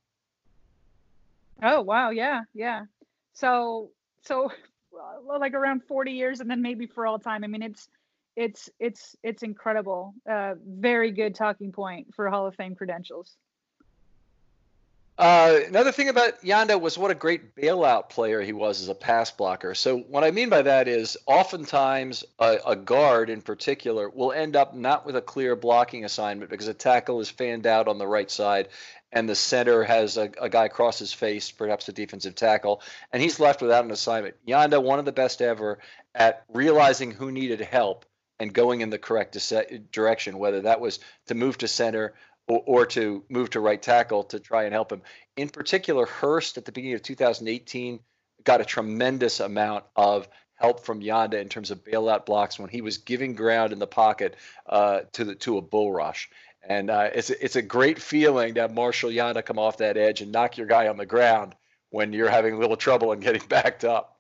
[1.63, 2.83] Oh wow, yeah, yeah.
[3.31, 3.91] So
[4.23, 4.51] so
[5.25, 7.45] like around 40 years, and then maybe for all time.
[7.45, 7.87] I mean, it's
[8.35, 10.13] it's it's it's incredible.
[10.29, 13.37] Uh, very good talking point for Hall of Fame credentials.
[15.19, 18.95] Uh, another thing about Yanda was what a great bailout player he was as a
[18.95, 19.75] pass blocker.
[19.75, 24.55] So what I mean by that is oftentimes a, a, guard in particular will end
[24.55, 28.07] up not with a clear blocking assignment because a tackle is fanned out on the
[28.07, 28.69] right side
[29.11, 32.81] and the center has a, a guy across his face, perhaps a defensive tackle,
[33.11, 34.35] and he's left without an assignment.
[34.47, 35.79] Yanda, one of the best ever
[36.15, 38.05] at realizing who needed help
[38.39, 39.37] and going in the correct
[39.91, 42.13] direction, whether that was to move to center
[42.49, 45.01] or, or to move to right tackle to try and help him.
[45.37, 47.99] In particular, Hurst at the beginning of 2018
[48.43, 52.81] got a tremendous amount of help from Yanda in terms of bailout blocks when he
[52.81, 54.35] was giving ground in the pocket
[54.67, 56.29] uh, to the to a bull rush.
[56.67, 60.21] And uh, it's it's a great feeling to have Marshall Yanda come off that edge
[60.21, 61.55] and knock your guy on the ground
[61.91, 64.17] when you're having a little trouble and getting backed up.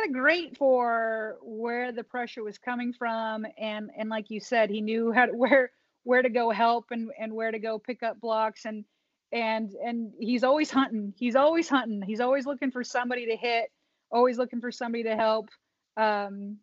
[0.00, 4.80] Right great for where the pressure was coming from, and and like you said, he
[4.80, 5.72] knew how to, where
[6.04, 8.84] where to go help and and where to go pick up blocks and
[9.30, 11.12] and and he's always hunting.
[11.18, 12.00] He's always hunting.
[12.00, 13.70] He's always looking for somebody to hit.
[14.10, 15.50] Always looking for somebody to help.
[15.98, 16.56] Um,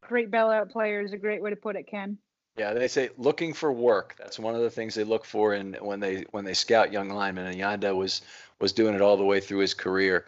[0.00, 2.18] great bailout player is a great way to put it, Ken.
[2.56, 4.16] Yeah, they say looking for work.
[4.18, 7.08] That's one of the things they look for in when they when they scout young
[7.08, 7.46] linemen.
[7.46, 8.22] And Yanda was
[8.60, 10.26] was doing it all the way through his career.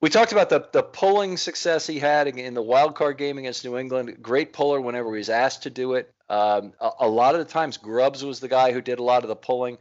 [0.00, 3.64] We talked about the the pulling success he had in the wild card game against
[3.64, 4.22] New England.
[4.22, 6.12] Great puller whenever he was asked to do it.
[6.30, 9.24] Um, a, a, lot of the times, Grubbs was the guy who did a lot
[9.24, 9.78] of the pulling.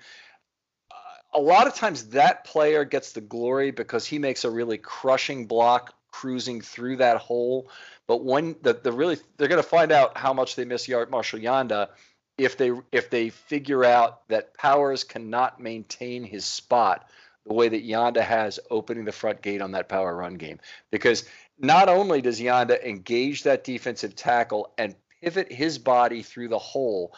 [0.92, 0.96] Uh,
[1.36, 5.46] a lot of times, that player gets the glory because he makes a really crushing
[5.46, 7.70] block cruising through that hole.
[8.08, 11.12] But when the, the really they're going to find out how much they miss Yard
[11.12, 11.90] Marshall Yanda
[12.38, 17.08] if they if they figure out that Powers cannot maintain his spot
[17.46, 20.60] the way that Yanda has opening the front gate on that power run game.
[20.92, 21.26] Because
[21.58, 27.14] not only does Yanda engage that defensive tackle and pivot his body through the hole,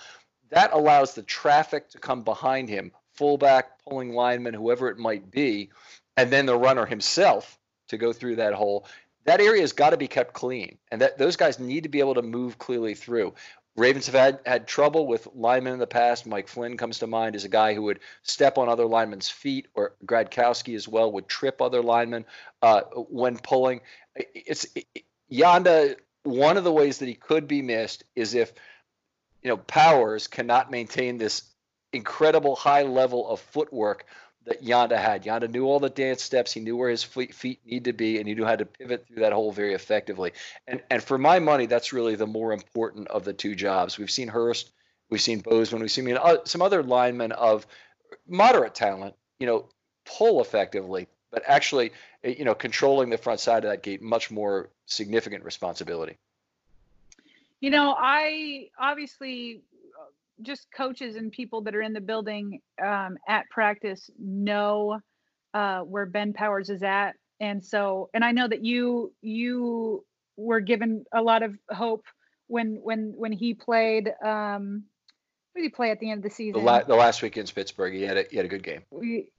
[0.49, 5.69] that allows the traffic to come behind him, fullback, pulling lineman, whoever it might be,
[6.18, 7.57] and then the runner himself
[7.88, 8.85] to go through that hole.
[9.26, 11.99] That area has got to be kept clean, and that those guys need to be
[11.99, 13.34] able to move clearly through.
[13.77, 16.27] Ravens have had, had trouble with linemen in the past.
[16.27, 19.68] Mike Flynn comes to mind as a guy who would step on other linemen's feet,
[19.73, 22.26] or Gradkowski as well would trip other linemen
[22.61, 23.81] uh, when pulling.
[24.15, 24.85] It's it,
[25.31, 25.95] Yanda.
[26.23, 28.53] One of the ways that he could be missed is if
[29.41, 31.43] you know Powers cannot maintain this
[31.93, 34.06] incredible high level of footwork
[34.45, 35.23] that Yanda had.
[35.23, 36.51] Yanda knew all the dance steps.
[36.51, 39.07] He knew where his feet, feet need to be, and he knew how to pivot
[39.07, 40.34] through that hole very effectively.
[40.68, 43.97] And and for my money, that's really the more important of the two jobs.
[43.97, 44.72] We've seen Hurst,
[45.09, 47.68] we've seen Bozeman, we've seen uh, some other linemen of
[48.27, 49.65] moderate talent, you know,
[50.05, 51.91] pull effectively, but actually,
[52.23, 56.18] eh, you know, controlling the front side of that gate much more significant responsibility.
[57.59, 59.61] You know, I obviously
[60.41, 64.99] just coaches and people that are in the building um, at practice know
[65.53, 70.05] uh, where Ben Powers is at, and so and I know that you you
[70.38, 72.05] were given a lot of hope
[72.47, 74.11] when when when he played.
[74.23, 74.84] Um,
[75.53, 76.61] what did he play at the end of the season?
[76.61, 78.84] The, la- the last week in Pittsburgh, he had a, he had a good game.
[78.89, 79.31] We,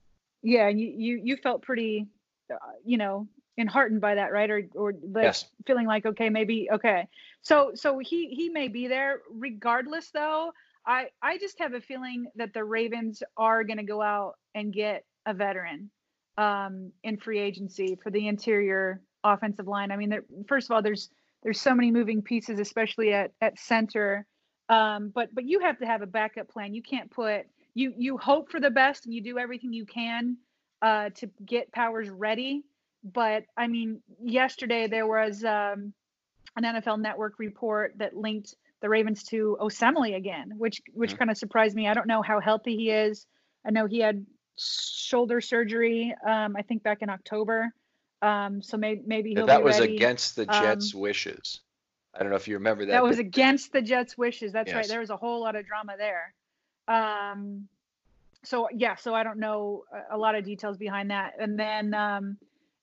[0.43, 2.07] yeah, you, you you felt pretty,
[2.53, 3.27] uh, you know,
[3.57, 4.49] enheartened by that, right?
[4.49, 5.45] Or or like yes.
[5.65, 7.07] feeling like okay, maybe okay.
[7.41, 9.21] So so he he may be there.
[9.31, 10.51] Regardless, though,
[10.85, 14.73] I I just have a feeling that the Ravens are going to go out and
[14.73, 15.89] get a veteran
[16.37, 19.91] um, in free agency for the interior offensive line.
[19.91, 21.09] I mean, first of all, there's
[21.43, 24.25] there's so many moving pieces, especially at at center.
[24.69, 26.73] Um, but but you have to have a backup plan.
[26.73, 30.37] You can't put you you hope for the best and you do everything you can
[30.81, 32.63] uh, to get Powers ready.
[33.03, 35.93] But I mean, yesterday there was um,
[36.55, 41.19] an NFL Network report that linked the Ravens to Osemele again, which which mm-hmm.
[41.19, 41.87] kind of surprised me.
[41.87, 43.25] I don't know how healthy he is.
[43.65, 44.25] I know he had
[44.57, 46.13] shoulder surgery.
[46.27, 47.73] Um, I think back in October.
[48.21, 49.95] Um, so maybe maybe he'll that was ready.
[49.95, 51.61] against the Jets' um, wishes.
[52.13, 52.91] I don't know if you remember that.
[52.91, 54.51] That was against the Jets' wishes.
[54.51, 54.75] That's yes.
[54.75, 54.87] right.
[54.87, 56.33] There was a whole lot of drama there.
[56.89, 57.69] Um,
[58.43, 61.35] so yeah, so I don't know a, lot of details behind that.
[61.39, 62.37] And then um,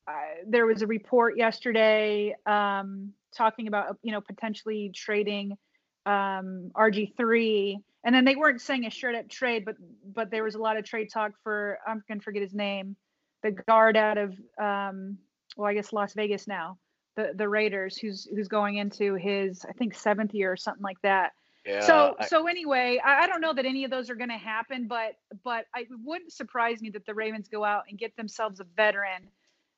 [0.09, 0.12] uh,
[0.47, 5.59] there was a report yesterday um, talking about you know potentially trading
[6.06, 9.77] um, RG3, and then they weren't saying a straight up trade, but
[10.14, 12.97] but there was a lot of trade talk for I'm gonna forget his name,
[13.43, 15.18] the guard out of um,
[15.56, 16.78] well I guess Las Vegas now,
[17.16, 21.01] the the Raiders, who's who's going into his I think seventh year or something like
[21.02, 21.32] that.
[21.66, 24.31] Yeah, so I, so anyway, I, I, don't know that any of those are going
[24.31, 27.98] to happen, but but I, it wouldn't surprise me that the Ravens go out and
[27.98, 29.28] get themselves a veteran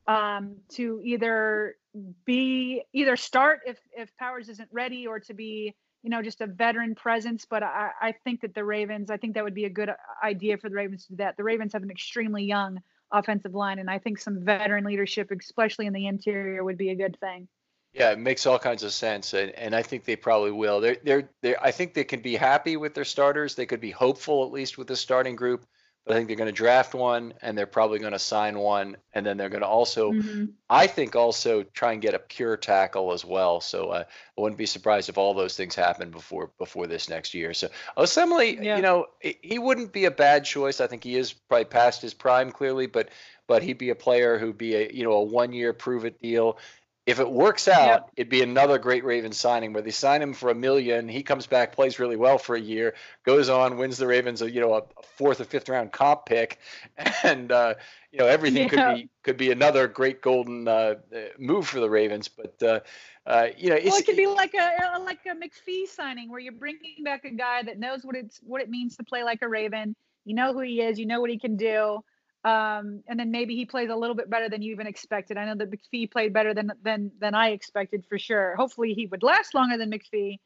[0.07, 1.77] um, to either
[2.25, 6.47] be either start if if Powers isn't ready or to be you know just a
[6.47, 7.47] veteran presence.
[7.49, 9.91] But I, I think that the Ravens, I think that would be a good
[10.23, 11.37] idea for the Ravens to do that.
[11.37, 12.81] The Ravens have an extremely young
[13.11, 16.97] offensive line, and I think some veteran leadership, especially in the interior, would be a
[16.97, 17.49] good thing.
[17.93, 20.81] Yeah, it makes all kinds of sense, and, and I think they probably will.
[20.81, 23.55] They're, they're, they're, I think they can be happy with their starters.
[23.55, 25.67] They could be hopeful, at least, with the starting group.
[26.05, 28.97] But I think they're going to draft one, and they're probably going to sign one,
[29.13, 30.47] and then they're going to also, mm-hmm.
[30.69, 33.61] I think, also try and get a pure tackle as well.
[33.61, 34.05] So uh,
[34.37, 37.55] I wouldn't be surprised if all those things happen before before this next year.
[37.55, 38.77] So Osemele, yeah.
[38.77, 40.81] you know, he wouldn't be a bad choice.
[40.81, 43.11] I think he is probably past his prime, clearly, but
[43.47, 46.21] but he'd be a player who'd be a you know a one year prove it
[46.21, 46.59] deal
[47.05, 48.11] if it works out, yep.
[48.17, 51.09] it'd be another great Ravens signing where they sign him for a million.
[51.09, 54.49] He comes back, plays really well for a year, goes on, wins the Ravens, a,
[54.49, 54.83] you know, a
[55.17, 56.61] fourth or fifth round comp pick,
[57.25, 57.75] and uh,
[58.13, 58.69] you know everything yeah.
[58.69, 60.95] could be could be another great golden uh,
[61.39, 62.29] move for the Ravens.
[62.29, 62.81] But uh,
[63.27, 66.53] uh you know, well, it could be like a like a McPhee signing where you're
[66.53, 69.49] bringing back a guy that knows what it's what it means to play like a
[69.49, 69.97] Raven.
[70.25, 71.01] You know who he is.
[71.01, 72.05] You know what he can do.
[72.45, 75.37] Um, and then maybe he plays a little bit better than you even expected.
[75.37, 78.57] I know that McPhee played better than than than I expected for sure.
[78.57, 80.39] Hopefully, he would last longer than McPhee.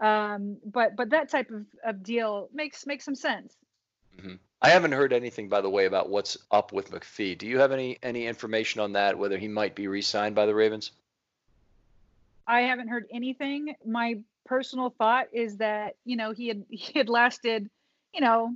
[0.00, 3.56] Um, but but that type of, of deal makes makes some sense.
[4.16, 4.34] Mm-hmm.
[4.62, 7.36] I haven't heard anything, by the way, about what's up with McPhee.
[7.36, 9.18] Do you have any any information on that?
[9.18, 10.92] Whether he might be re-signed by the Ravens?
[12.46, 13.74] I haven't heard anything.
[13.84, 17.68] My personal thought is that you know he had he had lasted,
[18.14, 18.54] you know,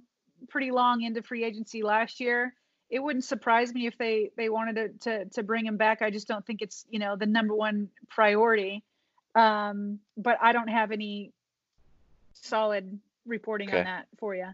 [0.48, 2.54] pretty long into free agency last year
[2.90, 6.02] it wouldn't surprise me if they they wanted to, to to bring him back.
[6.02, 8.82] I just don't think it's you know the number one priority.
[9.35, 11.32] Um, but I don't have any
[12.32, 13.81] solid reporting okay.
[13.81, 14.47] on that for you.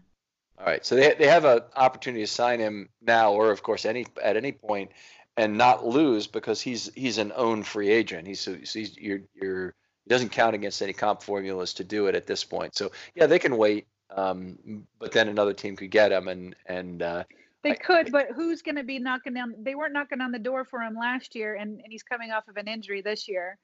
[0.59, 3.85] All right, so they they have an opportunity to sign him now, or of course
[3.85, 4.91] any at any point,
[5.37, 8.27] and not lose because he's he's an own free agent.
[8.27, 12.15] He's so he's you're you're he doesn't count against any comp formulas to do it
[12.15, 12.75] at this point.
[12.75, 13.87] So yeah, they can wait.
[14.15, 17.23] Um, but then another team could get him, and and uh,
[17.63, 19.55] they could, but who's going to be knocking down?
[19.59, 22.47] They weren't knocking on the door for him last year, and, and he's coming off
[22.47, 23.57] of an injury this year.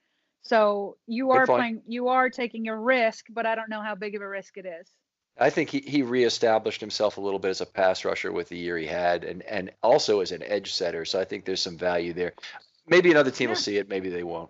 [0.43, 4.15] So you are playing, you are taking a risk, but I don't know how big
[4.15, 4.87] of a risk it is.
[5.39, 8.57] I think he, he reestablished himself a little bit as a pass rusher with the
[8.57, 11.05] year he had, and and also as an edge setter.
[11.05, 12.33] So I think there's some value there.
[12.87, 13.51] Maybe another team yeah.
[13.51, 13.89] will see it.
[13.89, 14.49] Maybe they won't.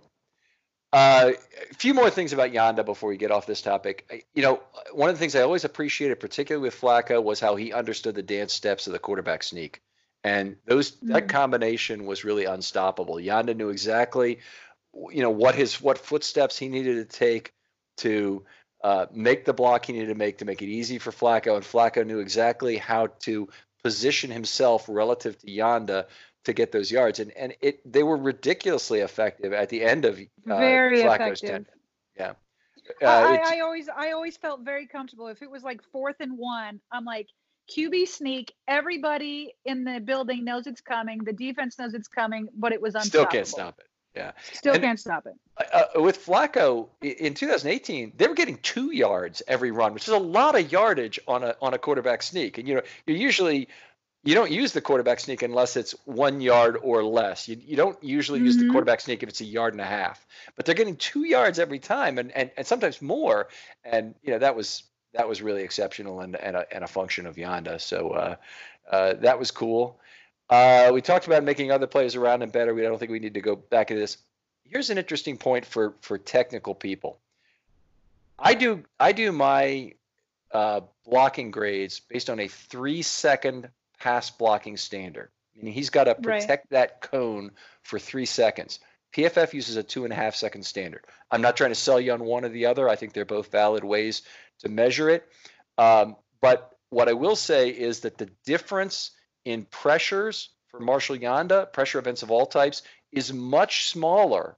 [0.97, 1.33] Uh,
[1.69, 4.25] a few more things about Yanda before we get off this topic.
[4.33, 4.63] You know,
[4.93, 8.23] one of the things I always appreciated, particularly with Flacco, was how he understood the
[8.23, 9.83] dance steps of the quarterback sneak,
[10.23, 11.13] and those mm.
[11.13, 13.17] that combination was really unstoppable.
[13.17, 14.39] Yanda knew exactly,
[15.11, 17.53] you know, what his what footsteps he needed to take
[17.97, 18.43] to
[18.83, 21.63] uh, make the block he needed to make to make it easy for Flacco, and
[21.63, 23.49] Flacco knew exactly how to
[23.83, 26.07] position himself relative to Yanda
[26.47, 30.17] to get those yards, and and it they were ridiculously effective at the end of
[30.19, 31.49] uh, very Flacco's effective.
[31.49, 31.65] Tenure.
[32.17, 32.33] Yeah.
[33.01, 36.37] Uh, I, I always I always felt very comfortable if it was like fourth and
[36.37, 36.79] one.
[36.91, 37.27] I'm like
[37.75, 38.53] QB sneak.
[38.67, 41.23] Everybody in the building knows it's coming.
[41.23, 43.29] The defense knows it's coming, but it was unstoppable.
[43.29, 43.87] Still can't stop it.
[44.15, 44.31] Yeah.
[44.53, 45.35] Still and, can't stop it.
[45.73, 50.17] Uh, with Flacco in 2018, they were getting two yards every run, which is a
[50.17, 52.57] lot of yardage on a on a quarterback sneak.
[52.57, 53.67] And you know, you're usually
[54.23, 57.47] you don't use the quarterback sneak unless it's one yard or less.
[57.47, 58.45] You, you don't usually mm-hmm.
[58.47, 58.71] use the mm-hmm.
[58.71, 60.25] quarterback sneak if it's a yard and a half.
[60.55, 63.47] But they're getting two yards every time, and, and, and sometimes more.
[63.83, 64.83] And you know that was
[65.13, 67.79] that was really exceptional and, and, a, and a function of Yanda.
[67.79, 68.35] So uh,
[68.91, 69.99] uh, that was cool.
[70.49, 72.73] Uh, we talked about making other players around him better.
[72.73, 74.17] We don't think we need to go back into this.
[74.63, 77.19] Here's an interesting point for for technical people.
[78.37, 79.93] I do I do my
[80.51, 85.29] uh, blocking grades based on a three second pass blocking standard.
[85.55, 86.69] Meaning he's got to protect right.
[86.71, 87.51] that cone
[87.83, 88.79] for three seconds.
[89.15, 91.05] PFF uses a two and a half second standard.
[91.31, 92.87] I'm not trying to sell you on one or the other.
[92.87, 94.21] I think they're both valid ways
[94.59, 95.27] to measure it.
[95.77, 99.11] Um, but what I will say is that the difference
[99.45, 104.57] in pressures for Marshall Yanda, pressure events of all types, is much smaller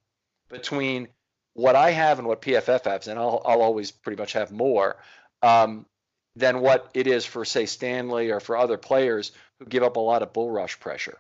[0.49, 1.07] between
[1.53, 4.97] what I have and what PFF has, and I'll, I'll always pretty much have more
[5.41, 5.85] um,
[6.35, 9.99] than what it is for, say, Stanley or for other players who give up a
[9.99, 11.17] lot of bull rush pressure.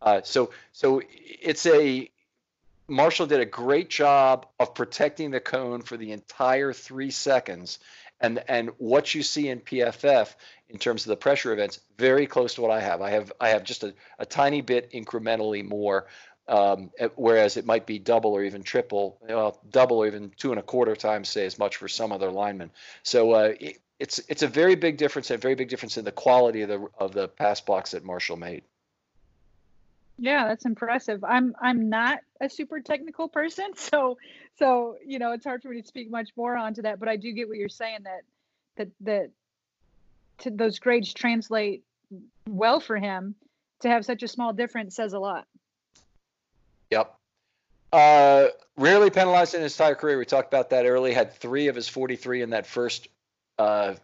[0.00, 2.10] Uh, so, so it's a
[2.88, 7.78] Marshall did a great job of protecting the cone for the entire three seconds,
[8.20, 10.34] and and what you see in PFF
[10.68, 13.00] in terms of the pressure events, very close to what I have.
[13.00, 16.06] I have I have just a, a tiny bit incrementally more,
[16.48, 20.58] um, whereas it might be double or even triple, well, double or even two and
[20.58, 22.70] a quarter times, say as much for some other linemen.
[23.02, 26.12] So uh, it, it's it's a very big difference, a very big difference in the
[26.12, 28.62] quality of the of the pass blocks that Marshall made.
[30.18, 31.24] Yeah, that's impressive.
[31.24, 34.18] I'm I'm not a super technical person, so
[34.58, 36.98] so you know it's hard for me to speak much more onto that.
[36.98, 38.22] But I do get what you're saying that
[38.76, 39.30] that that
[40.38, 41.84] to those grades translate
[42.48, 43.34] well for him
[43.80, 45.46] to have such a small difference says a lot.
[46.90, 47.14] Yep.
[47.92, 50.18] Uh, rarely penalized in his entire career.
[50.18, 51.12] We talked about that early.
[51.12, 53.08] Had three of his 43 in that first
[53.62, 53.94] uh,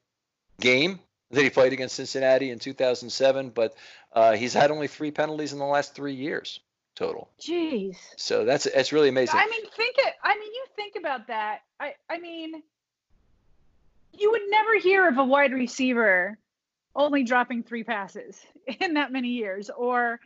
[0.60, 3.74] game that he played against Cincinnati in 2007, but
[4.12, 6.60] uh, he's had only three penalties in the last three years
[6.94, 7.28] total.
[7.40, 7.96] Jeez.
[8.16, 9.38] So that's it's really amazing.
[9.38, 10.14] I mean, think it.
[10.22, 11.60] I mean, you think about that.
[11.78, 12.62] I I mean,
[14.12, 16.38] you would never hear of a wide receiver
[16.96, 18.40] only dropping three passes
[18.80, 20.18] in that many years, or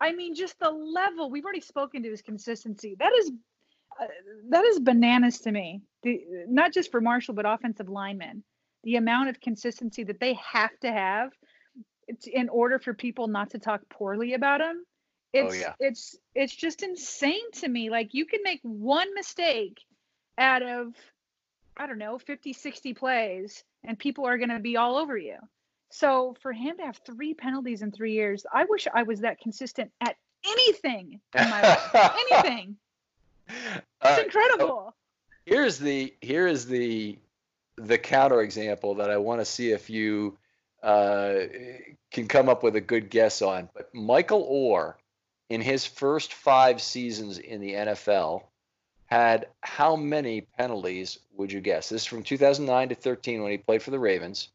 [0.00, 1.30] I mean, just the level.
[1.30, 2.96] We've already spoken to his consistency.
[2.98, 3.30] That is.
[4.00, 4.06] Uh,
[4.48, 5.82] that is bananas to me.
[6.02, 8.44] The, not just for Marshall, but offensive linemen
[8.84, 11.30] the amount of consistency that they have to have
[12.32, 14.86] in order for people not to talk poorly about them oh,
[15.32, 15.74] it's oh, yeah.
[15.78, 19.78] it's it's just insane to me like you can make one mistake
[20.38, 20.94] out of
[21.76, 25.36] i don't know 50 60 plays and people are going to be all over you.
[25.92, 29.40] So for him to have three penalties in three years i wish i was that
[29.40, 30.16] consistent at
[30.46, 31.94] anything in my life
[32.30, 32.76] anything.
[33.48, 34.94] It's uh, incredible.
[35.44, 37.18] here's the here is the
[37.86, 40.36] the counterexample that I want to see if you
[40.82, 41.34] uh,
[42.10, 43.68] can come up with a good guess on.
[43.74, 44.94] But Michael Oher,
[45.48, 48.42] in his first five seasons in the NFL,
[49.06, 51.88] had how many penalties would you guess?
[51.88, 54.48] This is from 2009 to 13 when he played for the Ravens.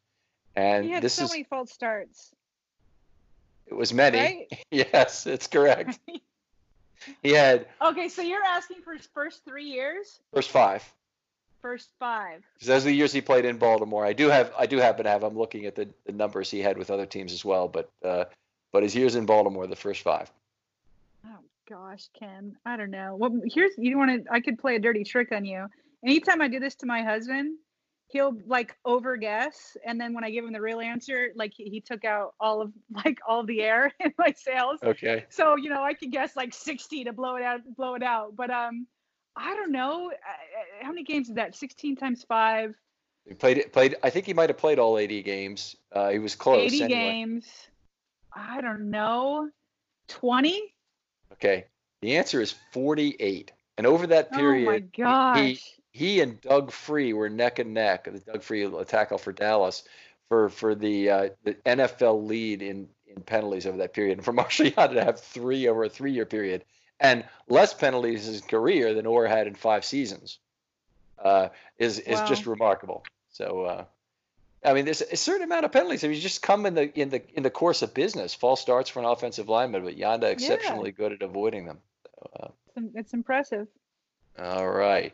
[0.56, 2.31] And he had this so is, many false starts.
[3.68, 4.19] It was many.
[4.19, 4.65] Right?
[4.72, 5.99] yes, it's correct.
[7.23, 7.68] he had.
[7.81, 10.19] Okay, so you're asking for his first three years?
[10.31, 10.84] First five
[11.66, 12.44] first five.
[12.54, 14.06] Because those are the years he played in Baltimore.
[14.06, 15.24] I do have I do happen to have.
[15.24, 18.26] I'm looking at the, the numbers he had with other teams as well, but uh,
[18.72, 20.32] but his years in Baltimore, the first five.
[21.26, 23.16] Oh gosh, Ken, I don't know.
[23.16, 24.32] Well, here's you want to.
[24.32, 25.66] I could play a dirty trick on you.
[26.06, 27.58] Anytime I do this to my husband,
[28.10, 31.64] he'll like over guess, and then when I give him the real answer, like he,
[31.64, 32.74] he took out all of
[33.04, 35.26] like all the air in my sails Okay.
[35.30, 38.36] So you know I can guess like 60 to blow it out, blow it out.
[38.36, 38.86] But um,
[39.36, 40.12] I don't know.
[40.82, 41.56] How many games is that?
[41.56, 42.76] 16 times five.
[43.28, 43.95] He played played.
[44.03, 45.76] I think he might have played all 80 games.
[45.91, 46.74] Uh, he was close.
[46.74, 46.99] 80 anyway.
[46.99, 47.48] games.
[48.34, 49.49] I don't know.
[50.07, 50.74] 20.
[51.34, 51.66] Okay.
[52.02, 53.52] The answer is 48.
[53.78, 55.40] And over that period, oh my gosh.
[55.40, 55.60] he
[55.91, 58.06] he and Doug Free were neck and neck.
[58.06, 59.84] The Doug Free tackle for Dallas
[60.30, 64.18] for for the uh, the NFL lead in in penalties over that period.
[64.18, 66.64] And for Marshall Yanda to have three over a three year period
[67.00, 70.40] and less penalties in his career than Oher had in five seasons
[71.24, 72.26] uh, is is wow.
[72.26, 73.04] just remarkable.
[73.32, 73.86] So, uh,
[74.64, 76.04] I mean, there's a certain amount of penalties.
[76.04, 78.34] I mean, you just come in the in the in the course of business.
[78.34, 80.98] False starts for an offensive lineman, but Yanda exceptionally yeah.
[80.98, 81.80] good at avoiding them.
[82.14, 83.68] So, uh, it's impressive.
[84.40, 85.14] All right.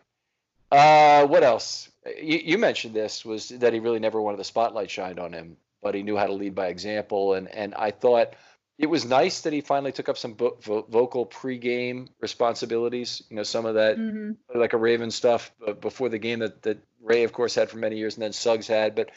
[0.72, 1.90] Uh, what else?
[2.06, 5.58] You, you mentioned this was that he really never wanted the spotlight shined on him,
[5.84, 7.34] but he knew how to lead by example.
[7.34, 8.34] And and I thought
[8.78, 13.22] it was nice that he finally took up some vo- vo- vocal pregame responsibilities.
[13.30, 14.60] You know, some of that, mm-hmm.
[14.60, 17.98] like a Raven stuff before the game that, that Ray, of course, had for many
[17.98, 18.96] years, and then Suggs had.
[18.96, 19.12] But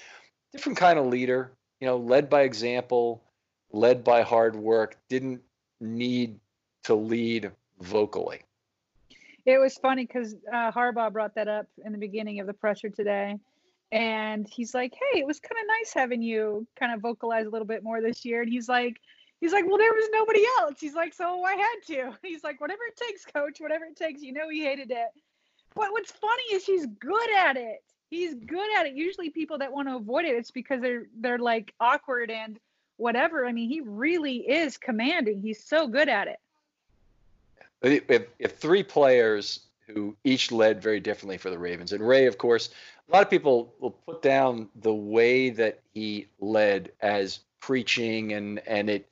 [0.52, 1.52] different kind of leader.
[1.80, 3.22] You know, led by example,
[3.72, 4.96] led by hard work.
[5.08, 5.42] Didn't
[5.80, 6.40] need
[6.84, 7.50] to lead
[7.80, 8.42] vocally.
[9.46, 12.88] It was funny because uh, Harbaugh brought that up in the beginning of the pressure
[12.88, 13.38] today,
[13.92, 17.50] and he's like, "Hey, it was kind of nice having you kind of vocalize a
[17.50, 19.00] little bit more this year." And he's like,
[19.44, 22.62] "He's like, well, there was nobody else." He's like, "So I had to." He's like,
[22.62, 23.60] "Whatever it takes, coach.
[23.60, 25.08] Whatever it takes." You know, he hated it.
[25.74, 27.82] But what's funny is he's good at it.
[28.08, 28.94] He's good at it.
[28.94, 32.58] Usually, people that want to avoid it, it's because they're they're like awkward and
[32.96, 33.44] whatever.
[33.44, 35.42] I mean, he really is commanding.
[35.42, 36.40] He's so good at it.
[37.82, 42.38] If, if three players who each led very differently for the Ravens, and Ray, of
[42.38, 42.70] course,
[43.10, 48.60] a lot of people will put down the way that he led as preaching and
[48.66, 49.06] and it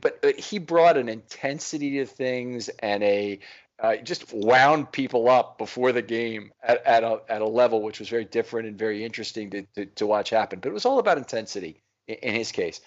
[0.00, 3.40] but he brought an intensity to things and a
[3.80, 7.98] uh, just wound people up before the game at, at, a, at a level which
[7.98, 10.60] was very different and very interesting to, to, to watch happen.
[10.60, 12.82] But it was all about intensity in, in, his case.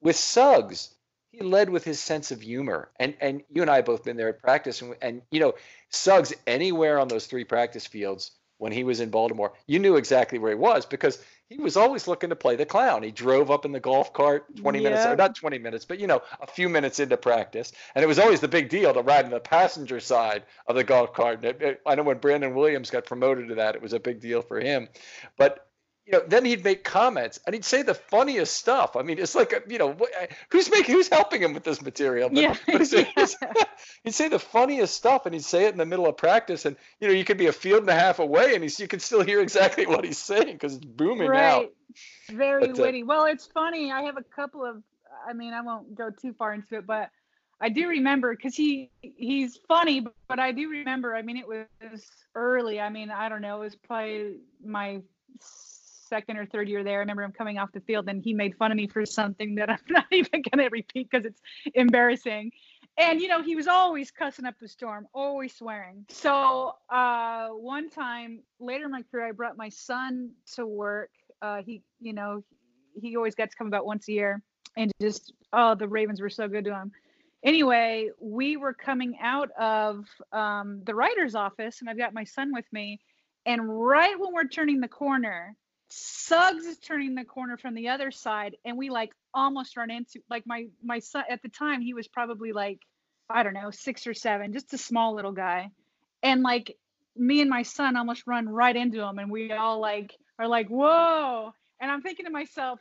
[0.00, 0.94] With Suggs,
[1.30, 2.90] he led with his sense of humor.
[2.98, 4.80] And, and you and I both been there at practice.
[4.80, 5.56] And, and, you know,
[5.90, 10.38] Suggs, anywhere on those three practice fields when he was in Baltimore, you knew exactly
[10.38, 13.02] where he was because– he was always looking to play the clown.
[13.02, 14.90] He drove up in the golf cart 20 yep.
[14.90, 17.72] minutes, or not 20 minutes, but you know, a few minutes into practice.
[17.94, 20.84] And it was always the big deal to ride in the passenger side of the
[20.84, 21.44] golf cart.
[21.44, 24.20] It, it, I know when Brandon Williams got promoted to that, it was a big
[24.20, 24.88] deal for him.
[25.36, 25.66] But
[26.06, 28.94] you know, then he'd make comments and he'd say the funniest stuff.
[28.94, 29.96] I mean, it's like, you know,
[30.50, 32.28] who's making, who's helping him with this material?
[32.28, 32.56] But, yeah.
[32.66, 33.26] But he'd, yeah.
[34.04, 36.66] he'd, say the funniest stuff and he'd say it in the middle of practice.
[36.66, 38.86] And, you know, you could be a field and a half away and he's, you
[38.86, 41.42] can still hear exactly what he's saying because it's booming right.
[41.42, 41.72] out.
[42.28, 43.02] Very but, uh, witty.
[43.02, 43.90] Well, it's funny.
[43.90, 44.82] I have a couple of,
[45.26, 47.10] I mean, I won't go too far into it, but
[47.60, 51.14] I do remember because he he's funny, but I do remember.
[51.14, 52.80] I mean, it was early.
[52.80, 53.62] I mean, I don't know.
[53.62, 55.00] It was probably my
[56.14, 56.98] second or third year there.
[56.98, 59.56] I remember him coming off the field and he made fun of me for something
[59.56, 61.40] that I'm not even going to repeat because it's
[61.74, 62.52] embarrassing.
[62.96, 66.04] And you know, he was always cussing up the storm, always swearing.
[66.08, 71.10] So uh, one time later in my career, I brought my son to work.
[71.42, 72.44] Uh, he, you know,
[72.94, 74.40] he always got to come about once a year,
[74.76, 76.92] and just oh, the Ravens were so good to him.
[77.42, 82.52] Anyway, we were coming out of um, the writer's office, and I've got my son
[82.52, 83.00] with me.
[83.44, 85.56] And right when we're turning the corner,
[85.96, 90.20] Suggs is turning the corner from the other side, and we like almost run into
[90.28, 92.80] like my my son at the time he was probably like
[93.30, 95.70] I don't know six or seven, just a small little guy,
[96.22, 96.76] and like
[97.16, 100.68] me and my son almost run right into him, and we all like are like
[100.68, 102.80] whoa, and I'm thinking to myself,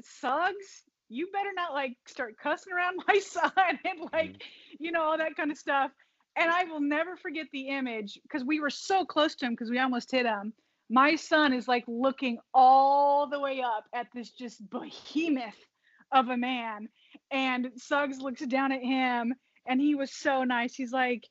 [0.00, 4.76] Suggs, you better not like start cussing around my son and like mm-hmm.
[4.78, 5.90] you know all that kind of stuff.
[6.36, 9.68] And I will never forget the image because we were so close to him because
[9.68, 10.54] we almost hit him
[10.90, 15.58] my son is like looking all the way up at this just behemoth
[16.12, 16.88] of a man
[17.30, 19.34] and suggs looks down at him
[19.66, 20.74] and he was so nice.
[20.74, 21.26] He's like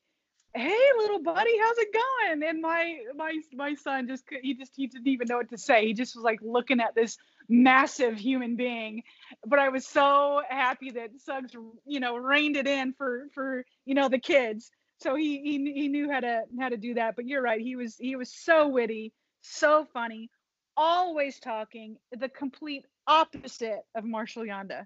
[0.54, 2.44] hey little buddy how's it going?
[2.44, 5.86] And my my my son just he just he didn't even know what to say.
[5.86, 7.18] He just was like looking at this
[7.48, 9.04] massive human being.
[9.46, 11.54] But i was so happy that suggs
[11.86, 14.72] you know reined it in for for you know the kids.
[15.00, 17.16] So he he, he knew how to how to do that.
[17.16, 20.30] But you're right he was he was so witty so funny,
[20.78, 24.86] always talking, the complete opposite of Marshall Yanda.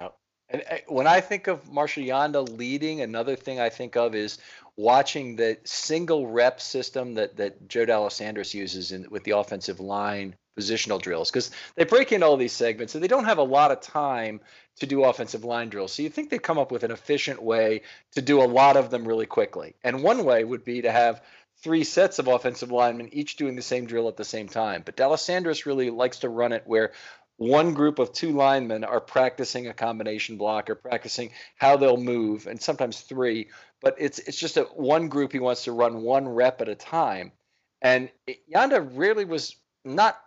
[0.00, 0.14] Yep.
[0.50, 4.38] And uh, when I think of Marshall Yanda leading, another thing I think of is
[4.76, 8.20] watching the single rep system that that Joe Dallas
[8.54, 12.94] uses in, with the offensive line positional drills because they break in all these segments
[12.94, 14.40] and they don't have a lot of time
[14.80, 15.92] to do offensive line drills.
[15.92, 18.90] So you think they come up with an efficient way to do a lot of
[18.90, 19.74] them really quickly.
[19.84, 21.22] And one way would be to have
[21.62, 24.82] three sets of offensive linemen, each doing the same drill at the same time.
[24.84, 26.92] But D'Alessandro really likes to run it where
[27.36, 32.46] one group of two linemen are practicing a combination block or practicing how they'll move,
[32.46, 33.48] and sometimes three.
[33.80, 36.74] But it's it's just a one group he wants to run one rep at a
[36.74, 37.32] time.
[37.80, 38.10] And
[38.52, 39.54] Yanda really was
[39.84, 40.18] not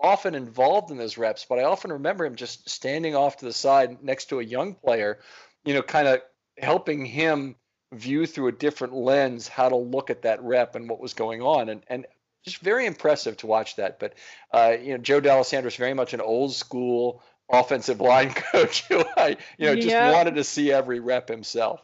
[0.00, 3.52] often involved in those reps, but I often remember him just standing off to the
[3.52, 5.18] side next to a young player,
[5.64, 6.20] you know, kind of
[6.56, 7.56] helping him
[7.92, 11.42] view through a different lens how to look at that rep and what was going
[11.42, 11.68] on.
[11.68, 12.06] And, and
[12.44, 13.98] just very impressive to watch that.
[13.98, 14.14] But,
[14.52, 19.04] uh, you know, Joe D'Alessandro is very much an old school offensive line coach who
[19.16, 20.14] I, you know, just yep.
[20.14, 21.82] wanted to see every rep himself.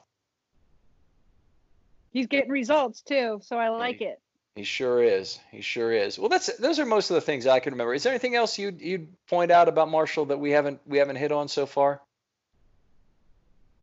[2.13, 4.21] He's getting results too, so I like he, it.
[4.55, 5.39] He sure is.
[5.53, 6.19] He sure is.
[6.19, 7.93] Well, that's those are most of the things I can remember.
[7.93, 11.17] Is there anything else you'd you'd point out about Marshall that we haven't we haven't
[11.17, 12.01] hit on so far?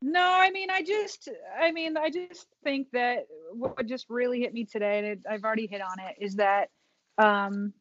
[0.05, 4.53] No, I mean, I just, I mean, I just think that what just really hit
[4.53, 6.71] me today, and it, I've already hit on it, is that
[7.17, 7.71] um,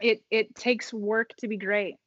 [0.00, 1.98] it it takes work to be great,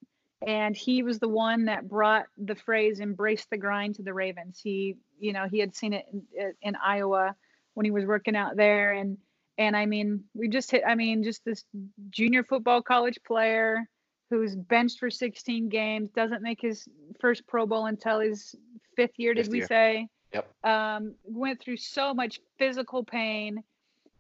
[0.46, 4.60] and he was the one that brought the phrase "embrace the grind" to the Ravens.
[4.62, 7.34] He, you know, he had seen it in, in Iowa
[7.76, 9.18] when he was working out there, and
[9.58, 10.84] And I mean, we just hit.
[10.86, 11.64] I mean, just this
[12.10, 13.88] junior football college player
[14.30, 16.88] who's benched for 16 games, doesn't make his
[17.20, 18.56] first Pro Bowl until his
[18.96, 19.34] fifth year.
[19.34, 19.68] Did fifth we year.
[19.68, 20.08] say?
[20.34, 20.54] Yep.
[20.64, 23.64] Um, went through so much physical pain,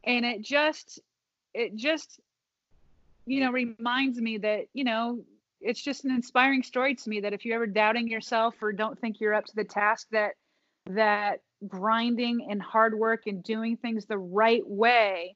[0.03, 0.99] and it just,
[1.53, 2.19] it just,
[3.26, 5.19] you know, reminds me that you know
[5.61, 8.99] it's just an inspiring story to me that if you're ever doubting yourself or don't
[8.99, 10.34] think you're up to the task that
[10.88, 15.36] that grinding and hard work and doing things the right way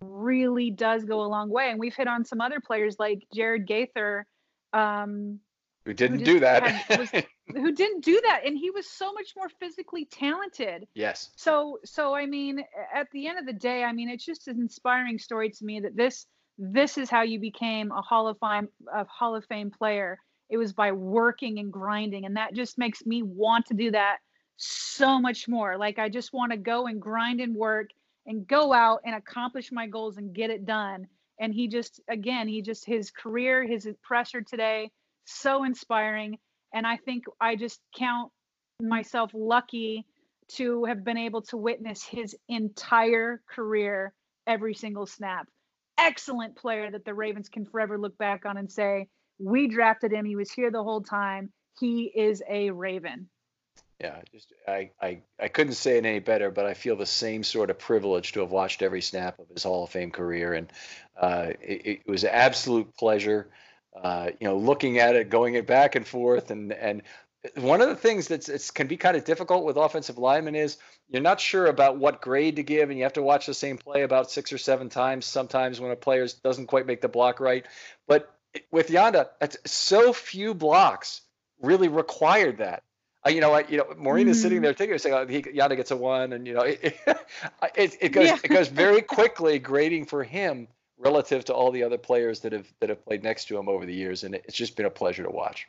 [0.00, 3.66] really does go a long way and we've hit on some other players like jared
[3.66, 4.26] gaither
[4.72, 5.40] um,
[5.84, 7.10] who didn't who do that had, was,
[7.48, 12.14] who didn't do that and he was so much more physically talented yes so so
[12.14, 12.62] i mean
[12.94, 15.80] at the end of the day i mean it's just an inspiring story to me
[15.80, 16.26] that this
[16.58, 20.18] this is how you became a Hall of Fame a Hall of Fame player.
[20.50, 24.18] It was by working and grinding, and that just makes me want to do that
[24.56, 25.78] so much more.
[25.78, 27.90] Like I just want to go and grind and work
[28.28, 31.08] and go out and accomplish my goals and get it done.
[31.40, 34.92] And he just again, he just his career, his pressure today,
[35.24, 36.38] so inspiring.
[36.72, 38.30] And I think I just count
[38.80, 40.06] myself lucky
[40.52, 44.14] to have been able to witness his entire career
[44.46, 45.48] every single snap
[45.98, 50.24] excellent player that the Ravens can forever look back on and say, we drafted him.
[50.24, 51.52] He was here the whole time.
[51.78, 53.28] He is a Raven.
[54.00, 57.42] Yeah, just I, I I couldn't say it any better, but I feel the same
[57.42, 60.72] sort of privilege to have watched every snap of his Hall of Fame career, and
[61.20, 63.50] uh, it, it, was an absolute pleasure.
[64.00, 67.02] Uh, you know, looking at it, going it back and forth, and and
[67.56, 70.76] one of the things that's can be kind of difficult with offensive linemen is
[71.08, 73.78] you're not sure about what grade to give, and you have to watch the same
[73.78, 75.26] play about six or seven times.
[75.26, 77.66] Sometimes when a player doesn't quite make the block right,
[78.06, 78.32] but
[78.70, 79.28] with Yanda,
[79.66, 81.22] so few blocks
[81.60, 82.84] really required that.
[83.26, 83.70] Uh, you know what?
[83.70, 84.30] You know, Maureen mm-hmm.
[84.30, 84.64] is sitting mm-hmm.
[84.64, 86.96] there thinking, saying, oh, he, Yanda gets a one, and you know, it,
[87.74, 88.36] it, it goes yeah.
[88.42, 90.68] it goes very quickly grading for him
[90.98, 93.86] relative to all the other players that have that have played next to him over
[93.86, 95.66] the years, and it's just been a pleasure to watch.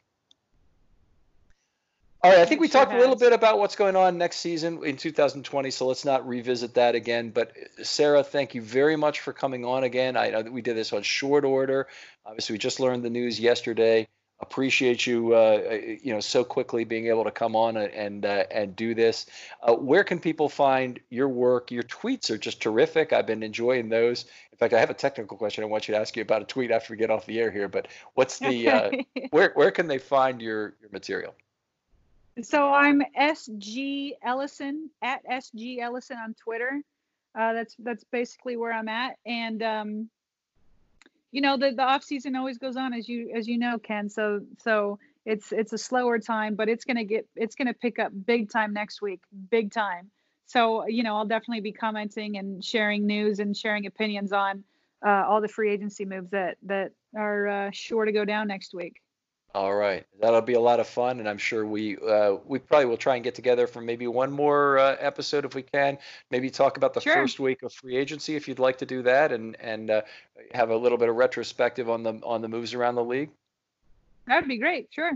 [2.21, 2.99] All right, I think we sure talked has.
[2.99, 6.73] a little bit about what's going on next season in 2020, so let's not revisit
[6.73, 7.29] that again.
[7.29, 10.17] But Sarah, thank you very much for coming on again.
[10.17, 11.87] I know that we did this on short order.
[12.25, 14.05] Obviously, we just learned the news yesterday.
[14.41, 18.73] Appreciate you, uh, you know, so quickly being able to come on and uh, and
[18.73, 19.25] do this.
[19.61, 21.71] Uh, where can people find your work?
[21.71, 23.11] Your tweets are just terrific.
[23.11, 24.23] I've been enjoying those.
[24.53, 26.45] In fact, I have a technical question I want you to ask you about a
[26.45, 27.67] tweet after we get off the air here.
[27.67, 28.91] But what's the uh,
[29.31, 31.35] where where can they find your your material?
[32.41, 36.81] So I'm SG Ellison at SG Ellison on Twitter.
[37.35, 40.09] Uh, that's that's basically where I'm at, and um,
[41.31, 44.09] you know the the off season always goes on as you as you know, Ken.
[44.09, 48.11] So so it's it's a slower time, but it's gonna get it's gonna pick up
[48.25, 50.09] big time next week, big time.
[50.45, 54.63] So you know I'll definitely be commenting and sharing news and sharing opinions on
[55.05, 58.73] uh, all the free agency moves that that are uh, sure to go down next
[58.73, 59.01] week.
[59.55, 62.85] All right, that'll be a lot of fun, and I'm sure we uh, we probably
[62.85, 65.97] will try and get together for maybe one more uh, episode if we can.
[66.29, 67.15] Maybe talk about the sure.
[67.15, 70.01] first week of free agency if you'd like to do that, and and uh,
[70.53, 73.31] have a little bit of retrospective on the on the moves around the league.
[74.27, 74.89] That'd be great.
[74.91, 75.13] Sure.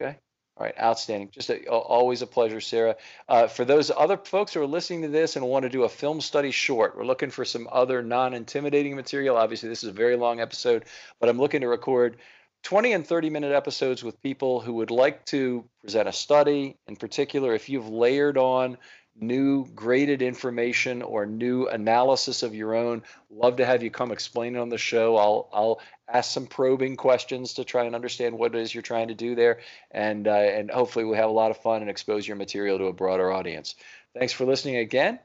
[0.00, 0.16] Okay.
[0.56, 1.30] All right, outstanding.
[1.30, 2.96] Just a, always a pleasure, Sarah.
[3.28, 5.88] Uh, for those other folks who are listening to this and want to do a
[5.88, 9.36] film study short, we're looking for some other non-intimidating material.
[9.36, 10.86] Obviously, this is a very long episode,
[11.20, 12.16] but I'm looking to record
[12.62, 16.76] 20 and 30 minute episodes with people who would like to present a study.
[16.86, 18.76] In particular, if you've layered on
[19.20, 24.56] new graded information or new analysis of your own, love to have you come explain
[24.56, 25.16] it on the show.
[25.16, 25.80] I'll I'll
[26.12, 29.34] ask some probing questions to try and understand what it is you're trying to do
[29.34, 29.60] there,
[29.90, 32.84] and uh, and hopefully we'll have a lot of fun and expose your material to
[32.84, 33.74] a broader audience.
[34.14, 35.18] Thanks for listening again.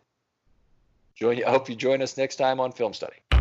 [1.16, 1.44] Join.
[1.44, 3.33] I hope you join us next time on Film Study.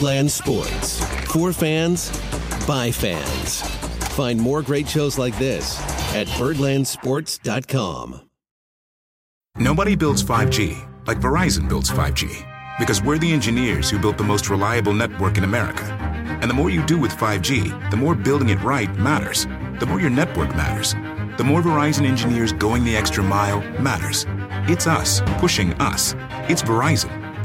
[0.00, 1.04] Birdland Sports.
[1.30, 2.08] For fans,
[2.66, 3.60] by fans.
[4.16, 5.78] Find more great shows like this
[6.14, 8.22] at birdlandsports.com.
[9.58, 12.46] Nobody builds 5G like Verizon builds 5G
[12.78, 15.84] because we're the engineers who built the most reliable network in America.
[16.40, 19.44] And the more you do with 5G, the more building it right matters.
[19.80, 20.94] The more your network matters.
[21.36, 24.24] The more Verizon engineers going the extra mile matters
[24.66, 26.14] It's us pushing us.
[26.48, 27.19] It's Verizon